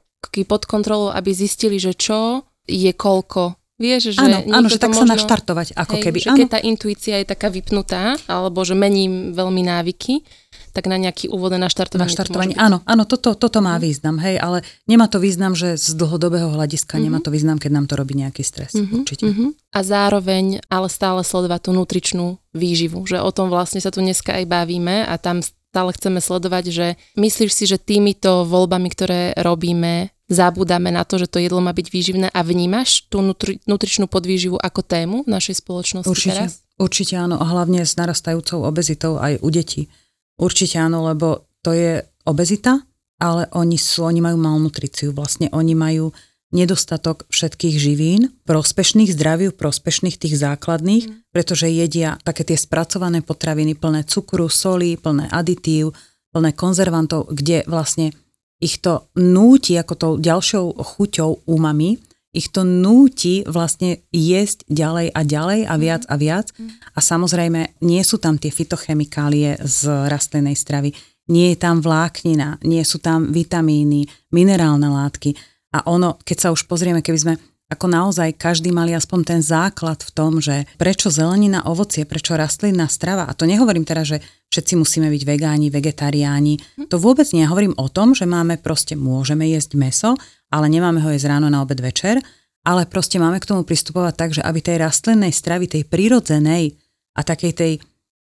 pod 0.48 0.68
kontrolou, 0.68 1.12
aby 1.12 1.32
zistili, 1.32 1.80
že 1.80 1.96
čo 1.96 2.44
je 2.66 2.90
koľko. 2.92 3.56
Vieš, 3.76 4.16
že 4.16 4.24
áno, 4.24 4.40
áno 4.48 4.66
že 4.72 4.80
tak 4.80 4.96
možno, 4.96 5.04
sa 5.04 5.20
naštartovať, 5.20 5.76
ako 5.76 6.00
hej, 6.00 6.02
keby. 6.08 6.18
Že 6.24 6.30
keď 6.32 6.48
tá 6.48 6.60
intuícia 6.64 7.14
je 7.20 7.28
taká 7.28 7.52
vypnutá, 7.52 8.16
alebo 8.24 8.64
že 8.64 8.72
mením 8.72 9.36
veľmi 9.36 9.60
návyky, 9.68 10.24
tak 10.72 10.88
na 10.88 10.96
nejaký 10.96 11.28
úvod 11.28 11.52
naštartovanie. 11.56 12.08
Naštartovanie, 12.08 12.56
áno, 12.56 12.80
áno, 12.88 13.04
toto, 13.04 13.36
toto 13.36 13.60
má 13.60 13.76
mhm. 13.76 13.82
význam, 13.84 14.16
hej, 14.20 14.36
ale 14.40 14.64
nemá 14.88 15.08
to 15.08 15.20
význam, 15.20 15.52
že 15.52 15.76
z 15.76 15.92
dlhodobého 15.92 16.52
hľadiska 16.52 16.96
mm-hmm. 16.96 17.04
nemá 17.04 17.18
to 17.20 17.28
význam, 17.28 17.56
keď 17.56 17.70
nám 17.72 17.86
to 17.88 17.96
robí 17.96 18.12
nejaký 18.16 18.40
stres, 18.44 18.76
mm-hmm. 18.76 18.96
určite. 19.00 19.24
Mm-hmm. 19.28 19.48
A 19.72 19.78
zároveň 19.84 20.44
ale 20.72 20.88
stále 20.88 21.20
sledovať 21.24 21.68
tú 21.68 21.70
nutričnú 21.76 22.26
výživu, 22.56 23.04
že 23.04 23.20
o 23.20 23.28
tom 23.32 23.52
vlastne 23.52 23.80
sa 23.80 23.92
tu 23.92 24.00
dneska 24.00 24.36
aj 24.36 24.44
bavíme 24.48 25.04
a 25.04 25.16
tam 25.20 25.44
stále 25.76 25.92
chceme 25.92 26.24
sledovať, 26.24 26.64
že 26.72 26.86
myslíš 27.20 27.52
si, 27.52 27.68
že 27.68 27.76
týmito 27.76 28.48
voľbami, 28.48 28.88
ktoré 28.88 29.36
robíme, 29.36 30.08
zabúdame 30.24 30.88
na 30.88 31.04
to, 31.04 31.20
že 31.20 31.28
to 31.28 31.36
jedlo 31.36 31.60
má 31.60 31.76
byť 31.76 31.86
výživné 31.92 32.28
a 32.32 32.40
vnímaš 32.40 33.04
tú 33.12 33.20
nutri- 33.20 33.60
nutričnú 33.68 34.08
podvýživu 34.08 34.56
ako 34.56 34.80
tému 34.80 35.16
v 35.28 35.36
našej 35.36 35.60
spoločnosti 35.60 36.08
určite, 36.08 36.32
teraz? 36.32 36.64
Určite 36.80 37.20
áno, 37.20 37.36
a 37.36 37.44
hlavne 37.44 37.84
s 37.84 37.92
narastajúcou 38.00 38.64
obezitou 38.64 39.20
aj 39.20 39.36
u 39.44 39.48
detí. 39.52 39.92
Určite 40.40 40.80
áno, 40.80 41.04
lebo 41.12 41.52
to 41.60 41.76
je 41.76 42.00
obezita, 42.24 42.80
ale 43.20 43.44
oni 43.52 43.76
sú, 43.76 44.08
oni 44.08 44.24
majú 44.24 44.40
malnutriciu, 44.40 45.12
vlastne 45.12 45.52
oni 45.52 45.76
majú 45.76 46.08
nedostatok 46.54 47.26
všetkých 47.30 47.76
živín, 47.76 48.30
prospešných 48.46 49.10
zdraviu, 49.10 49.50
prospešných 49.50 50.16
tých 50.18 50.38
základných, 50.38 51.04
mm. 51.10 51.14
pretože 51.34 51.66
jedia 51.66 52.18
také 52.22 52.46
tie 52.46 52.58
spracované 52.58 53.22
potraviny 53.22 53.74
plné 53.74 54.06
cukru, 54.06 54.46
soli, 54.46 54.94
plné 54.94 55.26
aditív, 55.30 55.96
plné 56.30 56.54
konzervantov, 56.54 57.32
kde 57.34 57.66
vlastne 57.66 58.14
ich 58.62 58.80
to 58.80 59.10
núti 59.18 59.76
ako 59.76 59.94
tou 59.98 60.12
ďalšou 60.16 60.80
chuťou 60.80 61.44
umami, 61.50 62.00
ich 62.36 62.52
to 62.52 62.68
núti 62.68 63.48
vlastne 63.48 64.04
jesť 64.12 64.68
ďalej 64.68 65.08
a 65.16 65.20
ďalej 65.24 65.60
a 65.64 65.74
viac 65.80 66.02
a 66.04 66.14
viac. 66.20 66.52
A 66.92 67.00
samozrejme, 67.00 67.80
nie 67.80 68.04
sú 68.04 68.20
tam 68.20 68.36
tie 68.36 68.52
fitochemikálie 68.52 69.56
z 69.64 69.88
rastlinnej 70.12 70.52
stravy, 70.52 70.92
nie 71.32 71.56
je 71.56 71.58
tam 71.58 71.80
vláknina, 71.80 72.60
nie 72.68 72.84
sú 72.84 73.00
tam 73.00 73.32
vitamíny, 73.32 74.04
minerálne 74.36 74.84
látky. 74.84 75.32
A 75.76 75.84
ono, 75.84 76.16
keď 76.24 76.36
sa 76.40 76.48
už 76.56 76.64
pozrieme, 76.64 77.04
keby 77.04 77.18
sme 77.20 77.34
ako 77.66 77.90
naozaj 77.90 78.38
každý 78.38 78.70
mali 78.70 78.94
aspoň 78.94 79.20
ten 79.26 79.40
základ 79.42 79.98
v 79.98 80.10
tom, 80.14 80.38
že 80.38 80.70
prečo 80.78 81.10
zelenina, 81.10 81.66
ovocie, 81.66 82.06
prečo 82.06 82.38
rastlinná 82.38 82.86
strava. 82.86 83.26
A 83.26 83.34
to 83.34 83.42
nehovorím 83.42 83.82
teraz, 83.82 84.14
že 84.14 84.22
všetci 84.54 84.78
musíme 84.78 85.10
byť 85.10 85.22
vegáni, 85.26 85.66
vegetariáni. 85.68 86.62
To 86.86 87.02
vôbec 87.02 87.26
nie. 87.34 87.42
Hovorím 87.42 87.74
o 87.74 87.90
tom, 87.90 88.14
že 88.14 88.22
máme 88.22 88.62
proste, 88.62 88.94
môžeme 88.94 89.50
jesť 89.50 89.74
meso, 89.74 90.14
ale 90.46 90.70
nemáme 90.70 91.02
ho 91.02 91.10
jesť 91.10 91.34
ráno, 91.34 91.50
na 91.50 91.58
obed, 91.58 91.82
večer. 91.82 92.22
Ale 92.62 92.86
proste 92.86 93.18
máme 93.18 93.42
k 93.42 93.50
tomu 93.50 93.66
pristupovať 93.66 94.14
tak, 94.14 94.30
že 94.38 94.46
aby 94.46 94.62
tej 94.62 94.86
rastlinnej 94.86 95.34
stravy, 95.34 95.66
tej 95.66 95.82
prírodzenej 95.90 96.78
a 97.18 97.20
takej 97.26 97.52
tej 97.52 97.72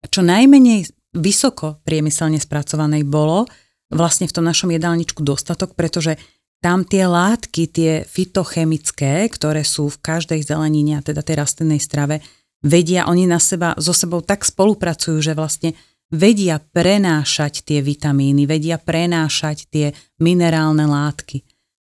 čo 0.07 0.23
najmenej 0.23 0.87
vysoko 1.19 1.83
priemyselne 1.83 2.39
spracovanej 2.39 3.03
bolo 3.03 3.51
vlastne 3.91 4.27
v 4.27 4.35
tom 4.35 4.45
našom 4.47 4.75
jedálničku 4.75 5.23
dostatok, 5.23 5.79
pretože 5.79 6.19
tam 6.65 6.89
tie 6.89 7.05
látky, 7.05 7.69
tie 7.69 7.93
fitochemické, 8.09 9.29
ktoré 9.29 9.61
sú 9.61 9.93
v 9.93 10.01
každej 10.01 10.41
zelenine, 10.41 10.97
a 10.97 11.05
teda 11.05 11.21
tej 11.21 11.45
rastlinnej 11.45 11.77
strave, 11.77 12.25
vedia, 12.65 13.05
oni 13.05 13.29
na 13.29 13.37
seba, 13.37 13.77
so 13.77 13.93
sebou 13.93 14.25
tak 14.25 14.49
spolupracujú, 14.49 15.21
že 15.21 15.37
vlastne 15.37 15.77
vedia 16.09 16.57
prenášať 16.65 17.69
tie 17.69 17.85
vitamíny, 17.85 18.49
vedia 18.49 18.81
prenášať 18.81 19.69
tie 19.69 19.87
minerálne 20.25 20.89
látky 20.89 21.45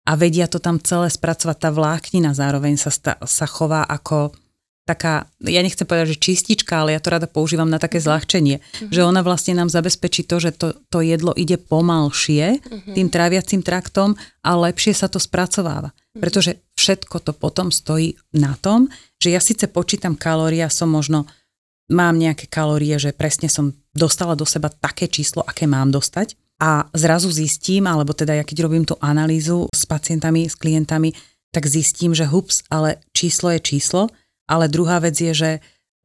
a 0.09 0.17
vedia 0.17 0.51
to 0.51 0.59
tam 0.59 0.83
celé 0.83 1.13
spracovať. 1.13 1.57
Tá 1.61 1.71
vláknina 1.71 2.35
zároveň 2.35 2.75
sa, 2.81 2.91
sta, 2.91 3.15
sa 3.23 3.47
chová 3.47 3.87
ako 3.87 4.35
taká, 4.83 5.31
ja 5.47 5.63
nechcem 5.63 5.87
povedať, 5.87 6.19
že 6.19 6.23
čistička, 6.23 6.83
ale 6.83 6.99
ja 6.99 7.01
to 7.03 7.15
rada 7.15 7.31
používam 7.31 7.71
na 7.71 7.79
také 7.79 8.03
mhm. 8.03 8.05
zľahčenie, 8.07 8.57
mm-hmm. 8.59 8.91
že 8.91 9.01
ona 9.07 9.23
vlastne 9.23 9.55
nám 9.55 9.71
zabezpečí 9.71 10.27
to, 10.27 10.43
že 10.43 10.51
to, 10.59 10.75
to 10.91 10.99
jedlo 11.03 11.31
ide 11.39 11.59
pomalšie 11.59 12.59
mm-hmm. 12.59 12.95
tým 12.99 13.09
tráviacím 13.09 13.63
traktom 13.63 14.19
a 14.43 14.51
lepšie 14.59 14.95
sa 14.95 15.07
to 15.07 15.23
spracováva. 15.23 15.95
Mm-hmm. 15.95 16.21
Pretože 16.21 16.59
všetko 16.75 17.17
to 17.23 17.33
potom 17.33 17.71
stojí 17.71 18.19
na 18.35 18.59
tom, 18.59 18.91
že 19.23 19.31
ja 19.31 19.39
síce 19.39 19.71
počítam 19.71 20.19
kalórie, 20.19 20.67
som 20.67 20.91
možno, 20.91 21.31
mám 21.95 22.19
nejaké 22.19 22.51
kalórie, 22.51 22.99
že 22.99 23.15
presne 23.15 23.47
som 23.47 23.71
dostala 23.95 24.35
do 24.35 24.43
seba 24.43 24.67
také 24.67 25.07
číslo, 25.07 25.47
aké 25.47 25.71
mám 25.71 25.95
dostať 25.95 26.35
a 26.63 26.87
zrazu 26.95 27.31
zistím, 27.31 27.91
alebo 27.91 28.15
teda 28.15 28.39
ja 28.39 28.45
keď 28.47 28.67
robím 28.67 28.87
tú 28.87 28.95
analýzu 29.03 29.67
s 29.75 29.83
pacientami, 29.83 30.47
s 30.47 30.55
klientami, 30.55 31.11
tak 31.53 31.67
zistím, 31.67 32.15
že 32.15 32.25
hups, 32.25 32.65
ale 32.71 33.03
číslo 33.13 33.51
je 33.53 33.61
číslo 33.61 34.09
ale 34.47 34.71
druhá 34.71 34.99
vec 35.03 35.19
je, 35.19 35.33
že 35.33 35.51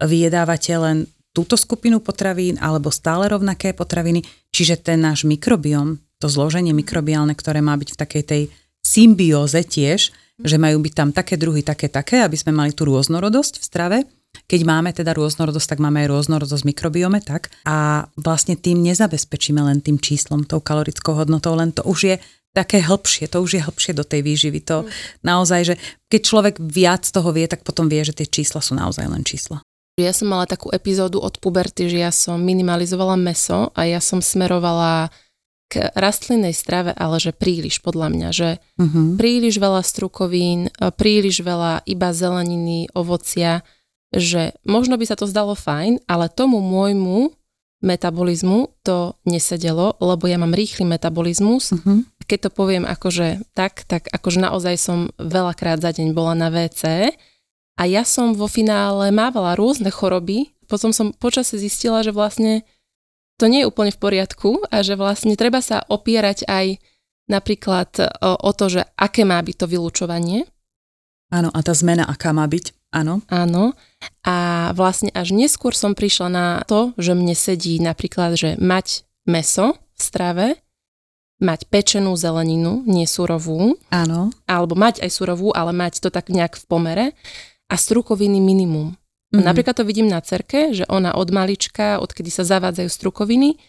vyjedávate 0.02 0.74
len 0.78 1.10
túto 1.34 1.54
skupinu 1.54 2.02
potravín 2.02 2.58
alebo 2.58 2.90
stále 2.90 3.30
rovnaké 3.30 3.74
potraviny, 3.74 4.26
čiže 4.50 4.82
ten 4.82 5.02
náš 5.02 5.22
mikrobiom, 5.26 6.02
to 6.18 6.26
zloženie 6.26 6.74
mikrobiálne, 6.74 7.38
ktoré 7.38 7.62
má 7.62 7.78
byť 7.78 7.90
v 7.94 8.00
takej 8.02 8.24
tej 8.26 8.44
symbióze 8.82 9.62
tiež, 9.62 10.10
že 10.42 10.58
majú 10.58 10.82
byť 10.82 10.94
tam 10.94 11.10
také 11.14 11.38
druhy, 11.38 11.62
také, 11.62 11.90
také, 11.90 12.26
aby 12.26 12.38
sme 12.38 12.54
mali 12.54 12.74
tú 12.74 12.90
rôznorodosť 12.90 13.62
v 13.62 13.66
strave. 13.66 13.98
Keď 14.46 14.62
máme 14.66 14.94
teda 14.94 15.18
rôznorodosť, 15.18 15.78
tak 15.78 15.80
máme 15.82 16.06
aj 16.06 16.14
rôznorodosť 16.14 16.62
v 16.62 16.70
mikrobiome, 16.74 17.20
tak. 17.26 17.50
A 17.66 18.06
vlastne 18.18 18.54
tým 18.54 18.86
nezabezpečíme 18.86 19.62
len 19.62 19.82
tým 19.82 19.98
číslom, 19.98 20.46
tou 20.46 20.62
kalorickou 20.62 21.18
hodnotou, 21.18 21.58
len 21.58 21.74
to 21.74 21.82
už 21.90 22.00
je 22.06 22.16
také 22.58 22.82
hĺbšie, 22.82 23.30
to 23.30 23.46
už 23.46 23.52
je 23.54 23.62
hĺbšie 23.62 23.94
do 23.94 24.02
tej 24.02 24.26
výživy. 24.26 24.66
To 24.74 24.82
mm. 24.82 24.90
naozaj, 25.22 25.62
že 25.62 25.76
keď 26.10 26.22
človek 26.26 26.56
viac 26.58 27.06
toho 27.06 27.30
vie, 27.30 27.46
tak 27.46 27.62
potom 27.62 27.86
vie, 27.86 28.02
že 28.02 28.18
tie 28.18 28.26
čísla 28.26 28.66
sú 28.66 28.74
naozaj 28.74 29.06
len 29.06 29.22
čísla. 29.22 29.62
Ja 29.98 30.14
som 30.14 30.30
mala 30.30 30.46
takú 30.46 30.70
epizódu 30.70 31.18
od 31.18 31.42
puberty, 31.42 31.90
že 31.90 31.98
ja 32.02 32.14
som 32.14 32.38
minimalizovala 32.38 33.18
meso 33.18 33.74
a 33.74 33.86
ja 33.86 33.98
som 33.98 34.22
smerovala 34.22 35.10
k 35.68 35.90
rastlinnej 35.98 36.56
strave, 36.56 36.96
ale 36.96 37.20
že 37.20 37.36
príliš 37.36 37.84
podľa 37.84 38.08
mňa, 38.14 38.30
že 38.32 38.50
uh-huh. 38.80 39.20
príliš 39.20 39.60
veľa 39.60 39.84
strukovín, 39.84 40.72
príliš 40.96 41.44
veľa 41.44 41.84
iba 41.84 42.10
zeleniny, 42.16 42.88
ovocia, 42.96 43.68
že 44.16 44.56
možno 44.64 44.96
by 44.96 45.06
sa 45.10 45.20
to 45.20 45.28
zdalo 45.28 45.58
fajn, 45.60 46.08
ale 46.08 46.32
tomu 46.32 46.64
môjmu 46.64 47.36
metabolizmu 47.84 48.74
to 48.82 49.20
nesedelo, 49.28 50.00
lebo 50.00 50.26
ja 50.26 50.40
mám 50.40 50.56
rýchly 50.56 50.88
metabolizmus. 50.88 51.76
Uh-huh. 51.76 52.08
Keď 52.28 52.40
to 52.48 52.50
poviem 52.52 52.84
akože 52.84 53.56
tak, 53.56 53.88
tak 53.88 54.12
akože 54.12 54.44
naozaj 54.44 54.76
som 54.76 55.00
veľakrát 55.16 55.80
za 55.80 55.96
deň 55.96 56.12
bola 56.12 56.36
na 56.36 56.52
WC 56.52 57.16
a 57.80 57.84
ja 57.88 58.04
som 58.04 58.36
vo 58.36 58.52
finále 58.52 59.14
mávala 59.16 59.56
rôzne 59.56 59.88
choroby, 59.88 60.52
potom 60.68 60.92
som 60.92 61.16
počase 61.16 61.56
zistila, 61.56 62.04
že 62.04 62.12
vlastne 62.12 62.68
to 63.40 63.48
nie 63.48 63.64
je 63.64 63.70
úplne 63.70 63.94
v 63.94 64.02
poriadku 64.02 64.66
a 64.68 64.82
že 64.82 64.98
vlastne 64.98 65.38
treba 65.38 65.62
sa 65.62 65.86
opierať 65.88 66.50
aj 66.50 66.82
napríklad 67.30 67.90
o, 68.02 68.34
o 68.34 68.52
to, 68.52 68.66
že 68.68 68.82
aké 68.98 69.24
má 69.24 69.38
byť 69.40 69.56
to 69.56 69.66
vylúčovanie. 69.70 70.50
Áno, 71.30 71.52
a 71.52 71.60
tá 71.60 71.76
zmena, 71.76 72.08
aká 72.08 72.32
má 72.32 72.48
byť, 72.48 72.72
áno. 72.96 73.20
Áno. 73.28 73.76
A 74.24 74.72
vlastne 74.74 75.12
až 75.12 75.36
neskôr 75.36 75.76
som 75.76 75.92
prišla 75.92 76.28
na 76.32 76.48
to, 76.66 76.96
že 76.96 77.14
mne 77.14 77.36
sedí 77.36 77.78
napríklad, 77.84 78.40
že 78.40 78.50
mať 78.58 79.04
meso 79.28 79.76
v 79.76 80.02
strave, 80.02 80.46
mať 81.38 81.70
pečenú 81.70 82.18
zeleninu, 82.18 82.82
nie 82.90 83.06
surovú. 83.06 83.78
Áno. 83.94 84.34
Alebo 84.50 84.74
mať 84.74 85.06
aj 85.06 85.12
surovú, 85.14 85.54
ale 85.54 85.74
mať 85.74 86.02
to 86.02 86.10
tak 86.10 86.34
nejak 86.34 86.58
v 86.58 86.66
pomere. 86.66 87.06
A 87.68 87.76
strukoviny 87.76 88.40
minimum. 88.40 88.96
Mm-hmm. 88.96 89.44
Napríklad 89.44 89.76
to 89.76 89.84
vidím 89.84 90.08
na 90.08 90.24
cerke, 90.24 90.72
že 90.72 90.88
ona 90.88 91.12
od 91.12 91.30
malička, 91.36 92.00
odkedy 92.00 92.32
sa 92.32 92.48
zavádzajú 92.48 92.88
strukoviny, 92.88 93.60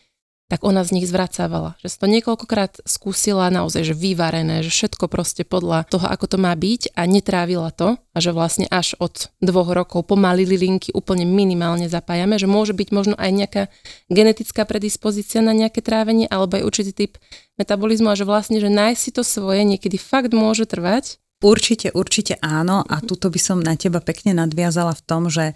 tak 0.49 0.65
ona 0.65 0.81
z 0.81 0.97
nich 0.97 1.07
zvracávala. 1.07 1.77
Že 1.85 1.89
sa 1.93 1.99
to 2.03 2.07
niekoľkokrát 2.09 2.73
skúsila 2.89 3.53
naozaj, 3.53 3.85
že 3.85 3.95
vyvarené, 3.95 4.65
že 4.65 4.73
všetko 4.73 5.05
proste 5.13 5.45
podľa 5.45 5.85
toho, 5.93 6.09
ako 6.09 6.25
to 6.25 6.37
má 6.41 6.57
byť 6.57 6.97
a 6.97 7.05
netrávila 7.05 7.69
to 7.69 8.01
a 8.01 8.19
že 8.19 8.33
vlastne 8.33 8.65
až 8.73 8.97
od 8.97 9.29
dvoch 9.45 9.69
rokov 9.77 10.09
pomaly 10.09 10.49
linky 10.49 10.89
úplne 10.97 11.29
minimálne 11.29 11.93
zapájame, 11.93 12.41
že 12.41 12.49
môže 12.49 12.73
byť 12.73 12.89
možno 12.97 13.15
aj 13.21 13.31
nejaká 13.31 13.63
genetická 14.09 14.65
predispozícia 14.65 15.45
na 15.45 15.53
nejaké 15.53 15.85
trávenie 15.85 16.25
alebo 16.25 16.57
aj 16.57 16.65
určitý 16.65 16.93
typ 16.97 17.21
metabolizmu 17.61 18.09
a 18.09 18.17
že 18.17 18.25
vlastne, 18.25 18.57
že 18.57 18.73
nájsť 18.73 19.01
si 19.01 19.11
to 19.13 19.21
svoje 19.21 19.69
niekedy 19.69 20.01
fakt 20.01 20.33
môže 20.33 20.65
trvať 20.65 21.21
Určite, 21.39 21.95
určite 21.95 22.35
áno 22.43 22.83
a 22.83 22.99
tuto 22.99 23.31
by 23.31 23.39
som 23.39 23.63
na 23.63 23.79
teba 23.79 24.03
pekne 24.03 24.35
nadviazala 24.35 24.91
v 24.91 25.05
tom, 25.07 25.31
že 25.31 25.55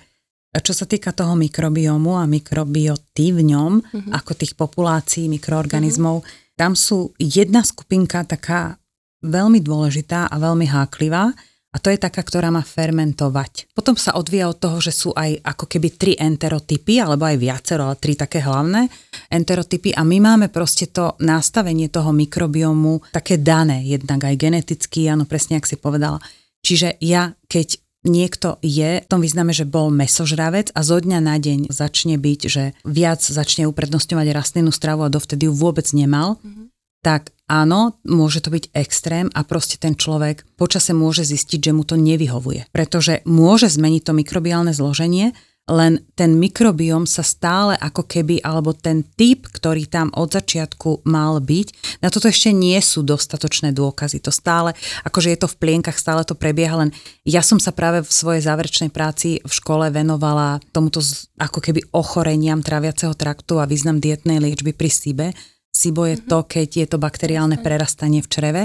čo 0.61 0.77
sa 0.77 0.85
týka 0.85 1.17
toho 1.17 1.33
mikrobiomu 1.33 2.21
a 2.21 2.29
mikrobioty 2.29 3.33
v 3.33 3.41
ňom, 3.41 3.73
uh-huh. 3.81 4.11
ako 4.13 4.37
tých 4.37 4.53
populácií 4.53 5.31
mikroorganizmov, 5.33 6.21
uh-huh. 6.21 6.57
tam 6.61 6.77
sú 6.77 7.17
jedna 7.17 7.65
skupinka 7.65 8.27
taká 8.29 8.77
veľmi 9.25 9.65
dôležitá 9.65 10.29
a 10.29 10.37
veľmi 10.37 10.69
háklivá 10.69 11.33
a 11.73 11.81
to 11.81 11.89
je 11.89 11.97
taká, 11.97 12.21
ktorá 12.21 12.53
má 12.53 12.61
fermentovať. 12.61 13.73
Potom 13.73 13.97
sa 13.97 14.13
odvíja 14.13 14.45
od 14.45 14.61
toho, 14.61 14.77
že 14.77 14.93
sú 14.93 15.17
aj 15.17 15.41
ako 15.41 15.65
keby 15.65 15.89
tri 15.97 16.13
enterotypy, 16.21 17.01
alebo 17.01 17.25
aj 17.25 17.41
viacero, 17.41 17.89
ale 17.89 17.97
tri 17.97 18.13
také 18.13 18.45
hlavné 18.45 18.93
enterotypy 19.33 19.97
a 19.97 20.05
my 20.05 20.21
máme 20.21 20.47
proste 20.53 20.93
to 20.93 21.17
nastavenie 21.25 21.89
toho 21.89 22.13
mikrobiomu 22.13 23.01
také 23.09 23.41
dané, 23.41 23.89
jednak 23.89 24.21
aj 24.21 24.37
geneticky, 24.37 25.09
áno, 25.09 25.25
presne, 25.25 25.57
ak 25.57 25.65
si 25.65 25.81
povedala. 25.81 26.21
Čiže 26.61 27.01
ja, 27.01 27.33
keď 27.49 27.82
niekto 28.03 28.59
je, 28.63 29.03
v 29.03 29.09
tom 29.09 29.23
význame, 29.23 29.55
že 29.55 29.67
bol 29.67 29.91
mesožravec 29.95 30.75
a 30.75 30.81
zo 30.83 30.99
dňa 30.99 31.19
na 31.23 31.39
deň 31.39 31.71
začne 31.71 32.19
byť, 32.19 32.41
že 32.47 32.65
viac 32.87 33.23
začne 33.23 33.67
uprednostňovať 33.71 34.27
rastlinnú 34.35 34.75
stravu 34.75 35.07
a 35.07 35.13
dovtedy 35.13 35.47
ju 35.47 35.55
vôbec 35.55 35.87
nemal, 35.95 36.43
mm-hmm 36.43 36.73
tak 37.03 37.35
áno, 37.51 37.99
môže 38.07 38.47
to 38.47 38.55
byť 38.55 38.71
extrém 38.79 39.27
a 39.35 39.43
proste 39.43 39.75
ten 39.77 39.99
človek 39.99 40.47
počase 40.55 40.95
môže 40.95 41.27
zistiť, 41.27 41.59
že 41.59 41.75
mu 41.75 41.83
to 41.83 41.99
nevyhovuje. 41.99 42.71
Pretože 42.71 43.27
môže 43.27 43.67
zmeniť 43.67 44.03
to 44.07 44.15
mikrobiálne 44.15 44.71
zloženie, 44.71 45.35
len 45.71 46.03
ten 46.19 46.35
mikrobióm 46.43 47.07
sa 47.07 47.23
stále 47.23 47.79
ako 47.79 48.03
keby, 48.03 48.43
alebo 48.43 48.75
ten 48.75 49.07
typ, 49.15 49.47
ktorý 49.47 49.87
tam 49.87 50.11
od 50.19 50.35
začiatku 50.35 51.07
mal 51.07 51.39
byť, 51.39 52.01
na 52.03 52.11
toto 52.11 52.27
ešte 52.27 52.51
nie 52.51 52.79
sú 52.83 53.07
dostatočné 53.07 53.71
dôkazy. 53.71 54.19
To 54.27 54.35
stále, 54.35 54.75
akože 55.07 55.31
je 55.31 55.39
to 55.39 55.47
v 55.47 55.59
plienkach, 55.63 55.95
stále 55.95 56.27
to 56.27 56.35
prebieha, 56.35 56.75
len 56.75 56.91
ja 57.23 57.47
som 57.47 57.63
sa 57.63 57.71
práve 57.71 58.03
v 58.03 58.11
svojej 58.11 58.43
záverečnej 58.43 58.91
práci 58.91 59.39
v 59.39 59.53
škole 59.53 59.87
venovala 59.95 60.59
tomuto 60.75 60.99
ako 61.39 61.63
keby 61.63 61.95
ochoreniam 61.95 62.59
traviaceho 62.59 63.15
traktu 63.15 63.63
a 63.63 63.71
význam 63.71 64.03
dietnej 64.03 64.43
liečby 64.43 64.75
pri 64.75 64.91
SIBE, 64.91 65.29
SIBO 65.73 66.05
je 66.05 66.17
to, 66.21 66.45
keď 66.45 66.69
je 66.85 66.87
to 66.87 67.01
bakteriálne 67.01 67.57
prerastanie 67.65 68.21
v 68.21 68.29
čreve. 68.29 68.63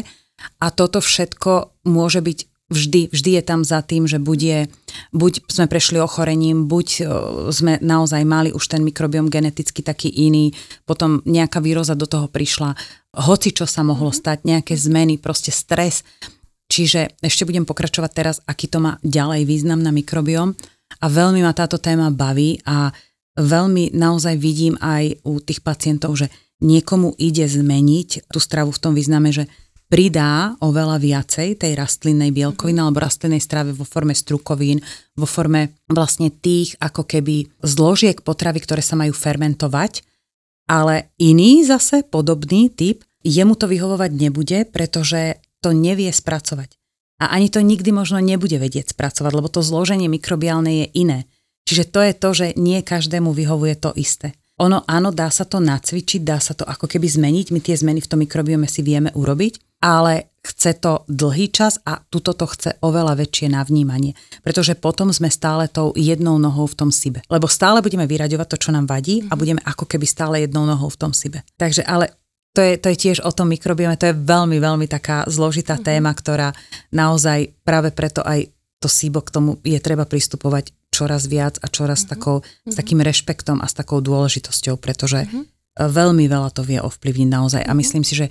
A 0.61 0.67
toto 0.69 1.01
všetko 1.01 1.81
môže 1.89 2.21
byť 2.21 2.56
vždy, 2.67 3.11
vždy 3.11 3.31
je 3.39 3.43
tam 3.43 3.61
za 3.63 3.79
tým, 3.83 4.07
že 4.07 4.19
bude, 4.19 4.67
buď 5.15 5.47
sme 5.47 5.65
prešli 5.71 6.03
ochorením, 6.03 6.67
buď 6.67 6.87
sme 7.51 7.79
naozaj 7.79 8.23
mali 8.27 8.49
už 8.51 8.63
ten 8.67 8.83
mikrobiom 8.83 9.31
geneticky 9.31 9.79
taký 9.83 10.11
iný, 10.11 10.51
potom 10.83 11.23
nejaká 11.23 11.63
výroza 11.63 11.95
do 11.95 12.07
toho 12.07 12.27
prišla, 12.27 12.75
hoci 13.27 13.55
čo 13.55 13.65
sa 13.65 13.81
mohlo 13.87 14.11
mhm. 14.11 14.17
stať, 14.17 14.37
nejaké 14.43 14.73
zmeny, 14.75 15.17
proste 15.17 15.49
stres. 15.49 16.03
Čiže 16.67 17.15
ešte 17.23 17.47
budem 17.47 17.63
pokračovať 17.63 18.11
teraz, 18.11 18.35
aký 18.43 18.67
to 18.67 18.83
má 18.83 18.99
ďalej 18.99 19.47
význam 19.47 19.79
na 19.79 19.95
mikrobiom 19.95 20.51
a 20.99 21.05
veľmi 21.07 21.39
ma 21.39 21.55
táto 21.55 21.79
téma 21.79 22.11
baví 22.11 22.59
a 22.67 22.91
veľmi 23.39 23.95
naozaj 23.95 24.35
vidím 24.35 24.75
aj 24.83 25.23
u 25.23 25.39
tých 25.39 25.63
pacientov, 25.63 26.19
že 26.19 26.27
niekomu 26.59 27.15
ide 27.15 27.47
zmeniť 27.47 28.27
tú 28.27 28.39
stravu 28.41 28.75
v 28.75 28.81
tom 28.81 28.93
význame, 28.97 29.31
že 29.31 29.47
pridá 29.87 30.55
oveľa 30.59 30.99
viacej 30.99 31.63
tej 31.63 31.73
rastlinnej 31.79 32.35
bielkoviny 32.35 32.79
alebo 32.79 33.03
rastlinnej 33.03 33.39
strave 33.39 33.71
vo 33.71 33.87
forme 33.87 34.11
strukovín, 34.11 34.83
vo 35.15 35.27
forme 35.27 35.79
vlastne 35.87 36.27
tých 36.31 36.75
ako 36.83 37.07
keby 37.07 37.47
zložiek 37.63 38.19
potravy, 38.19 38.59
ktoré 38.63 38.83
sa 38.83 38.99
majú 38.99 39.15
fermentovať, 39.15 40.03
ale 40.67 41.15
iný 41.15 41.63
zase 41.63 42.03
podobný 42.03 42.67
typ, 42.67 43.03
jemu 43.23 43.55
to 43.55 43.71
vyhovovať 43.71 44.11
nebude, 44.11 44.67
pretože 44.67 45.39
to 45.63 45.71
nevie 45.71 46.11
spracovať. 46.11 46.75
A 47.17 47.33
ani 47.33 47.49
to 47.49 47.65
nikdy 47.65 47.89
možno 47.89 48.21
nebude 48.21 48.61
vedieť 48.61 48.93
spracovať, 48.93 49.31
lebo 49.33 49.49
to 49.49 49.65
zloženie 49.65 50.05
mikrobiálne 50.05 50.85
je 50.85 50.87
iné. 50.93 51.19
Čiže 51.65 51.89
to 51.89 51.99
je 52.03 52.13
to, 52.13 52.29
že 52.31 52.47
nie 52.59 52.79
každému 52.85 53.33
vyhovuje 53.33 53.75
to 53.79 53.89
isté. 53.97 54.37
Ono 54.57 54.81
áno, 54.89 55.13
dá 55.13 55.29
sa 55.29 55.45
to 55.45 55.61
nacvičiť, 55.61 56.21
dá 56.25 56.41
sa 56.41 56.57
to 56.57 56.65
ako 56.65 56.89
keby 56.89 57.05
zmeniť, 57.05 57.53
my 57.53 57.59
tie 57.61 57.77
zmeny 57.77 58.01
v 58.01 58.09
tom 58.09 58.19
mikrobiome 58.25 58.65
si 58.65 58.81
vieme 58.81 59.13
urobiť, 59.13 59.77
ale 59.85 60.33
chce 60.41 60.81
to 60.81 61.05
dlhý 61.05 61.53
čas 61.53 61.77
a 61.85 62.01
tuto 62.01 62.33
to 62.33 62.49
chce 62.49 62.81
oveľa 62.81 63.19
väčšie 63.19 63.53
navnímanie, 63.53 64.17
pretože 64.41 64.73
potom 64.73 65.13
sme 65.13 65.29
stále 65.29 65.69
tou 65.69 65.93
jednou 65.93 66.41
nohou 66.41 66.65
v 66.65 66.73
tom 66.73 66.89
sibe. 66.89 67.21
Lebo 67.29 67.45
stále 67.45 67.83
budeme 67.83 68.09
vyraďovať 68.09 68.47
to, 68.49 68.57
čo 68.57 68.69
nám 68.73 68.89
vadí 68.89 69.21
a 69.29 69.35
mhm. 69.35 69.39
budeme 69.39 69.61
ako 69.61 69.85
keby 69.85 70.05
stále 70.09 70.41
jednou 70.41 70.65
nohou 70.65 70.89
v 70.89 70.99
tom 71.05 71.11
sibe. 71.13 71.45
Takže 71.59 71.85
ale 71.85 72.17
to 72.57 72.65
je, 72.65 72.73
to 72.81 72.89
je 72.89 72.97
tiež 72.97 73.17
o 73.21 73.29
tom 73.29 73.53
mikrobiome, 73.53 73.93
to 74.01 74.09
je 74.09 74.17
veľmi, 74.17 74.57
veľmi 74.57 74.89
taká 74.89 75.29
zložitá 75.29 75.77
mm-hmm. 75.77 75.93
téma, 75.93 76.09
ktorá 76.09 76.49
naozaj 76.89 77.53
práve 77.61 77.93
preto 77.93 78.25
aj 78.25 78.49
to 78.81 78.89
SIBO 78.89 79.21
k 79.21 79.29
tomu 79.29 79.51
je 79.61 79.77
treba 79.77 80.09
pristupovať 80.09 80.73
čoraz 80.97 81.29
viac 81.29 81.61
a 81.61 81.69
čoraz 81.69 82.01
mm-hmm. 82.03 82.13
takou, 82.17 82.41
s 82.41 82.73
mhm. 82.73 82.77
takým 82.81 82.99
rešpektom 83.05 83.57
a 83.61 83.69
s 83.69 83.77
takou 83.77 84.01
dôležitosťou, 84.01 84.81
pretože 84.81 85.29
mm-hmm. 85.29 85.43
veľmi 85.77 86.25
veľa 86.25 86.49
to 86.49 86.65
vie 86.65 86.81
ovplyvniť 86.81 87.29
naozaj. 87.29 87.61
Mm-hmm. 87.61 87.71
A 87.71 87.77
mhm. 87.77 87.81
myslím 87.85 88.03
si, 88.03 88.13
že 88.17 88.27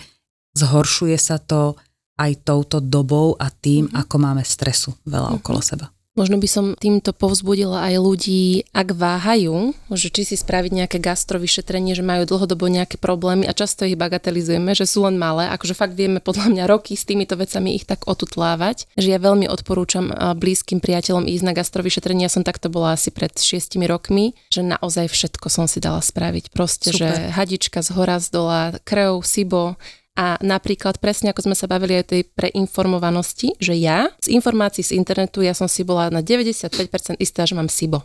zhoršuje 0.59 1.17
sa 1.21 1.39
to 1.39 1.79
aj 2.17 2.33
touto 2.43 2.83
dobou 2.83 3.37
a 3.39 3.53
tým, 3.53 3.87
mm-hmm. 3.87 4.01
ako 4.03 4.17
máme 4.19 4.43
stresu 4.43 4.91
veľa 5.07 5.31
mm-hmm. 5.31 5.39
okolo 5.39 5.61
seba. 5.63 5.87
Možno 6.17 6.41
by 6.41 6.49
som 6.49 6.73
týmto 6.81 7.13
povzbudila 7.13 7.93
aj 7.93 7.95
ľudí, 8.01 8.65
ak 8.73 8.97
váhajú, 8.97 9.77
že 9.93 10.09
či 10.09 10.25
si 10.25 10.37
spraviť 10.41 10.73
nejaké 10.73 10.97
gastrovyšetrenie, 10.97 11.93
že 11.93 12.01
majú 12.01 12.25
dlhodobo 12.25 12.73
nejaké 12.73 12.97
problémy 12.97 13.45
a 13.45 13.53
často 13.53 13.85
ich 13.85 14.01
bagatelizujeme, 14.01 14.73
že 14.73 14.89
sú 14.89 15.05
len 15.05 15.21
malé, 15.21 15.53
akože 15.53 15.77
fakt 15.77 15.93
vieme 15.93 16.25
podľa 16.25 16.49
mňa 16.57 16.65
roky 16.65 16.97
s 16.97 17.05
týmito 17.05 17.37
vecami 17.37 17.77
ich 17.77 17.85
tak 17.85 18.09
otutlávať, 18.09 18.89
že 18.97 19.13
ja 19.13 19.21
veľmi 19.21 19.45
odporúčam 19.45 20.09
blízkym 20.41 20.81
priateľom 20.81 21.29
ísť 21.29 21.45
na 21.45 21.53
gastrovyšetrenie. 21.53 22.25
Ja 22.25 22.33
som 22.33 22.49
takto 22.49 22.73
bola 22.73 22.97
asi 22.97 23.13
pred 23.13 23.37
šiestimi 23.37 23.85
rokmi, 23.85 24.33
že 24.49 24.65
naozaj 24.65 25.13
všetko 25.13 25.53
som 25.53 25.69
si 25.69 25.85
dala 25.85 26.01
spraviť. 26.01 26.49
Proste, 26.49 26.97
Super. 26.97 26.97
že 26.97 27.09
hadička 27.37 27.85
z 27.85 27.93
hora, 27.93 28.17
z 28.25 28.33
dola, 28.33 28.61
krv, 28.89 29.21
sibo, 29.21 29.77
a 30.17 30.41
napríklad 30.41 30.97
presne 30.97 31.31
ako 31.31 31.53
sme 31.53 31.57
sa 31.57 31.69
bavili 31.69 32.01
aj 32.01 32.17
tej 32.17 32.23
preinformovanosti, 32.33 33.61
že 33.61 33.77
ja 33.77 34.09
z 34.25 34.33
informácií 34.33 34.81
z 34.81 34.97
internetu, 34.97 35.45
ja 35.45 35.53
som 35.53 35.69
si 35.69 35.85
bola 35.85 36.09
na 36.09 36.25
95% 36.25 37.21
istá, 37.21 37.45
že 37.45 37.53
mám 37.53 37.69
SIBO. 37.69 38.01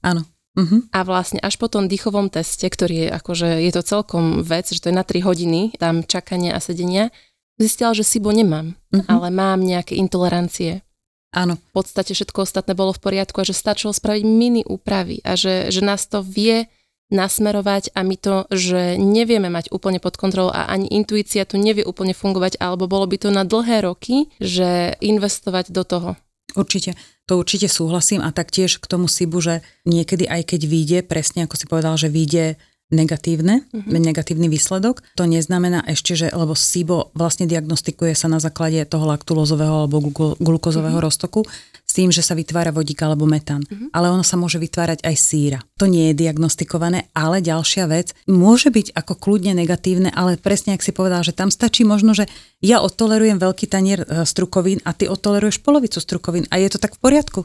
Áno. 0.00 0.24
Uh-huh. 0.58 0.82
A 0.90 1.06
vlastne 1.06 1.38
až 1.38 1.60
po 1.60 1.70
tom 1.70 1.86
dýchovom 1.86 2.26
teste, 2.26 2.66
ktorý 2.66 3.06
je 3.06 3.08
akože, 3.14 3.48
je 3.62 3.72
to 3.76 3.82
celkom 3.86 4.42
vec, 4.42 4.66
že 4.66 4.82
to 4.82 4.90
je 4.90 4.98
na 4.98 5.06
3 5.06 5.22
hodiny, 5.22 5.78
tam 5.78 6.02
čakania 6.02 6.58
a 6.58 6.60
sedenia, 6.64 7.14
zistila, 7.60 7.94
že 7.94 8.02
SIBO 8.02 8.34
nemám, 8.34 8.74
uh-huh. 8.90 9.06
ale 9.06 9.30
mám 9.30 9.62
nejaké 9.62 9.94
intolerancie. 9.94 10.82
Áno. 11.30 11.54
V 11.54 11.72
podstate 11.84 12.10
všetko 12.10 12.42
ostatné 12.42 12.74
bolo 12.74 12.90
v 12.90 13.02
poriadku 13.06 13.38
a 13.38 13.46
že 13.46 13.54
stačilo 13.54 13.94
spraviť 13.94 14.24
mini 14.26 14.66
úpravy 14.66 15.22
a 15.22 15.38
že, 15.38 15.70
že 15.70 15.78
nás 15.78 16.02
to 16.10 16.26
vie 16.26 16.66
nasmerovať 17.10 17.92
a 17.92 18.06
my 18.06 18.16
to, 18.16 18.46
že 18.54 18.96
nevieme 18.96 19.50
mať 19.50 19.74
úplne 19.74 19.98
pod 19.98 20.16
kontrolou 20.16 20.54
a 20.54 20.70
ani 20.70 20.86
intuícia 20.88 21.44
tu 21.44 21.58
nevie 21.58 21.82
úplne 21.82 22.14
fungovať, 22.14 22.56
alebo 22.62 22.86
bolo 22.86 23.06
by 23.10 23.16
to 23.18 23.28
na 23.34 23.42
dlhé 23.42 23.84
roky, 23.84 24.30
že 24.38 24.94
investovať 25.02 25.74
do 25.74 25.82
toho. 25.82 26.10
Určite, 26.54 26.98
to 27.30 27.38
určite 27.38 27.70
súhlasím 27.70 28.22
a 28.26 28.34
taktiež 28.34 28.82
k 28.82 28.86
tomu 28.90 29.06
Sibu, 29.06 29.38
že 29.38 29.62
niekedy 29.86 30.26
aj 30.26 30.54
keď 30.54 30.60
vyjde, 30.66 30.98
presne 31.06 31.46
ako 31.46 31.54
si 31.54 31.66
povedal, 31.70 31.94
že 31.94 32.10
vyjde 32.10 32.58
negatívne, 32.90 33.62
mm-hmm. 33.70 34.02
negatívny 34.02 34.50
výsledok. 34.50 35.02
To 35.14 35.24
neznamená 35.24 35.86
ešte, 35.86 36.18
že, 36.18 36.26
lebo 36.34 36.58
SIBO 36.58 37.14
vlastne 37.14 37.46
diagnostikuje 37.46 38.18
sa 38.18 38.26
na 38.26 38.42
základe 38.42 38.82
toho 38.82 39.06
laktulózového 39.06 39.86
alebo 39.86 40.02
glukozového 40.42 40.98
mm-hmm. 40.98 41.06
roztoku 41.06 41.46
s 41.90 41.98
tým, 41.98 42.14
že 42.14 42.22
sa 42.22 42.38
vytvára 42.38 42.70
vodík 42.70 43.02
alebo 43.02 43.26
metán. 43.26 43.66
Mm-hmm. 43.66 43.90
Ale 43.90 44.14
ono 44.14 44.22
sa 44.22 44.38
môže 44.38 44.62
vytvárať 44.62 45.02
aj 45.02 45.16
síra. 45.18 45.58
To 45.82 45.90
nie 45.90 46.14
je 46.14 46.22
diagnostikované, 46.22 47.10
ale 47.10 47.42
ďalšia 47.42 47.90
vec 47.90 48.14
môže 48.30 48.70
byť 48.70 48.94
ako 48.94 49.18
kľudne 49.18 49.58
negatívne, 49.58 50.14
ale 50.14 50.38
presne 50.38 50.78
ak 50.78 50.86
si 50.86 50.94
povedal, 50.94 51.26
že 51.26 51.34
tam 51.34 51.50
stačí 51.50 51.82
možno, 51.82 52.14
že 52.14 52.30
ja 52.62 52.78
odtolerujem 52.78 53.42
veľký 53.42 53.66
tanier 53.66 54.06
e, 54.06 54.22
strukovín 54.22 54.78
a 54.86 54.94
ty 54.94 55.10
odtoleruješ 55.10 55.66
polovicu 55.66 55.98
strukovín 55.98 56.46
a 56.54 56.62
je 56.62 56.70
to 56.70 56.78
tak 56.78 56.94
v 56.94 57.02
poriadku. 57.02 57.42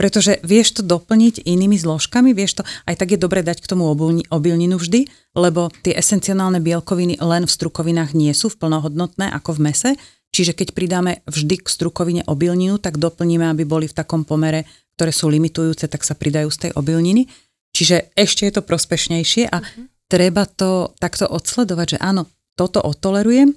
Pretože 0.00 0.40
vieš 0.40 0.80
to 0.80 0.82
doplniť 0.88 1.44
inými 1.44 1.76
zložkami, 1.76 2.32
vieš 2.32 2.58
to, 2.58 2.62
aj 2.88 2.96
tak 2.96 3.12
je 3.12 3.20
dobre 3.20 3.44
dať 3.44 3.60
k 3.60 3.68
tomu 3.68 3.92
obilninu 4.32 4.80
vždy, 4.80 5.04
lebo 5.36 5.68
tie 5.84 5.92
esenciálne 5.92 6.64
bielkoviny 6.64 7.20
len 7.20 7.44
v 7.44 7.52
strukovinách 7.52 8.16
nie 8.16 8.32
sú 8.32 8.48
v 8.48 8.56
plnohodnotné 8.56 9.28
ako 9.36 9.60
v 9.60 9.62
mese, 9.68 9.90
čiže 10.32 10.56
keď 10.56 10.72
pridáme 10.72 11.20
vždy 11.28 11.60
k 11.60 11.68
strukovine 11.68 12.22
obilninu, 12.24 12.80
tak 12.80 12.96
doplníme, 12.98 13.46
aby 13.52 13.68
boli 13.68 13.86
v 13.86 13.94
takom 13.94 14.24
pomere, 14.24 14.64
ktoré 14.96 15.12
sú 15.12 15.28
limitujúce, 15.28 15.86
tak 15.86 16.02
sa 16.02 16.16
pridajú 16.16 16.48
z 16.48 16.68
tej 16.68 16.70
obilniny. 16.74 17.28
Čiže 17.72 18.12
ešte 18.16 18.48
je 18.48 18.52
to 18.56 18.62
prospešnejšie 18.64 19.48
a 19.48 19.60
mm-hmm. 19.60 19.84
treba 20.08 20.44
to 20.44 20.92
takto 21.00 21.28
odsledovať, 21.28 21.96
že 21.96 21.98
áno, 22.00 22.28
toto 22.56 22.80
odtolerujem 22.84 23.56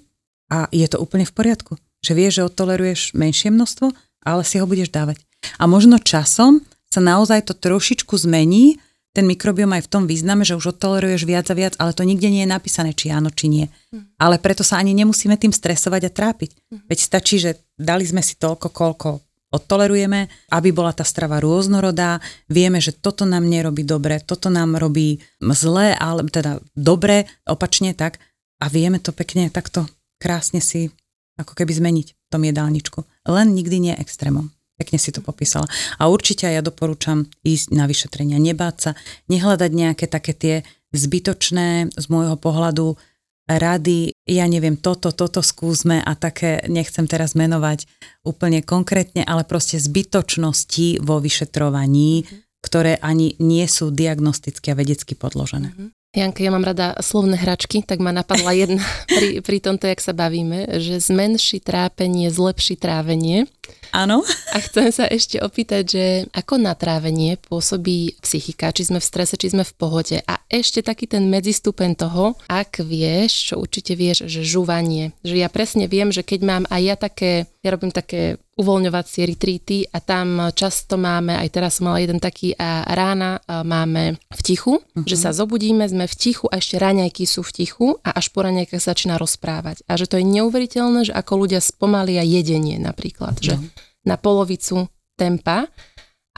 a 0.51 0.71
je 0.71 0.87
to 0.87 0.99
úplne 1.03 1.27
v 1.27 1.35
poriadku. 1.35 1.75
Že 1.99 2.11
vieš, 2.15 2.33
že 2.39 2.47
odtoleruješ 2.47 3.01
menšie 3.17 3.51
množstvo, 3.51 3.91
ale 4.23 4.41
si 4.47 4.61
ho 4.61 4.65
budeš 4.69 4.93
dávať. 4.93 5.19
A 5.59 5.67
možno 5.67 5.99
časom 5.99 6.63
sa 6.87 7.03
naozaj 7.03 7.51
to 7.51 7.53
trošičku 7.53 8.15
zmení, 8.15 8.79
ten 9.15 9.23
mikrobiom 9.23 9.71
aj 9.71 9.87
v 9.87 9.91
tom 9.95 10.03
význame, 10.03 10.43
že 10.43 10.59
už 10.59 10.75
odtoleruješ 10.75 11.23
viac 11.23 11.47
a 11.47 11.55
viac, 11.55 11.73
ale 11.79 11.95
to 11.95 12.03
nikde 12.03 12.27
nie 12.27 12.43
je 12.43 12.51
napísané, 12.51 12.91
či 12.91 13.15
áno, 13.15 13.31
či 13.31 13.47
nie. 13.47 13.65
Mm. 13.95 14.11
Ale 14.19 14.35
preto 14.43 14.67
sa 14.67 14.75
ani 14.75 14.91
nemusíme 14.91 15.39
tým 15.39 15.55
stresovať 15.55 16.01
a 16.05 16.11
trápiť. 16.11 16.51
Mm. 16.51 16.91
Veď 16.91 16.99
stačí, 16.99 17.39
že 17.39 17.63
dali 17.79 18.03
sme 18.03 18.19
si 18.19 18.35
toľko, 18.35 18.67
koľko 18.75 19.23
odtolerujeme, 19.55 20.51
aby 20.51 20.69
bola 20.75 20.91
tá 20.91 21.07
strava 21.07 21.39
rôznorodá, 21.39 22.19
vieme, 22.51 22.83
že 22.83 22.91
toto 22.91 23.23
nám 23.23 23.47
nerobí 23.47 23.87
dobre, 23.87 24.19
toto 24.19 24.51
nám 24.51 24.75
robí 24.75 25.23
zle, 25.39 25.95
ale 25.95 26.27
teda 26.27 26.59
dobre, 26.75 27.23
opačne 27.47 27.95
tak 27.95 28.19
a 28.59 28.67
vieme 28.67 28.99
to 28.99 29.15
pekne 29.15 29.47
takto 29.47 29.87
krásne 30.19 30.59
si 30.59 30.91
ako 31.39 31.55
keby 31.55 31.71
zmeniť 31.71 32.07
v 32.11 32.27
tom 32.31 32.43
jedálničku. 32.43 32.99
Len 33.27 33.51
nikdy 33.51 33.77
nie 33.79 33.93
extrémom. 33.95 34.54
Pekne 34.75 34.99
si 34.99 35.15
to 35.15 35.23
popísala. 35.23 35.65
A 35.97 36.11
určite 36.11 36.47
ja 36.51 36.59
doporúčam 36.59 37.31
ísť 37.47 37.71
na 37.71 37.87
vyšetrenia, 37.87 38.35
nebáť 38.39 38.75
sa, 38.75 38.91
nehľadať 39.31 39.71
nejaké 39.71 40.05
také 40.11 40.35
tie 40.35 40.55
zbytočné 40.91 41.95
z 41.95 42.05
môjho 42.11 42.35
pohľadu 42.35 42.99
rady, 43.45 44.09
ja 44.25 44.45
neviem, 44.49 44.73
toto, 44.73 45.13
toto 45.13 45.45
skúsme 45.45 46.01
a 46.01 46.11
také, 46.17 46.65
nechcem 46.65 47.05
teraz 47.05 47.37
menovať 47.37 47.85
úplne 48.25 48.65
konkrétne, 48.65 49.21
ale 49.21 49.45
proste 49.45 49.77
zbytočnosti 49.77 51.05
vo 51.05 51.21
vyšetrovaní, 51.21 52.25
mm-hmm. 52.25 52.41
ktoré 52.65 52.97
ani 52.97 53.37
nie 53.37 53.65
sú 53.69 53.93
diagnosticky 53.93 54.73
a 54.73 54.77
vedecky 54.77 55.13
podložené. 55.13 55.69
Mm-hmm. 55.71 55.89
Janka, 56.15 56.47
ja 56.47 56.47
mám 56.47 56.63
rada 56.63 56.95
slovné 57.03 57.35
hračky, 57.35 57.83
tak 57.83 57.99
ma 57.99 58.15
napadla 58.15 58.55
jedna 58.55 58.79
pri, 59.11 59.43
pri 59.43 59.57
tomto, 59.59 59.91
jak 59.91 59.99
sa 59.99 60.15
bavíme, 60.15 60.79
že 60.79 61.03
zmenší 61.03 61.59
trápenie, 61.59 62.31
zlepší 62.31 62.79
trávenie. 62.79 63.51
Áno. 63.91 64.23
A 64.55 64.57
chcem 64.63 64.95
sa 64.95 65.11
ešte 65.11 65.43
opýtať, 65.43 65.83
že 65.83 66.05
ako 66.31 66.55
na 66.55 66.71
trávenie 66.71 67.35
pôsobí 67.35 68.15
psychika, 68.23 68.71
či 68.71 68.87
sme 68.87 69.03
v 69.03 69.07
strese, 69.07 69.35
či 69.35 69.51
sme 69.51 69.67
v 69.67 69.75
pohode. 69.75 70.17
A 70.23 70.39
ešte 70.47 70.79
taký 70.79 71.03
ten 71.07 71.27
medzistupen 71.27 71.99
toho, 71.99 72.39
ak 72.47 72.79
vieš, 72.79 73.51
čo 73.51 73.59
určite 73.59 73.99
vieš, 73.99 74.31
že 74.31 74.47
žúvanie. 74.47 75.11
Že 75.27 75.35
ja 75.43 75.49
presne 75.51 75.91
viem, 75.91 76.15
že 76.15 76.23
keď 76.23 76.39
mám 76.47 76.63
aj 76.71 76.81
ja 76.83 76.95
také, 76.95 77.31
ja 77.59 77.69
robím 77.75 77.91
také 77.91 78.39
uvoľňovacie 78.55 79.27
retreaty 79.27 79.83
a 79.91 79.99
tam 79.99 80.47
často 80.55 80.95
máme, 80.95 81.35
aj 81.35 81.49
teraz 81.51 81.79
som 81.79 81.91
mala 81.91 81.99
jeden 81.99 82.23
taký 82.23 82.55
a 82.55 82.87
rána 82.87 83.43
máme 83.67 84.15
v 84.15 84.41
tichu, 84.41 84.79
uh-huh. 84.79 85.03
že 85.03 85.19
sa 85.19 85.35
zobudíme, 85.35 85.83
sme 85.83 86.07
v 86.07 86.15
tichu 86.15 86.47
a 86.47 86.63
ešte 86.63 86.79
raňajky 86.79 87.27
sú 87.27 87.43
v 87.43 87.51
tichu 87.51 87.87
a 87.99 88.15
až 88.15 88.31
po 88.31 88.47
raňajkách 88.47 88.79
začína 88.79 89.19
rozprávať. 89.19 89.83
A 89.91 89.99
že 89.99 90.07
to 90.07 90.15
je 90.15 90.25
neuveriteľné, 90.39 91.11
že 91.11 91.13
ako 91.13 91.47
ľudia 91.47 91.59
spomalia 91.59 92.23
jedenie 92.23 92.79
napríklad, 92.79 93.35
uh-huh. 93.35 93.43
že 93.43 93.53
mhm. 93.59 93.67
na 94.07 94.15
polovicu 94.15 94.87
tempa 95.19 95.67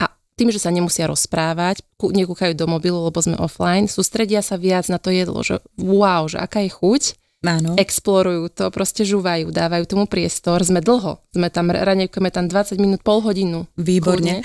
a 0.02 0.04
tým, 0.34 0.50
že 0.50 0.58
sa 0.58 0.74
nemusia 0.74 1.06
rozprávať, 1.06 1.86
nekúkajú 2.02 2.58
do 2.58 2.66
mobilu, 2.66 2.98
lebo 3.06 3.22
sme 3.22 3.38
offline, 3.38 3.86
sústredia 3.86 4.42
sa 4.42 4.58
viac 4.58 4.90
na 4.90 4.98
to 4.98 5.14
jedlo, 5.14 5.38
že 5.46 5.62
wow, 5.78 6.26
že 6.26 6.42
aká 6.42 6.66
je 6.66 6.74
chuť 6.74 7.02
Áno. 7.46 7.78
explorujú 7.78 8.50
to, 8.50 8.66
proste 8.74 9.06
žúvajú, 9.06 9.54
dávajú 9.54 9.86
tomu 9.86 10.10
priestor. 10.10 10.58
Sme 10.66 10.82
dlho, 10.82 11.22
sme 11.30 11.46
tam, 11.54 11.70
ranejkujeme 11.70 12.34
tam 12.34 12.50
20 12.50 12.82
minút, 12.82 13.00
pol 13.06 13.22
hodinu. 13.22 13.70
Výborne. 13.78 14.42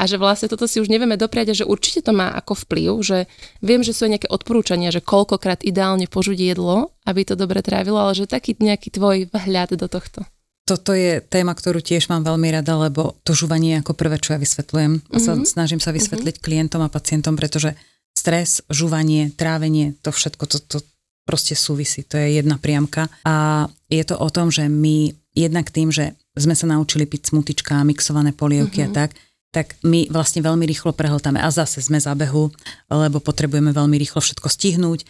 A 0.00 0.04
že 0.04 0.20
vlastne 0.20 0.52
toto 0.52 0.68
si 0.68 0.76
už 0.76 0.92
nevieme 0.92 1.16
dopriať 1.16 1.56
a 1.56 1.58
že 1.64 1.64
určite 1.64 2.04
to 2.04 2.12
má 2.12 2.36
ako 2.36 2.52
vplyv, 2.68 2.92
že 3.00 3.18
viem, 3.64 3.80
že 3.80 3.96
sú 3.96 4.04
aj 4.04 4.12
nejaké 4.20 4.28
odporúčania, 4.28 4.92
že 4.92 5.00
koľkokrát 5.00 5.64
ideálne 5.64 6.04
požuť 6.04 6.36
jedlo, 6.36 6.92
aby 7.08 7.24
to 7.24 7.40
dobre 7.40 7.64
trávilo, 7.64 7.96
ale 7.96 8.12
že 8.12 8.28
taký 8.28 8.52
nejaký 8.60 8.92
tvoj 8.92 9.32
vhľad 9.32 9.80
do 9.80 9.88
tohto. 9.88 10.28
Toto 10.66 10.92
je 10.92 11.22
téma, 11.22 11.54
ktorú 11.54 11.78
tiež 11.78 12.10
mám 12.10 12.26
veľmi 12.26 12.50
rada, 12.50 12.74
lebo 12.74 13.16
to 13.22 13.38
žúvanie 13.38 13.78
je 13.78 13.80
ako 13.86 13.94
prvé, 13.94 14.18
čo 14.18 14.34
ja 14.34 14.38
vysvetľujem. 14.42 14.92
Mm-hmm. 14.98 15.22
Sa, 15.22 15.32
mhm. 15.38 15.46
snažím 15.46 15.80
sa 15.80 15.94
vysvetliť 15.94 16.36
mm-hmm. 16.36 16.46
klientom 16.52 16.82
a 16.84 16.92
pacientom, 16.92 17.38
pretože 17.38 17.78
stres, 18.12 18.66
žúvanie, 18.66 19.30
trávenie, 19.30 19.94
to 20.02 20.10
všetko, 20.10 20.44
to, 20.50 20.58
to, 20.58 20.78
proste 21.26 21.58
súvisí. 21.58 22.06
To 22.06 22.16
je 22.16 22.38
jedna 22.38 22.56
priamka. 22.56 23.10
A 23.26 23.66
je 23.90 24.02
to 24.06 24.14
o 24.16 24.30
tom, 24.30 24.54
že 24.54 24.70
my 24.70 25.10
jednak 25.34 25.68
tým, 25.74 25.90
že 25.90 26.14
sme 26.38 26.54
sa 26.54 26.70
naučili 26.70 27.04
piť 27.04 27.34
smutička, 27.34 27.82
mixované 27.82 28.30
polievky 28.30 28.80
uh-huh. 28.80 28.88
a 28.88 28.94
mhm. 28.94 28.96
tak, 28.96 29.10
tak 29.50 29.66
my 29.82 30.08
vlastne 30.08 30.40
veľmi 30.40 30.64
rýchlo 30.64 30.94
prehltáme 30.94 31.42
a 31.42 31.48
zase 31.50 31.82
sme 31.82 31.98
za 31.98 32.14
behu, 32.14 32.54
lebo 32.88 33.18
potrebujeme 33.18 33.74
veľmi 33.74 33.96
rýchlo 33.98 34.22
všetko 34.22 34.48
stihnúť, 34.48 35.04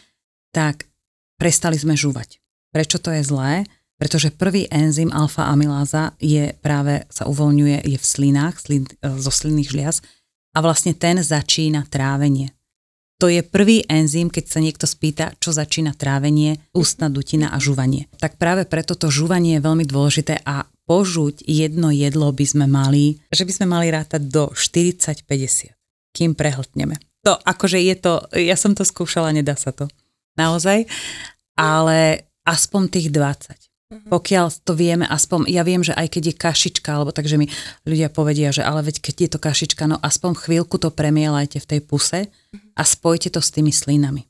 tak 0.50 0.88
prestali 1.36 1.76
sme 1.76 1.94
žúvať. 1.94 2.40
Prečo 2.72 2.98
to 2.98 3.12
je 3.12 3.22
zlé? 3.22 3.68
Pretože 3.96 4.28
prvý 4.28 4.68
enzym 4.68 5.08
alfa-amyláza 5.08 6.12
je 6.20 6.52
práve, 6.60 7.08
sa 7.08 7.24
uvoľňuje, 7.24 7.88
je 7.88 7.96
v 7.96 8.06
slinách, 8.06 8.60
slin, 8.60 8.84
zo 9.00 9.32
slinných 9.32 9.72
žliaz 9.72 10.04
a 10.52 10.60
vlastne 10.60 10.92
ten 10.92 11.16
začína 11.16 11.88
trávenie. 11.88 12.52
To 13.16 13.32
je 13.32 13.40
prvý 13.40 13.80
enzym, 13.88 14.28
keď 14.28 14.44
sa 14.44 14.60
niekto 14.60 14.84
spýta, 14.84 15.32
čo 15.40 15.48
začína 15.48 15.96
trávenie, 15.96 16.60
ústna 16.76 17.08
dutina 17.08 17.48
a 17.48 17.56
žuvanie. 17.56 18.12
Tak 18.20 18.36
práve 18.36 18.68
preto 18.68 18.92
to 18.92 19.08
žuvanie 19.08 19.56
je 19.56 19.64
veľmi 19.64 19.88
dôležité 19.88 20.44
a 20.44 20.68
požuť 20.84 21.40
jedno 21.48 21.88
jedlo 21.88 22.28
by 22.28 22.44
sme 22.44 22.66
mali, 22.68 23.16
že 23.32 23.48
by 23.48 23.52
sme 23.56 23.66
mali 23.72 23.88
rátať 23.88 24.20
do 24.28 24.52
40-50, 24.52 25.72
kým 26.12 26.36
prehltneme. 26.36 27.00
To 27.24 27.34
akože 27.40 27.80
je 27.80 27.96
to, 27.96 28.22
ja 28.36 28.54
som 28.54 28.76
to 28.76 28.84
skúšala, 28.84 29.32
nedá 29.32 29.56
sa 29.56 29.72
to. 29.72 29.88
Naozaj. 30.36 30.84
Ale 31.56 32.28
aspoň 32.44 32.82
tých 32.92 33.08
20. 33.10 33.65
Pokiaľ 33.86 34.66
to 34.66 34.74
vieme, 34.74 35.06
aspoň, 35.06 35.46
ja 35.46 35.62
viem, 35.62 35.78
že 35.78 35.94
aj 35.94 36.18
keď 36.18 36.22
je 36.30 36.34
kašička, 36.34 36.90
alebo 36.90 37.14
takže 37.14 37.38
mi 37.38 37.46
ľudia 37.86 38.10
povedia, 38.10 38.50
že 38.50 38.66
ale 38.66 38.82
veď 38.82 38.98
keď 38.98 39.14
je 39.14 39.30
to 39.30 39.38
kašička, 39.38 39.86
no 39.86 40.02
aspoň 40.02 40.34
chvíľku 40.42 40.74
to 40.82 40.90
premielajte 40.90 41.62
v 41.62 41.68
tej 41.70 41.80
puse 41.86 42.26
a 42.74 42.82
spojte 42.82 43.30
to 43.30 43.38
s 43.38 43.54
tými 43.54 43.70
slinami. 43.70 44.26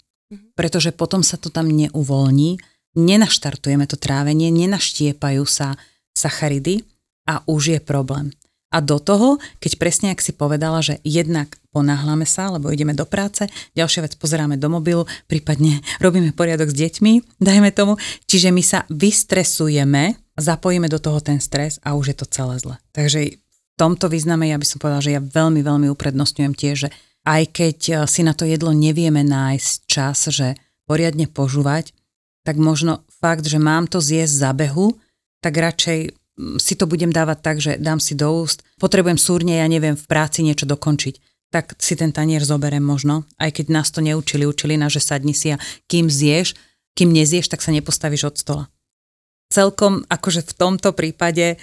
Pretože 0.53 0.93
potom 0.93 1.25
sa 1.25 1.41
to 1.41 1.49
tam 1.49 1.73
neuvoľní, 1.73 2.61
nenaštartujeme 3.01 3.89
to 3.89 3.97
trávenie, 3.97 4.53
nenaštiepajú 4.53 5.45
sa 5.49 5.81
sacharidy 6.13 6.85
a 7.25 7.41
už 7.49 7.63
je 7.77 7.81
problém. 7.81 8.37
A 8.75 8.83
do 8.83 8.99
toho, 8.99 9.39
keď 9.63 9.73
presne, 9.79 10.11
ak 10.11 10.19
si 10.19 10.35
povedala, 10.35 10.83
že 10.83 10.99
jednak 11.07 11.55
ponáhľame 11.71 12.27
sa, 12.27 12.51
lebo 12.51 12.75
ideme 12.75 12.99
do 12.99 13.07
práce, 13.07 13.47
ďalšia 13.79 14.05
vec 14.05 14.13
pozeráme 14.19 14.59
do 14.59 14.67
mobilu, 14.67 15.07
prípadne 15.31 15.79
robíme 16.05 16.35
poriadok 16.35 16.73
s 16.73 16.77
deťmi, 16.77 17.39
dajme 17.39 17.71
tomu. 17.71 17.95
Čiže 18.27 18.51
my 18.51 18.63
sa 18.67 18.83
vystresujeme, 18.91 20.19
zapojíme 20.35 20.91
do 20.91 20.99
toho 20.99 21.23
ten 21.23 21.39
stres 21.39 21.79
a 21.87 21.95
už 21.95 22.13
je 22.13 22.17
to 22.19 22.27
celé 22.27 22.59
zle. 22.59 22.77
Takže 22.91 23.39
v 23.39 23.75
tomto 23.79 24.11
význame 24.11 24.51
ja 24.51 24.59
by 24.59 24.67
som 24.67 24.81
povedala, 24.83 25.05
že 25.05 25.15
ja 25.15 25.23
veľmi, 25.23 25.61
veľmi 25.63 25.87
uprednostňujem 25.93 26.55
tiež, 26.57 26.77
že 26.89 26.91
aj 27.27 27.43
keď 27.53 27.79
e, 27.91 27.95
si 28.07 28.23
na 28.23 28.33
to 28.33 28.47
jedlo 28.47 28.71
nevieme 28.71 29.21
nájsť 29.27 29.77
čas, 29.91 30.31
že 30.31 30.55
poriadne 30.87 31.27
požúvať, 31.27 31.93
tak 32.47 32.57
možno 32.63 33.03
fakt, 33.19 33.45
že 33.45 33.59
mám 33.59 33.91
to 33.91 33.99
zjesť 33.99 34.35
za 34.39 34.51
behu, 34.55 34.95
tak 35.43 35.59
radšej 35.59 36.15
si 36.61 36.77
to 36.77 36.85
budem 36.85 37.09
dávať 37.09 37.39
tak, 37.41 37.57
že 37.59 37.73
dám 37.81 38.01
si 38.01 38.13
do 38.13 38.29
úst, 38.29 38.61
potrebujem 38.77 39.17
súrne, 39.17 39.57
ja 39.57 39.69
neviem, 39.69 39.97
v 39.97 40.09
práci 40.09 40.45
niečo 40.45 40.69
dokončiť, 40.69 41.49
tak 41.49 41.79
si 41.81 41.97
ten 41.97 42.13
tanier 42.13 42.45
zoberiem 42.45 42.85
možno, 42.85 43.25
aj 43.41 43.61
keď 43.61 43.67
nás 43.73 43.89
to 43.89 44.05
neučili, 44.05 44.45
učili 44.45 44.77
nás, 44.77 44.93
že 44.93 45.01
sadni 45.01 45.33
si 45.33 45.57
a 45.57 45.61
kým 45.89 46.13
zješ, 46.13 46.53
kým 46.93 47.13
nezieš, 47.13 47.49
tak 47.49 47.65
sa 47.65 47.73
nepostavíš 47.73 48.29
od 48.29 48.37
stola. 48.37 48.65
Celkom 49.49 50.05
akože 50.11 50.43
v 50.43 50.53
tomto 50.59 50.91
prípade, 50.93 51.57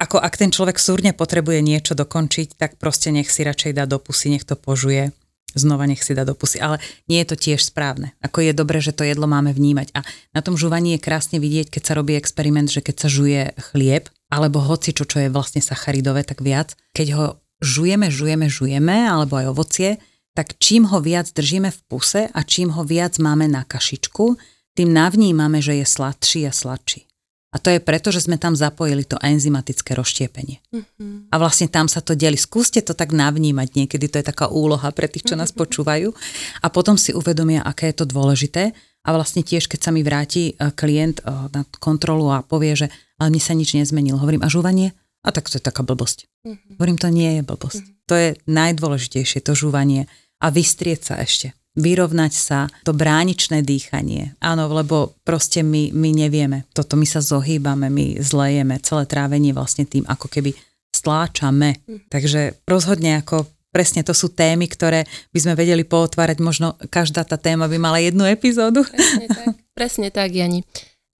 ako 0.00 0.22
ak 0.22 0.38
ten 0.38 0.54
človek 0.54 0.78
súrne 0.80 1.12
potrebuje 1.12 1.60
niečo 1.60 1.92
dokončiť, 1.92 2.56
tak 2.56 2.80
proste 2.80 3.12
nech 3.12 3.28
si 3.28 3.44
radšej 3.44 3.76
dá 3.76 3.84
do 3.84 4.00
pusy, 4.00 4.32
nech 4.32 4.46
to 4.46 4.54
požuje 4.54 5.12
znova 5.56 5.88
nech 5.88 6.04
si 6.04 6.12
dá 6.12 6.22
do 6.22 6.36
pusy. 6.36 6.60
Ale 6.60 6.78
nie 7.08 7.18
je 7.24 7.32
to 7.32 7.36
tiež 7.36 7.64
správne. 7.64 8.12
Ako 8.20 8.44
je 8.44 8.52
dobré, 8.52 8.78
že 8.84 8.92
to 8.92 9.02
jedlo 9.02 9.24
máme 9.24 9.56
vnímať. 9.56 9.96
A 9.96 10.04
na 10.36 10.40
tom 10.44 10.54
žúvaní 10.54 10.94
je 10.94 11.04
krásne 11.04 11.40
vidieť, 11.40 11.72
keď 11.72 11.82
sa 11.82 11.96
robí 11.96 12.14
experiment, 12.14 12.68
že 12.68 12.84
keď 12.84 12.94
sa 13.00 13.08
žuje 13.08 13.42
chlieb, 13.72 14.12
alebo 14.28 14.60
hoci 14.60 14.92
čo, 14.92 15.08
čo 15.08 15.24
je 15.24 15.32
vlastne 15.32 15.64
sacharidové, 15.64 16.22
tak 16.22 16.44
viac, 16.44 16.76
keď 16.92 17.08
ho 17.16 17.24
žujeme, 17.64 18.12
žujeme, 18.12 18.46
žujeme, 18.52 19.08
alebo 19.08 19.40
aj 19.40 19.46
ovocie, 19.48 19.90
tak 20.36 20.60
čím 20.60 20.84
ho 20.92 21.00
viac 21.00 21.32
držíme 21.32 21.72
v 21.72 21.80
puse 21.88 22.28
a 22.28 22.40
čím 22.44 22.76
ho 22.76 22.84
viac 22.84 23.16
máme 23.16 23.48
na 23.48 23.64
kašičku, 23.64 24.36
tým 24.76 24.92
navnímame, 24.92 25.64
že 25.64 25.80
je 25.80 25.86
sladší 25.88 26.44
a 26.44 26.52
sladší. 26.52 27.05
A 27.56 27.60
to 27.62 27.72
je 27.72 27.80
preto, 27.80 28.12
že 28.12 28.28
sme 28.28 28.36
tam 28.36 28.52
zapojili 28.52 29.08
to 29.08 29.16
enzymatické 29.16 29.96
rozštiepenie. 29.96 30.60
Mm-hmm. 30.76 31.32
A 31.32 31.34
vlastne 31.40 31.72
tam 31.72 31.88
sa 31.88 32.04
to 32.04 32.12
deli. 32.12 32.36
Skúste 32.36 32.84
to 32.84 32.92
tak 32.92 33.16
navnímať 33.16 33.72
niekedy, 33.72 34.12
to 34.12 34.20
je 34.20 34.28
taká 34.28 34.52
úloha 34.52 34.92
pre 34.92 35.08
tých, 35.08 35.32
čo 35.32 35.40
nás 35.40 35.56
mm-hmm. 35.56 35.64
počúvajú. 35.64 36.08
A 36.60 36.66
potom 36.68 37.00
si 37.00 37.16
uvedomia, 37.16 37.64
aké 37.64 37.96
je 37.96 38.04
to 38.04 38.12
dôležité. 38.12 38.76
A 38.76 39.08
vlastne 39.16 39.40
tiež, 39.40 39.72
keď 39.72 39.88
sa 39.88 39.90
mi 39.94 40.04
vráti 40.04 40.52
e, 40.52 40.68
klient 40.76 41.24
e, 41.24 41.32
na 41.48 41.64
kontrolu 41.80 42.28
a 42.28 42.44
povie, 42.44 42.76
že 42.76 42.92
ale 43.16 43.32
mne 43.32 43.40
sa 43.40 43.56
nič 43.56 43.72
nezmenilo. 43.72 44.20
Hovorím, 44.20 44.44
a 44.44 44.52
žúvanie? 44.52 44.92
A 45.24 45.32
tak 45.32 45.48
to 45.48 45.56
je 45.56 45.64
taká 45.64 45.80
blbosť. 45.80 46.28
Mm-hmm. 46.44 46.76
Hovorím, 46.76 46.98
to 47.00 47.08
nie 47.08 47.40
je 47.40 47.42
blbosť. 47.46 47.80
Mm-hmm. 47.80 48.04
To 48.12 48.14
je 48.20 48.28
najdôležitejšie, 48.44 49.40
to 49.40 49.56
žúvanie. 49.56 50.04
A 50.44 50.52
vystrieť 50.52 51.00
sa 51.08 51.14
ešte 51.24 51.55
vyrovnať 51.76 52.32
sa, 52.32 52.66
to 52.82 52.96
bráničné 52.96 53.60
dýchanie. 53.60 54.34
Áno, 54.40 54.66
lebo 54.72 55.14
proste 55.22 55.60
my, 55.60 55.92
my 55.92 56.10
nevieme. 56.16 56.64
Toto 56.72 56.96
my 56.96 57.04
sa 57.04 57.20
zohýbame, 57.20 57.92
my 57.92 58.18
zlejeme, 58.18 58.80
celé 58.80 59.04
trávenie 59.04 59.52
vlastne 59.52 59.84
tým 59.84 60.08
ako 60.08 60.32
keby 60.32 60.56
stláčame. 60.90 61.84
Mm. 61.84 62.08
Takže 62.08 62.40
rozhodne 62.64 63.20
ako 63.20 63.44
presne 63.76 64.00
to 64.00 64.16
sú 64.16 64.32
témy, 64.32 64.72
ktoré 64.72 65.04
by 65.36 65.38
sme 65.44 65.52
vedeli 65.52 65.84
pootvárať. 65.84 66.40
Možno 66.40 66.80
každá 66.88 67.28
tá 67.28 67.36
téma 67.36 67.68
by 67.68 67.76
mala 67.76 68.00
jednu 68.00 68.24
epizódu. 68.24 68.88
Presne 68.88 69.26
tak, 69.28 69.46
presne 69.76 70.08
tak 70.08 70.32
Jani. 70.32 70.64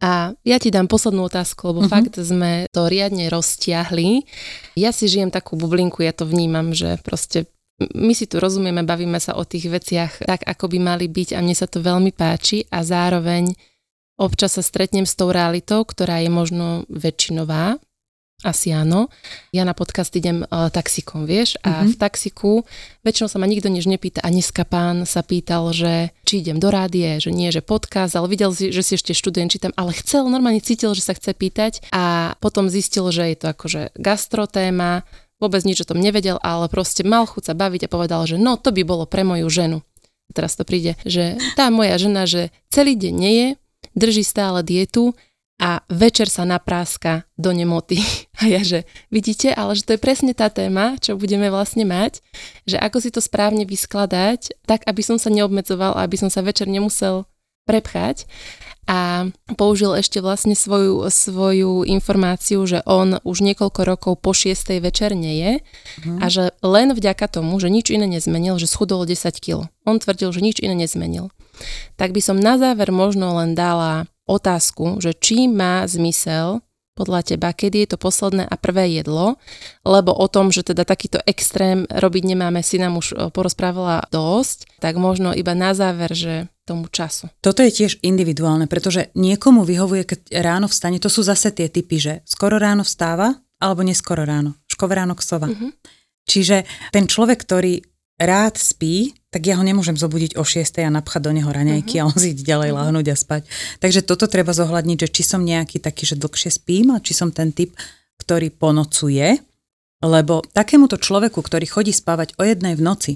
A 0.01 0.37
ja 0.45 0.57
ti 0.61 0.69
dám 0.69 0.89
poslednú 0.89 1.25
otázku, 1.25 1.73
lebo 1.73 1.85
uh-huh. 1.85 1.93
fakt 1.93 2.17
sme 2.21 2.69
to 2.69 2.89
riadne 2.89 3.33
roztiahli. 3.33 4.29
Ja 4.77 4.93
si 4.93 5.09
žijem 5.09 5.33
takú 5.33 5.57
bublinku, 5.57 6.05
ja 6.05 6.13
to 6.13 6.29
vnímam, 6.29 6.77
že 6.77 7.01
proste 7.01 7.49
my 7.77 8.13
si 8.17 8.25
tu 8.25 8.41
rozumieme, 8.41 8.87
bavíme 8.89 9.21
sa 9.21 9.37
o 9.37 9.45
tých 9.45 9.69
veciach 9.69 10.25
tak, 10.25 10.49
ako 10.49 10.73
by 10.73 10.79
mali 10.81 11.07
byť 11.13 11.37
a 11.37 11.45
mne 11.45 11.53
sa 11.53 11.69
to 11.69 11.85
veľmi 11.85 12.13
páči 12.17 12.65
a 12.73 12.81
zároveň 12.81 13.53
občas 14.17 14.57
sa 14.57 14.63
stretnem 14.65 15.05
s 15.05 15.13
tou 15.13 15.29
realitou, 15.29 15.85
ktorá 15.85 16.25
je 16.25 16.33
možno 16.33 16.89
väčšinová, 16.89 17.77
asi 18.45 18.69
áno. 18.69 19.09
Ja 19.49 19.65
na 19.65 19.73
podcast 19.73 20.13
idem 20.13 20.45
uh, 20.45 20.69
taxikom, 20.69 21.25
vieš, 21.25 21.57
a 21.65 21.81
mm-hmm. 21.81 21.89
v 21.89 21.95
taxiku 21.97 22.53
väčšinou 23.01 23.33
sa 23.33 23.41
ma 23.41 23.49
nikto 23.49 23.73
nič 23.73 23.89
nepýta 23.89 24.21
a 24.21 24.29
dneska 24.29 24.69
pán 24.69 25.09
sa 25.09 25.25
pýtal, 25.25 25.73
že 25.73 26.13
či 26.29 26.45
idem 26.45 26.61
do 26.61 26.69
rádie, 26.69 27.17
že 27.17 27.33
nie, 27.33 27.49
že 27.49 27.65
podcast, 27.65 28.13
ale 28.13 28.29
videl 28.29 28.53
že 28.53 28.83
si 28.85 28.93
ešte 29.01 29.17
študent 29.17 29.49
čítam, 29.49 29.73
ale 29.73 29.97
chcel, 29.97 30.29
normálne 30.29 30.61
cítil, 30.61 30.93
že 30.93 31.01
sa 31.01 31.17
chce 31.17 31.33
pýtať 31.33 31.89
a 31.97 32.37
potom 32.37 32.69
zistil, 32.69 33.09
že 33.09 33.25
je 33.33 33.37
to 33.41 33.47
akože 33.57 33.97
gastrotéma, 33.97 35.09
vôbec 35.39 35.63
nič 35.65 35.85
o 35.85 35.89
tom 35.89 36.01
nevedel, 36.01 36.41
ale 36.41 36.69
proste 36.73 37.05
mal 37.05 37.29
chuť 37.29 37.53
sa 37.53 37.55
baviť 37.55 37.87
a 37.87 37.93
povedal, 37.93 38.25
že 38.25 38.41
no 38.41 38.57
to 38.57 38.73
by 38.73 38.83
bolo 38.83 39.05
pre 39.05 39.23
moju 39.23 39.49
ženu. 39.49 39.79
A 40.27 40.31
teraz 40.35 40.59
to 40.59 40.67
príde, 40.67 40.99
že 41.07 41.39
tá 41.55 41.71
moja 41.71 41.97
žena, 42.01 42.27
že 42.27 42.51
celý 42.73 42.99
deň 42.99 43.15
neje, 43.15 43.47
drží 43.95 44.27
stále 44.27 44.67
dietu 44.67 45.15
a 45.57 45.81
večer 45.89 46.29
sa 46.29 46.45
napráska 46.45 47.25
do 47.41 47.53
nemoty. 47.53 48.01
A 48.41 48.53
ja, 48.53 48.61
že 48.61 48.85
vidíte, 49.09 49.49
ale 49.57 49.73
že 49.73 49.89
to 49.89 49.97
je 49.97 50.05
presne 50.05 50.37
tá 50.37 50.53
téma, 50.53 51.01
čo 51.01 51.17
budeme 51.17 51.49
vlastne 51.49 51.89
mať, 51.89 52.21
že 52.69 52.77
ako 52.77 53.01
si 53.01 53.09
to 53.09 53.25
správne 53.25 53.65
vyskladať, 53.65 54.61
tak 54.69 54.85
aby 54.85 55.01
som 55.01 55.17
sa 55.17 55.33
neobmedzoval, 55.33 55.97
aby 55.97 56.21
som 56.21 56.29
sa 56.29 56.45
večer 56.45 56.69
nemusel 56.69 57.25
prepchať 57.67 58.31
a 58.87 59.27
použil 59.59 59.99
ešte 59.99 60.23
vlastne 60.23 60.55
svoju, 60.55 61.11
svoju 61.11 61.83
informáciu, 61.83 62.63
že 62.71 62.87
on 62.87 63.19
už 63.27 63.43
niekoľko 63.43 63.81
rokov 63.83 64.13
po 64.23 64.31
6. 64.31 64.79
večer 64.79 65.19
nie 65.19 65.43
je 65.43 65.53
mm. 66.07 66.19
a 66.23 66.27
že 66.31 66.55
len 66.63 66.95
vďaka 66.95 67.27
tomu, 67.27 67.59
že 67.59 67.67
nič 67.67 67.91
iné 67.91 68.07
nezmenil, 68.07 68.63
že 68.63 68.71
schudol 68.71 69.03
10 69.03 69.43
kg. 69.43 69.67
On 69.83 69.99
tvrdil, 69.99 70.31
že 70.31 70.39
nič 70.39 70.63
iné 70.63 70.79
nezmenil. 70.79 71.35
Tak 71.99 72.15
by 72.15 72.23
som 72.23 72.39
na 72.39 72.63
záver 72.63 72.95
možno 72.95 73.35
len 73.43 73.59
dala 73.59 74.07
otázku, 74.31 75.03
že 75.03 75.19
či 75.19 75.51
má 75.51 75.83
zmysel 75.91 76.63
podľa 76.97 77.37
teba, 77.37 77.53
kedy 77.53 77.85
je 77.85 77.89
to 77.93 77.99
posledné 78.01 78.49
a 78.49 78.57
prvé 78.57 78.97
jedlo, 78.97 79.37
lebo 79.85 80.17
o 80.17 80.27
tom, 80.33 80.49
že 80.49 80.65
teda 80.65 80.89
takýto 80.89 81.21
extrém 81.29 81.85
robiť 81.93 82.23
nemáme, 82.33 82.65
si 82.65 82.81
nám 82.81 82.97
už 82.97 83.07
e, 83.13 83.15
porozprávala 83.29 84.09
dosť, 84.09 84.81
tak 84.81 84.97
možno 84.97 85.37
iba 85.37 85.53
na 85.53 85.77
záver, 85.77 86.17
že 86.17 86.49
tomu 86.65 86.89
času. 86.89 87.29
Toto 87.45 87.61
je 87.63 87.71
tiež 87.71 88.03
individuálne, 88.03 88.67
pretože 88.67 89.13
niekomu 89.15 89.63
vyhovuje, 89.63 90.03
keď 90.09 90.21
ráno 90.41 90.67
vstane, 90.67 90.99
to 90.99 91.13
sú 91.13 91.23
zase 91.23 91.53
tie 91.53 91.69
typy, 91.69 92.01
že 92.01 92.13
skoro 92.27 92.57
ráno 92.57 92.83
vstáva, 92.83 93.39
alebo 93.61 93.85
neskoro 93.85 94.25
ráno. 94.25 94.59
Škové 94.67 94.99
ráno 94.99 95.15
ksova. 95.15 95.49
Uh-huh. 95.49 95.71
Čiže 96.27 96.67
ten 96.91 97.07
človek, 97.07 97.39
ktorý 97.47 97.81
rád 98.19 98.59
spí, 98.59 99.15
tak 99.37 99.45
ja 99.45 99.61
ho 99.61 99.65
nemôžem 99.69 100.01
zobudiť 100.01 100.41
o 100.41 100.49
6 100.49 100.81
a 100.81 100.89
napchať 100.89 101.29
do 101.29 101.37
neho 101.37 101.53
raňajky 101.53 102.01
uh-huh. 102.01 102.09
a 102.09 102.09
on 102.09 102.17
si 102.17 102.33
ďalej 102.33 102.73
uh-huh. 102.73 102.89
lahnúť 102.89 103.13
a 103.13 103.17
spať. 103.21 103.45
Takže 103.85 104.01
toto 104.09 104.25
treba 104.25 104.57
zohľadniť, 104.57 104.97
že 105.05 105.13
či 105.13 105.23
som 105.29 105.45
nejaký 105.45 105.77
taký, 105.77 106.09
že 106.09 106.17
dlhšie 106.17 106.57
spím 106.57 106.97
a 106.97 107.05
či 107.05 107.13
som 107.13 107.29
ten 107.29 107.53
typ, 107.53 107.77
ktorý 108.17 108.49
ponocuje, 108.49 109.37
lebo 110.01 110.41
takémuto 110.57 110.97
človeku, 110.97 111.37
ktorý 111.45 111.69
chodí 111.69 111.93
spávať 111.93 112.33
o 112.41 112.49
jednej 112.49 112.81
v 112.81 112.81
noci 112.81 113.13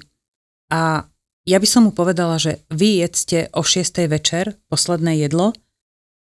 a 0.68 1.08
ja 1.48 1.56
by 1.56 1.64
som 1.64 1.88
mu 1.88 1.92
povedala, 1.96 2.36
že 2.36 2.60
vy 2.68 3.00
jedzte 3.00 3.48
o 3.56 3.64
6 3.64 4.04
večer 4.12 4.60
posledné 4.68 5.24
jedlo, 5.24 5.56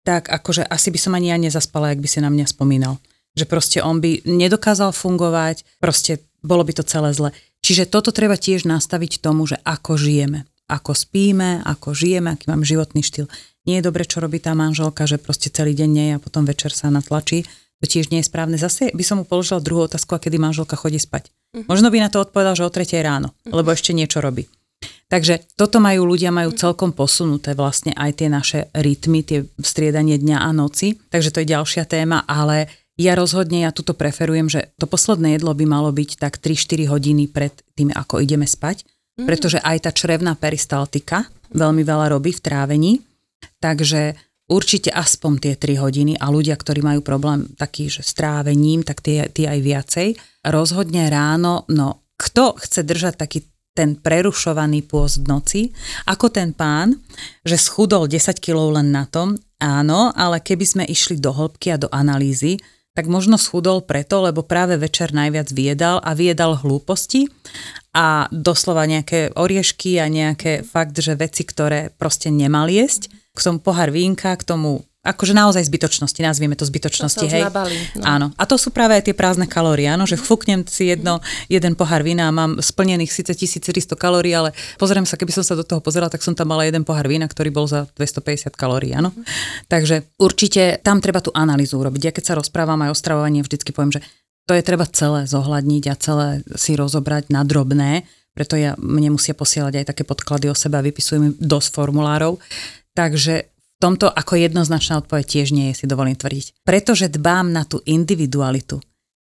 tak 0.03 0.27
akože 0.27 0.67
asi 0.67 0.91
by 0.91 0.99
som 0.99 1.15
ani 1.15 1.31
ja 1.31 1.37
nezaspala, 1.39 1.95
ak 1.95 2.03
by 2.03 2.09
si 2.11 2.19
na 2.19 2.27
mňa 2.27 2.51
spomínal. 2.51 2.99
Že 3.39 3.45
proste 3.47 3.79
on 3.79 4.03
by 4.03 4.27
nedokázal 4.27 4.91
fungovať, 4.91 5.63
proste 5.79 6.19
bolo 6.45 6.61
by 6.61 6.77
to 6.77 6.83
celé 6.85 7.09
zle. 7.15 7.33
Čiže 7.65 7.89
toto 7.89 8.13
treba 8.13 8.37
tiež 8.37 8.69
nastaviť 8.69 9.25
tomu, 9.25 9.49
že 9.49 9.57
ako 9.65 9.97
žijeme. 9.97 10.45
Ako 10.69 10.93
spíme, 10.93 11.65
ako 11.65 11.97
žijeme, 11.97 12.37
aký 12.37 12.53
mám 12.53 12.61
životný 12.61 13.01
štýl. 13.01 13.25
Nie 13.65 13.81
je 13.81 13.89
dobre, 13.89 14.05
čo 14.05 14.21
robí 14.21 14.37
tá 14.37 14.53
manželka, 14.53 15.09
že 15.09 15.17
proste 15.17 15.49
celý 15.49 15.73
deň 15.73 15.89
nie 15.89 16.13
a 16.13 16.21
potom 16.21 16.45
večer 16.45 16.69
sa 16.69 16.93
natlačí. 16.93 17.41
To 17.81 17.89
tiež 17.89 18.13
nie 18.13 18.21
je 18.21 18.29
správne. 18.29 18.61
Zase 18.61 18.93
by 18.93 19.01
som 19.01 19.17
mu 19.17 19.25
položila 19.25 19.57
druhú 19.65 19.89
otázku, 19.89 20.13
a 20.13 20.21
kedy 20.21 20.37
manželka 20.37 20.77
chodí 20.77 21.01
spať. 21.01 21.33
Uh-huh. 21.33 21.65
Možno 21.65 21.89
by 21.89 22.05
na 22.05 22.09
to 22.13 22.21
odpovedal, 22.21 22.53
že 22.53 22.65
o 22.65 22.69
tretej 22.69 23.01
ráno, 23.01 23.33
uh-huh. 23.33 23.57
lebo 23.57 23.73
ešte 23.73 23.97
niečo 23.97 24.21
robí. 24.21 24.45
Takže 25.09 25.57
toto 25.57 25.81
majú 25.81 26.05
ľudia, 26.05 26.33
majú 26.33 26.53
celkom 26.53 26.93
posunuté 26.93 27.57
vlastne 27.57 27.93
aj 27.93 28.11
tie 28.21 28.29
naše 28.29 28.59
rytmy, 28.73 29.25
tie 29.25 29.45
striedanie 29.57 30.17
dňa 30.17 30.37
a 30.41 30.49
noci. 30.53 30.97
Takže 31.09 31.29
to 31.33 31.41
je 31.41 31.53
ďalšia 31.53 31.83
téma, 31.89 32.25
ale 32.25 32.69
ja 32.95 33.13
rozhodne, 33.15 33.67
ja 33.67 33.75
tuto 33.75 33.91
preferujem, 33.91 34.47
že 34.47 34.71
to 34.79 34.87
posledné 34.87 35.35
jedlo 35.35 35.51
by 35.51 35.65
malo 35.67 35.91
byť 35.91 36.15
tak 36.15 36.39
3-4 36.39 36.87
hodiny 36.87 37.27
pred 37.27 37.51
tým, 37.75 37.91
ako 37.91 38.23
ideme 38.23 38.47
spať, 38.47 38.87
mm. 39.19 39.27
pretože 39.27 39.59
aj 39.59 39.87
tá 39.87 39.91
črevná 39.91 40.39
peristaltika 40.39 41.27
veľmi 41.51 41.83
veľa 41.83 42.15
robí 42.15 42.31
v 42.31 42.43
trávení, 42.43 42.93
takže 43.59 44.15
určite 44.47 44.95
aspoň 44.95 45.33
tie 45.43 45.53
3 45.59 45.83
hodiny 45.83 46.13
a 46.15 46.31
ľudia, 46.31 46.55
ktorí 46.55 46.79
majú 46.79 47.03
problém 47.03 47.51
taký, 47.59 47.91
že 47.91 47.99
strávením, 47.99 48.87
tak 48.87 49.03
tie, 49.03 49.27
tie 49.27 49.51
aj 49.51 49.59
viacej. 49.59 50.07
Rozhodne 50.47 51.11
ráno, 51.11 51.67
no 51.67 52.05
kto 52.15 52.55
chce 52.63 52.87
držať 52.87 53.19
taký 53.19 53.43
ten 53.75 53.99
prerušovaný 53.99 54.87
pôst 54.87 55.19
v 55.19 55.25
noci, 55.27 55.61
ako 56.07 56.31
ten 56.31 56.55
pán, 56.55 56.95
že 57.43 57.59
schudol 57.59 58.07
10 58.07 58.39
kg 58.39 58.79
len 58.79 58.95
na 58.95 59.03
tom, 59.03 59.35
áno, 59.59 60.15
ale 60.15 60.39
keby 60.39 60.63
sme 60.63 60.83
išli 60.87 61.19
do 61.19 61.35
hĺbky 61.35 61.75
a 61.75 61.81
do 61.83 61.91
analýzy, 61.91 62.55
tak 62.95 63.11
možno 63.11 63.35
schudol 63.35 63.83
preto, 63.83 64.23
lebo 64.23 64.41
práve 64.41 64.79
večer 64.79 65.11
najviac 65.11 65.51
viedal 65.51 65.99
a 65.99 66.15
viedal 66.15 66.55
hlúposti 66.55 67.27
a 67.91 68.31
doslova 68.31 68.87
nejaké 68.87 69.35
oriešky 69.35 69.99
a 69.99 70.07
nejaké 70.07 70.63
fakt, 70.63 70.95
že 70.95 71.19
veci, 71.19 71.43
ktoré 71.43 71.91
proste 71.91 72.31
nemal 72.31 72.71
jesť. 72.71 73.11
K 73.35 73.39
tomu 73.43 73.59
pohár 73.59 73.91
vínka, 73.91 74.31
k 74.39 74.47
tomu 74.47 74.87
akože 75.05 75.37
naozaj 75.37 75.61
zbytočnosti, 75.69 76.17
nazvieme 76.17 76.57
to 76.57 76.65
zbytočnosti, 76.65 77.21
to 77.21 77.29
hej. 77.29 77.45
Nabali, 77.45 77.77
no. 77.95 78.03
Áno. 78.03 78.27
A 78.33 78.43
to 78.49 78.57
sú 78.57 78.73
práve 78.73 78.97
aj 78.97 79.05
tie 79.05 79.15
prázdne 79.15 79.45
kalórie, 79.45 79.85
áno, 79.85 80.09
že 80.09 80.17
fúknem 80.17 80.65
si 80.65 80.89
jedno, 80.89 81.21
jeden 81.45 81.77
pohár 81.77 82.01
vína 82.01 82.27
a 82.27 82.33
mám 82.33 82.57
splnených 82.57 83.13
síce 83.13 83.37
1400 83.37 83.93
kalórií, 83.93 84.33
ale 84.33 84.57
pozriem 84.81 85.05
sa, 85.05 85.13
keby 85.15 85.29
som 85.29 85.45
sa 85.45 85.53
do 85.53 85.61
toho 85.61 85.79
pozerala, 85.79 86.09
tak 86.09 86.25
som 86.25 86.33
tam 86.33 86.49
mala 86.49 86.65
jeden 86.65 86.81
pohár 86.81 87.05
vína, 87.05 87.29
ktorý 87.29 87.53
bol 87.53 87.69
za 87.69 87.85
250 87.93 88.49
kalórií, 88.57 88.97
áno. 88.97 89.13
Mm. 89.13 89.23
Takže 89.69 89.95
určite 90.17 90.81
tam 90.81 90.97
treba 90.97 91.21
tú 91.21 91.29
analýzu 91.37 91.77
urobiť. 91.77 92.01
Ja 92.09 92.11
keď 92.11 92.23
sa 92.25 92.33
rozprávam 92.41 92.81
aj 92.81 92.89
o 92.91 92.97
stravovaní, 92.97 93.45
vždycky 93.45 93.69
poviem, 93.69 93.93
že 93.93 94.01
to 94.49 94.57
je 94.57 94.65
treba 94.65 94.89
celé 94.89 95.29
zohľadniť 95.29 95.83
a 95.89 95.95
celé 95.97 96.27
si 96.57 96.73
rozobrať 96.77 97.33
na 97.33 97.41
drobné, 97.45 98.05
preto 98.35 98.59
ja, 98.59 98.75
mne 98.75 99.15
musia 99.15 99.31
posielať 99.31 99.73
aj 99.79 99.85
také 99.95 100.03
podklady 100.03 100.51
o 100.51 100.55
sebe 100.55 100.75
a 100.75 100.83
vypisujem 100.83 101.39
dosť 101.39 101.71
formulárov. 101.71 102.35
Takže 102.91 103.54
tomto 103.81 104.07
ako 104.07 104.39
jednoznačná 104.39 105.03
odpoveď 105.03 105.25
tiež 105.25 105.47
nie 105.51 105.71
je, 105.71 105.83
si 105.83 105.85
dovolím 105.85 106.15
tvrdiť. 106.15 106.63
Pretože 106.63 107.11
dbám 107.11 107.51
na 107.51 107.67
tú 107.67 107.83
individualitu, 107.83 108.79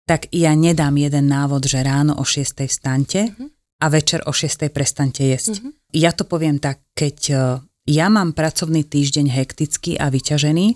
tak 0.10 0.26
ja 0.34 0.58
nedám 0.58 0.98
jeden 0.98 1.30
návod, 1.30 1.70
že 1.70 1.86
ráno 1.86 2.18
o 2.18 2.26
6. 2.26 2.66
vstante 2.66 3.30
uh-huh. 3.30 3.46
a 3.82 3.86
večer 3.94 4.26
o 4.26 4.34
6. 4.34 4.74
prestante 4.74 5.22
jesť. 5.22 5.62
Uh-huh. 5.62 5.70
Ja 5.94 6.10
to 6.18 6.26
poviem 6.26 6.58
tak, 6.58 6.82
keď 6.98 7.18
e, 7.30 7.36
ja 7.94 8.10
mám 8.10 8.34
pracovný 8.34 8.82
týždeň 8.90 9.30
hektický 9.30 10.02
a 10.02 10.10
vyťažený, 10.10 10.74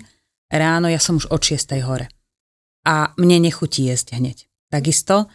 ráno 0.54 0.86
ja 0.86 1.02
som 1.02 1.18
už 1.18 1.34
od 1.34 1.42
6. 1.42 1.74
hore. 1.82 2.06
A 2.86 3.10
mne 3.18 3.42
nechutí 3.50 3.90
jesť 3.90 4.22
hneď. 4.22 4.46
Takisto 4.70 5.26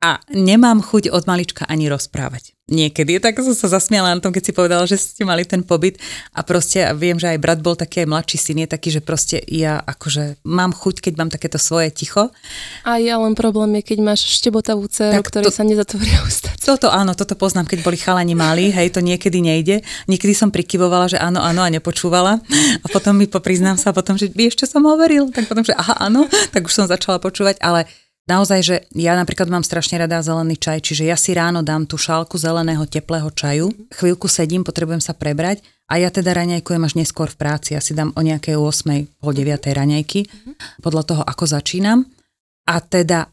a 0.00 0.16
nemám 0.32 0.80
chuť 0.80 1.12
od 1.12 1.28
malička 1.28 1.68
ani 1.68 1.92
rozprávať. 1.92 2.56
Niekedy, 2.70 3.18
tak 3.18 3.34
som 3.42 3.50
sa 3.50 3.66
zasmiala 3.66 4.14
na 4.14 4.22
tom, 4.22 4.30
keď 4.30 4.42
si 4.46 4.52
povedal, 4.54 4.86
že 4.86 4.94
ste 4.94 5.26
mali 5.26 5.42
ten 5.42 5.58
pobyt 5.66 5.98
a 6.30 6.46
proste 6.46 6.86
a 6.86 6.94
viem, 6.94 7.18
že 7.18 7.26
aj 7.26 7.42
brat 7.42 7.58
bol 7.58 7.74
taký, 7.74 8.06
aj 8.06 8.08
mladší 8.14 8.38
syn 8.38 8.62
je 8.62 8.68
taký, 8.70 8.94
že 8.94 9.02
proste 9.02 9.42
ja 9.50 9.82
akože 9.82 10.38
mám 10.46 10.70
chuť, 10.70 11.02
keď 11.02 11.12
mám 11.18 11.30
takéto 11.34 11.58
svoje 11.58 11.90
ticho. 11.90 12.30
A 12.86 13.02
ja 13.02 13.18
len 13.18 13.34
problém 13.34 13.82
je, 13.82 13.90
keď 13.90 13.98
máš 14.06 14.22
štebotavú 14.38 14.86
dceru, 14.86 15.18
ktorý 15.18 15.50
to, 15.50 15.52
sa 15.52 15.66
nezatvoria 15.66 16.22
ústa. 16.22 16.54
Toto 16.62 16.94
áno, 16.94 17.18
toto 17.18 17.34
poznám, 17.34 17.66
keď 17.66 17.82
boli 17.82 17.98
chalani 17.98 18.38
malí, 18.38 18.70
hej, 18.70 18.94
to 18.94 19.02
niekedy 19.02 19.42
nejde. 19.42 19.82
Niekedy 20.06 20.30
som 20.30 20.54
prikyvovala, 20.54 21.10
že 21.10 21.18
áno, 21.18 21.42
áno 21.42 21.66
a 21.66 21.68
nepočúvala 21.74 22.38
a 22.80 22.86
potom 22.86 23.18
mi 23.18 23.26
popriznám 23.26 23.82
sa 23.82 23.90
potom, 23.90 24.14
že 24.14 24.30
vieš, 24.30 24.62
čo 24.62 24.78
som 24.78 24.86
hovoril, 24.86 25.34
tak 25.34 25.50
potom, 25.50 25.66
že 25.66 25.74
aha, 25.74 26.06
áno, 26.06 26.30
tak 26.54 26.70
už 26.70 26.72
som 26.72 26.86
začala 26.86 27.18
počúvať, 27.18 27.58
ale 27.58 27.90
naozaj, 28.30 28.60
že 28.62 28.76
ja 28.94 29.18
napríklad 29.18 29.50
mám 29.50 29.66
strašne 29.66 29.98
rada 29.98 30.22
zelený 30.22 30.54
čaj, 30.54 30.86
čiže 30.86 31.02
ja 31.10 31.18
si 31.18 31.34
ráno 31.34 31.66
dám 31.66 31.90
tú 31.90 31.98
šálku 31.98 32.38
zeleného 32.38 32.86
teplého 32.86 33.26
čaju, 33.34 33.74
chvíľku 33.90 34.30
sedím, 34.30 34.62
potrebujem 34.62 35.02
sa 35.02 35.10
prebrať 35.10 35.66
a 35.90 35.98
ja 35.98 36.14
teda 36.14 36.30
raňajkujem 36.38 36.86
až 36.86 36.94
neskôr 36.94 37.26
v 37.26 37.34
práci. 37.42 37.74
Ja 37.74 37.82
si 37.82 37.98
dám 37.98 38.14
o 38.14 38.22
nejakej 38.22 38.54
8. 38.54 39.18
pol 39.18 39.32
9. 39.34 39.58
raňajky, 39.58 40.30
podľa 40.78 41.02
toho, 41.02 41.22
ako 41.26 41.44
začínam. 41.50 42.06
A 42.70 42.78
teda 42.78 43.26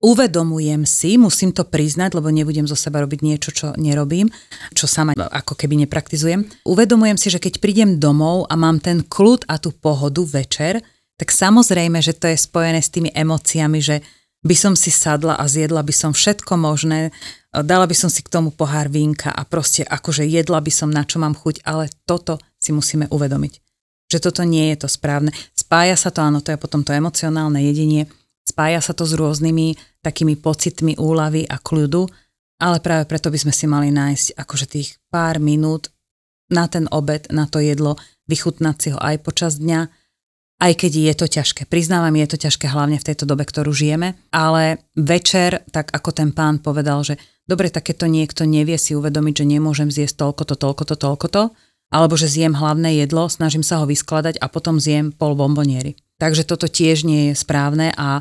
uvedomujem 0.00 0.88
si, 0.88 1.20
musím 1.20 1.52
to 1.52 1.68
priznať, 1.68 2.16
lebo 2.16 2.32
nebudem 2.32 2.64
zo 2.64 2.72
seba 2.72 3.04
robiť 3.04 3.20
niečo, 3.20 3.52
čo 3.52 3.66
nerobím, 3.76 4.32
čo 4.72 4.88
sama 4.88 5.12
ako 5.12 5.52
keby 5.52 5.84
nepraktizujem. 5.84 6.48
Uvedomujem 6.64 7.20
si, 7.20 7.28
že 7.28 7.36
keď 7.36 7.60
prídem 7.60 8.00
domov 8.00 8.48
a 8.48 8.56
mám 8.56 8.80
ten 8.80 9.04
kľud 9.04 9.44
a 9.52 9.60
tú 9.60 9.76
pohodu 9.76 10.24
večer, 10.24 10.80
tak 11.20 11.28
samozrejme, 11.28 12.00
že 12.00 12.16
to 12.16 12.32
je 12.32 12.40
spojené 12.40 12.80
s 12.80 12.88
tými 12.88 13.12
emóciami, 13.12 13.76
že 13.84 14.00
by 14.40 14.56
som 14.56 14.72
si 14.72 14.88
sadla 14.88 15.36
a 15.36 15.44
zjedla 15.44 15.84
by 15.84 15.92
som 15.92 16.12
všetko 16.16 16.56
možné, 16.56 17.12
dala 17.52 17.84
by 17.84 17.92
som 17.92 18.08
si 18.08 18.24
k 18.24 18.32
tomu 18.32 18.48
pohár 18.54 18.88
vínka 18.88 19.28
a 19.28 19.44
proste 19.44 19.84
akože 19.84 20.24
jedla 20.24 20.64
by 20.64 20.72
som 20.72 20.88
na 20.88 21.04
čo 21.04 21.20
mám 21.20 21.36
chuť, 21.36 21.60
ale 21.68 21.92
toto 22.08 22.40
si 22.56 22.72
musíme 22.72 23.04
uvedomiť. 23.12 23.52
Že 24.10 24.18
toto 24.18 24.42
nie 24.48 24.72
je 24.74 24.86
to 24.86 24.88
správne. 24.88 25.30
Spája 25.52 25.94
sa 25.94 26.08
to, 26.10 26.24
áno, 26.24 26.40
to 26.40 26.50
je 26.50 26.58
potom 26.58 26.80
to 26.80 26.96
emocionálne 26.96 27.60
jedenie, 27.60 28.08
spája 28.48 28.80
sa 28.80 28.96
to 28.96 29.04
s 29.04 29.12
rôznymi 29.14 29.76
takými 30.00 30.40
pocitmi 30.40 30.96
úlavy 30.96 31.44
a 31.44 31.60
kľudu, 31.60 32.08
ale 32.60 32.80
práve 32.80 33.04
preto 33.08 33.28
by 33.28 33.38
sme 33.38 33.52
si 33.52 33.68
mali 33.68 33.92
nájsť 33.92 34.40
akože 34.40 34.66
tých 34.66 34.88
pár 35.12 35.36
minút 35.40 35.92
na 36.50 36.66
ten 36.66 36.88
obed, 36.90 37.30
na 37.30 37.46
to 37.46 37.62
jedlo, 37.62 37.94
vychutnať 38.26 38.76
si 38.76 38.88
ho 38.90 38.98
aj 38.98 39.16
počas 39.22 39.60
dňa, 39.62 39.99
aj 40.60 40.72
keď 40.76 40.92
je 40.92 41.14
to 41.16 41.26
ťažké. 41.26 41.64
Priznávam, 41.66 42.12
je 42.12 42.28
to 42.28 42.36
ťažké 42.36 42.68
hlavne 42.68 43.00
v 43.00 43.06
tejto 43.08 43.24
dobe, 43.24 43.48
ktorú 43.48 43.72
žijeme, 43.72 44.20
ale 44.28 44.84
večer, 44.92 45.64
tak 45.72 45.88
ako 45.90 46.12
ten 46.12 46.30
pán 46.36 46.60
povedal, 46.60 47.00
že 47.00 47.16
dobre, 47.48 47.72
takéto 47.72 48.04
niekto 48.04 48.44
nevie 48.44 48.76
si 48.76 48.92
uvedomiť, 48.92 49.34
že 49.40 49.46
nemôžem 49.48 49.88
zjesť 49.88 50.28
toľko 50.28 50.42
to, 50.52 50.54
toľko 50.60 50.82
to, 50.84 50.94
toľko 51.00 51.26
to, 51.32 51.42
alebo 51.90 52.14
že 52.14 52.30
zjem 52.30 52.54
hlavné 52.54 53.02
jedlo, 53.02 53.26
snažím 53.26 53.64
sa 53.66 53.82
ho 53.82 53.88
vyskladať 53.88 54.38
a 54.38 54.46
potom 54.46 54.78
zjem 54.78 55.10
pol 55.10 55.34
bomboniery. 55.34 55.98
Takže 56.20 56.46
toto 56.46 56.68
tiež 56.68 57.08
nie 57.08 57.32
je 57.32 57.34
správne 57.34 57.90
a 57.96 58.20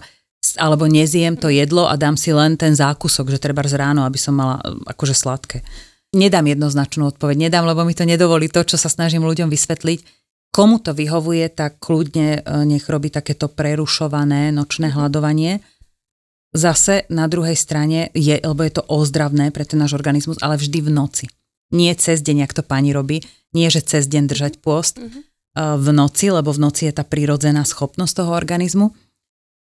alebo 0.55 0.87
nezjem 0.87 1.35
to 1.35 1.51
jedlo 1.51 1.83
a 1.91 1.99
dám 1.99 2.15
si 2.15 2.31
len 2.31 2.55
ten 2.55 2.71
zákusok, 2.71 3.27
že 3.27 3.43
treba 3.43 3.59
z 3.67 3.75
ráno, 3.75 4.07
aby 4.07 4.15
som 4.15 4.39
mala 4.39 4.63
akože 4.87 5.11
sladké. 5.11 5.67
Nedám 6.15 6.47
jednoznačnú 6.47 7.11
odpoveď, 7.11 7.51
nedám, 7.51 7.67
lebo 7.67 7.83
mi 7.83 7.91
to 7.91 8.07
nedovolí 8.07 8.47
to, 8.47 8.63
čo 8.63 8.79
sa 8.79 8.87
snažím 8.87 9.27
ľuďom 9.27 9.51
vysvetliť, 9.51 9.99
Komu 10.49 10.81
to 10.81 10.97
vyhovuje, 10.97 11.45
tak 11.53 11.77
kľudne 11.77 12.41
e, 12.41 12.65
nech 12.65 12.89
robí 12.89 13.13
takéto 13.13 13.47
prerušované 13.47 14.49
nočné 14.49 14.89
hľadovanie. 14.89 15.61
Zase 16.49 17.05
na 17.13 17.29
druhej 17.29 17.53
strane 17.53 18.09
je, 18.17 18.41
lebo 18.41 18.65
je 18.65 18.81
to 18.81 18.83
ozdravné 18.89 19.53
pre 19.53 19.61
ten 19.61 19.77
náš 19.77 19.93
organizmus, 19.93 20.41
ale 20.41 20.57
vždy 20.57 20.81
v 20.81 20.89
noci. 20.89 21.25
Nie 21.69 21.93
cez 21.93 22.25
deň, 22.25 22.49
ak 22.49 22.57
to 22.57 22.63
pani 22.65 22.89
robí, 22.89 23.21
nie 23.53 23.69
že 23.69 23.85
cez 23.85 24.09
deň 24.09 24.23
držať 24.25 24.53
pôst 24.65 24.97
mm-hmm. 24.97 25.21
v 25.77 25.87
noci, 25.93 26.33
lebo 26.33 26.49
v 26.49 26.65
noci 26.65 26.89
je 26.89 26.93
tá 26.97 27.05
prirodzená 27.05 27.61
schopnosť 27.61 28.25
toho 28.25 28.33
organizmu. 28.33 28.89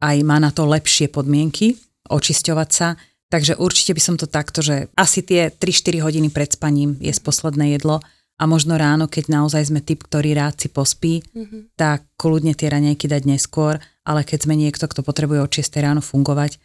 Aj 0.06 0.18
má 0.22 0.38
na 0.38 0.54
to 0.54 0.70
lepšie 0.70 1.10
podmienky, 1.10 1.82
očisťovať 2.06 2.70
sa. 2.70 2.94
Takže 3.34 3.58
určite 3.58 3.98
by 3.98 4.02
som 4.06 4.16
to 4.22 4.30
takto, 4.30 4.62
že 4.62 4.86
asi 4.94 5.26
tie 5.26 5.50
3-4 5.50 6.06
hodiny 6.06 6.30
pred 6.30 6.54
spaním 6.54 6.94
je 7.02 7.10
posledné 7.18 7.74
jedlo 7.74 8.06
a 8.36 8.44
možno 8.44 8.76
ráno, 8.76 9.08
keď 9.08 9.32
naozaj 9.32 9.72
sme 9.72 9.80
typ, 9.80 10.04
ktorý 10.04 10.36
rád 10.36 10.60
si 10.60 10.68
pospí, 10.68 11.24
mm-hmm. 11.24 11.80
tak 11.80 12.04
kľudne 12.20 12.52
tie 12.52 12.68
raňajky 12.68 13.08
dať 13.08 13.24
neskôr, 13.24 13.80
ale 14.04 14.28
keď 14.28 14.44
sme 14.44 14.60
niekto, 14.60 14.92
kto 14.92 15.08
potrebuje 15.08 15.40
od 15.40 15.52
6 15.52 15.72
ráno 15.80 16.02
fungovať, 16.04 16.60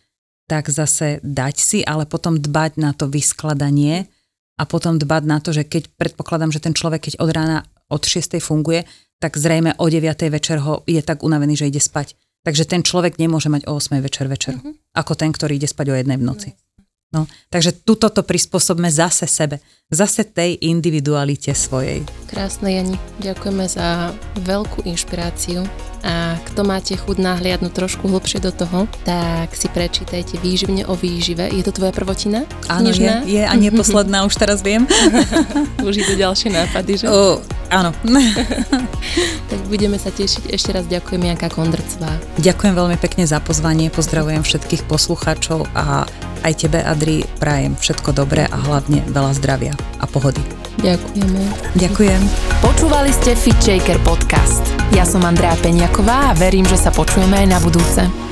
tak 0.51 0.66
zase 0.66 1.23
dať 1.23 1.57
si, 1.62 1.79
ale 1.87 2.11
potom 2.11 2.35
dbať 2.35 2.73
na 2.83 2.91
to 2.91 3.07
vyskladanie 3.07 4.11
a 4.59 4.66
potom 4.66 4.99
dbať 4.99 5.23
na 5.23 5.39
to, 5.39 5.55
že 5.55 5.62
keď 5.62 5.95
predpokladám, 5.95 6.51
že 6.51 6.59
ten 6.59 6.75
človek, 6.75 7.07
keď 7.07 7.14
od 7.23 7.31
rána 7.31 7.59
od 7.87 8.03
6 8.03 8.43
funguje, 8.43 8.83
tak 9.23 9.39
zrejme 9.39 9.79
o 9.79 9.87
9 9.87 10.03
večer 10.27 10.59
ho 10.66 10.83
je 10.91 10.99
tak 11.07 11.23
unavený, 11.23 11.55
že 11.55 11.71
ide 11.71 11.79
spať. 11.79 12.18
Takže 12.41 12.64
ten 12.64 12.81
človek 12.83 13.21
nemôže 13.21 13.53
mať 13.53 13.68
o 13.71 13.79
8 13.79 14.01
večer 14.03 14.27
večer, 14.27 14.59
mm-hmm. 14.59 14.97
ako 14.97 15.12
ten, 15.14 15.31
ktorý 15.31 15.55
ide 15.55 15.68
spať 15.71 15.87
o 15.93 15.95
jednej 15.95 16.18
v 16.18 16.25
noci. 16.25 16.51
Mm-hmm. 16.51 16.70
No, 17.11 17.26
takže 17.50 17.74
túto 17.74 18.06
to 18.06 18.22
prispôsobme 18.22 18.86
zase 18.86 19.26
sebe, 19.26 19.58
zase 19.90 20.22
tej 20.22 20.62
individualite 20.62 21.50
svojej. 21.50 22.06
Krásne, 22.30 22.70
Jani. 22.70 22.96
Ďakujeme 23.18 23.66
za 23.66 24.14
veľkú 24.46 24.86
inšpiráciu 24.86 25.66
a 26.01 26.40
kto 26.51 26.64
máte 26.64 26.96
chuť 26.96 27.16
nahliadnúť 27.20 27.72
trošku 27.72 28.09
hlbšie 28.09 28.40
do 28.40 28.53
toho, 28.53 28.88
tak 29.05 29.53
si 29.53 29.68
prečítajte 29.68 30.40
Výživne 30.40 30.88
o 30.88 30.96
výžive. 30.96 31.53
Je 31.53 31.61
to 31.61 31.72
tvoja 31.74 31.92
prvotina? 31.92 32.48
Áno, 32.72 32.88
je, 32.88 33.12
je 33.28 33.42
a 33.44 33.55
nie 33.57 33.68
posledná, 33.68 34.24
už 34.24 34.34
teraz 34.40 34.64
viem. 34.64 34.88
už 35.88 35.94
idú 36.01 36.16
ďalšie 36.16 36.48
nápady, 36.53 37.05
že? 37.05 37.07
O, 37.09 37.44
áno. 37.68 37.92
tak 39.51 39.61
budeme 39.68 40.01
sa 40.01 40.09
tešiť. 40.09 40.48
Ešte 40.48 40.72
raz 40.72 40.88
ďakujem 40.88 41.28
Janka 41.28 41.53
Kondrcová. 41.53 42.16
Ďakujem 42.40 42.74
veľmi 42.74 42.96
pekne 42.96 43.28
za 43.28 43.38
pozvanie, 43.42 43.92
pozdravujem 43.92 44.40
všetkých 44.40 44.88
poslucháčov 44.88 45.68
a 45.76 46.09
aj 46.40 46.53
tebe, 46.57 46.80
Adri, 46.80 47.28
prajem 47.36 47.76
všetko 47.76 48.16
dobré 48.16 48.48
a 48.48 48.57
hlavne 48.57 49.05
veľa 49.12 49.36
zdravia 49.36 49.74
a 50.01 50.09
pohody. 50.09 50.40
Ďakujeme. 50.80 51.42
Ďakujem. 51.76 52.22
Počúvali 52.64 53.12
ste 53.12 53.36
Fit 53.36 53.61
Shaker 53.61 54.01
podcast. 54.01 54.64
Ja 54.96 55.05
som 55.05 55.28
Andrea 55.28 55.53
Peňaková 55.91 56.30
a 56.30 56.38
verím, 56.38 56.62
že 56.70 56.78
sa 56.78 56.95
počujeme 56.95 57.34
aj 57.34 57.47
na 57.51 57.59
budúce. 57.59 58.30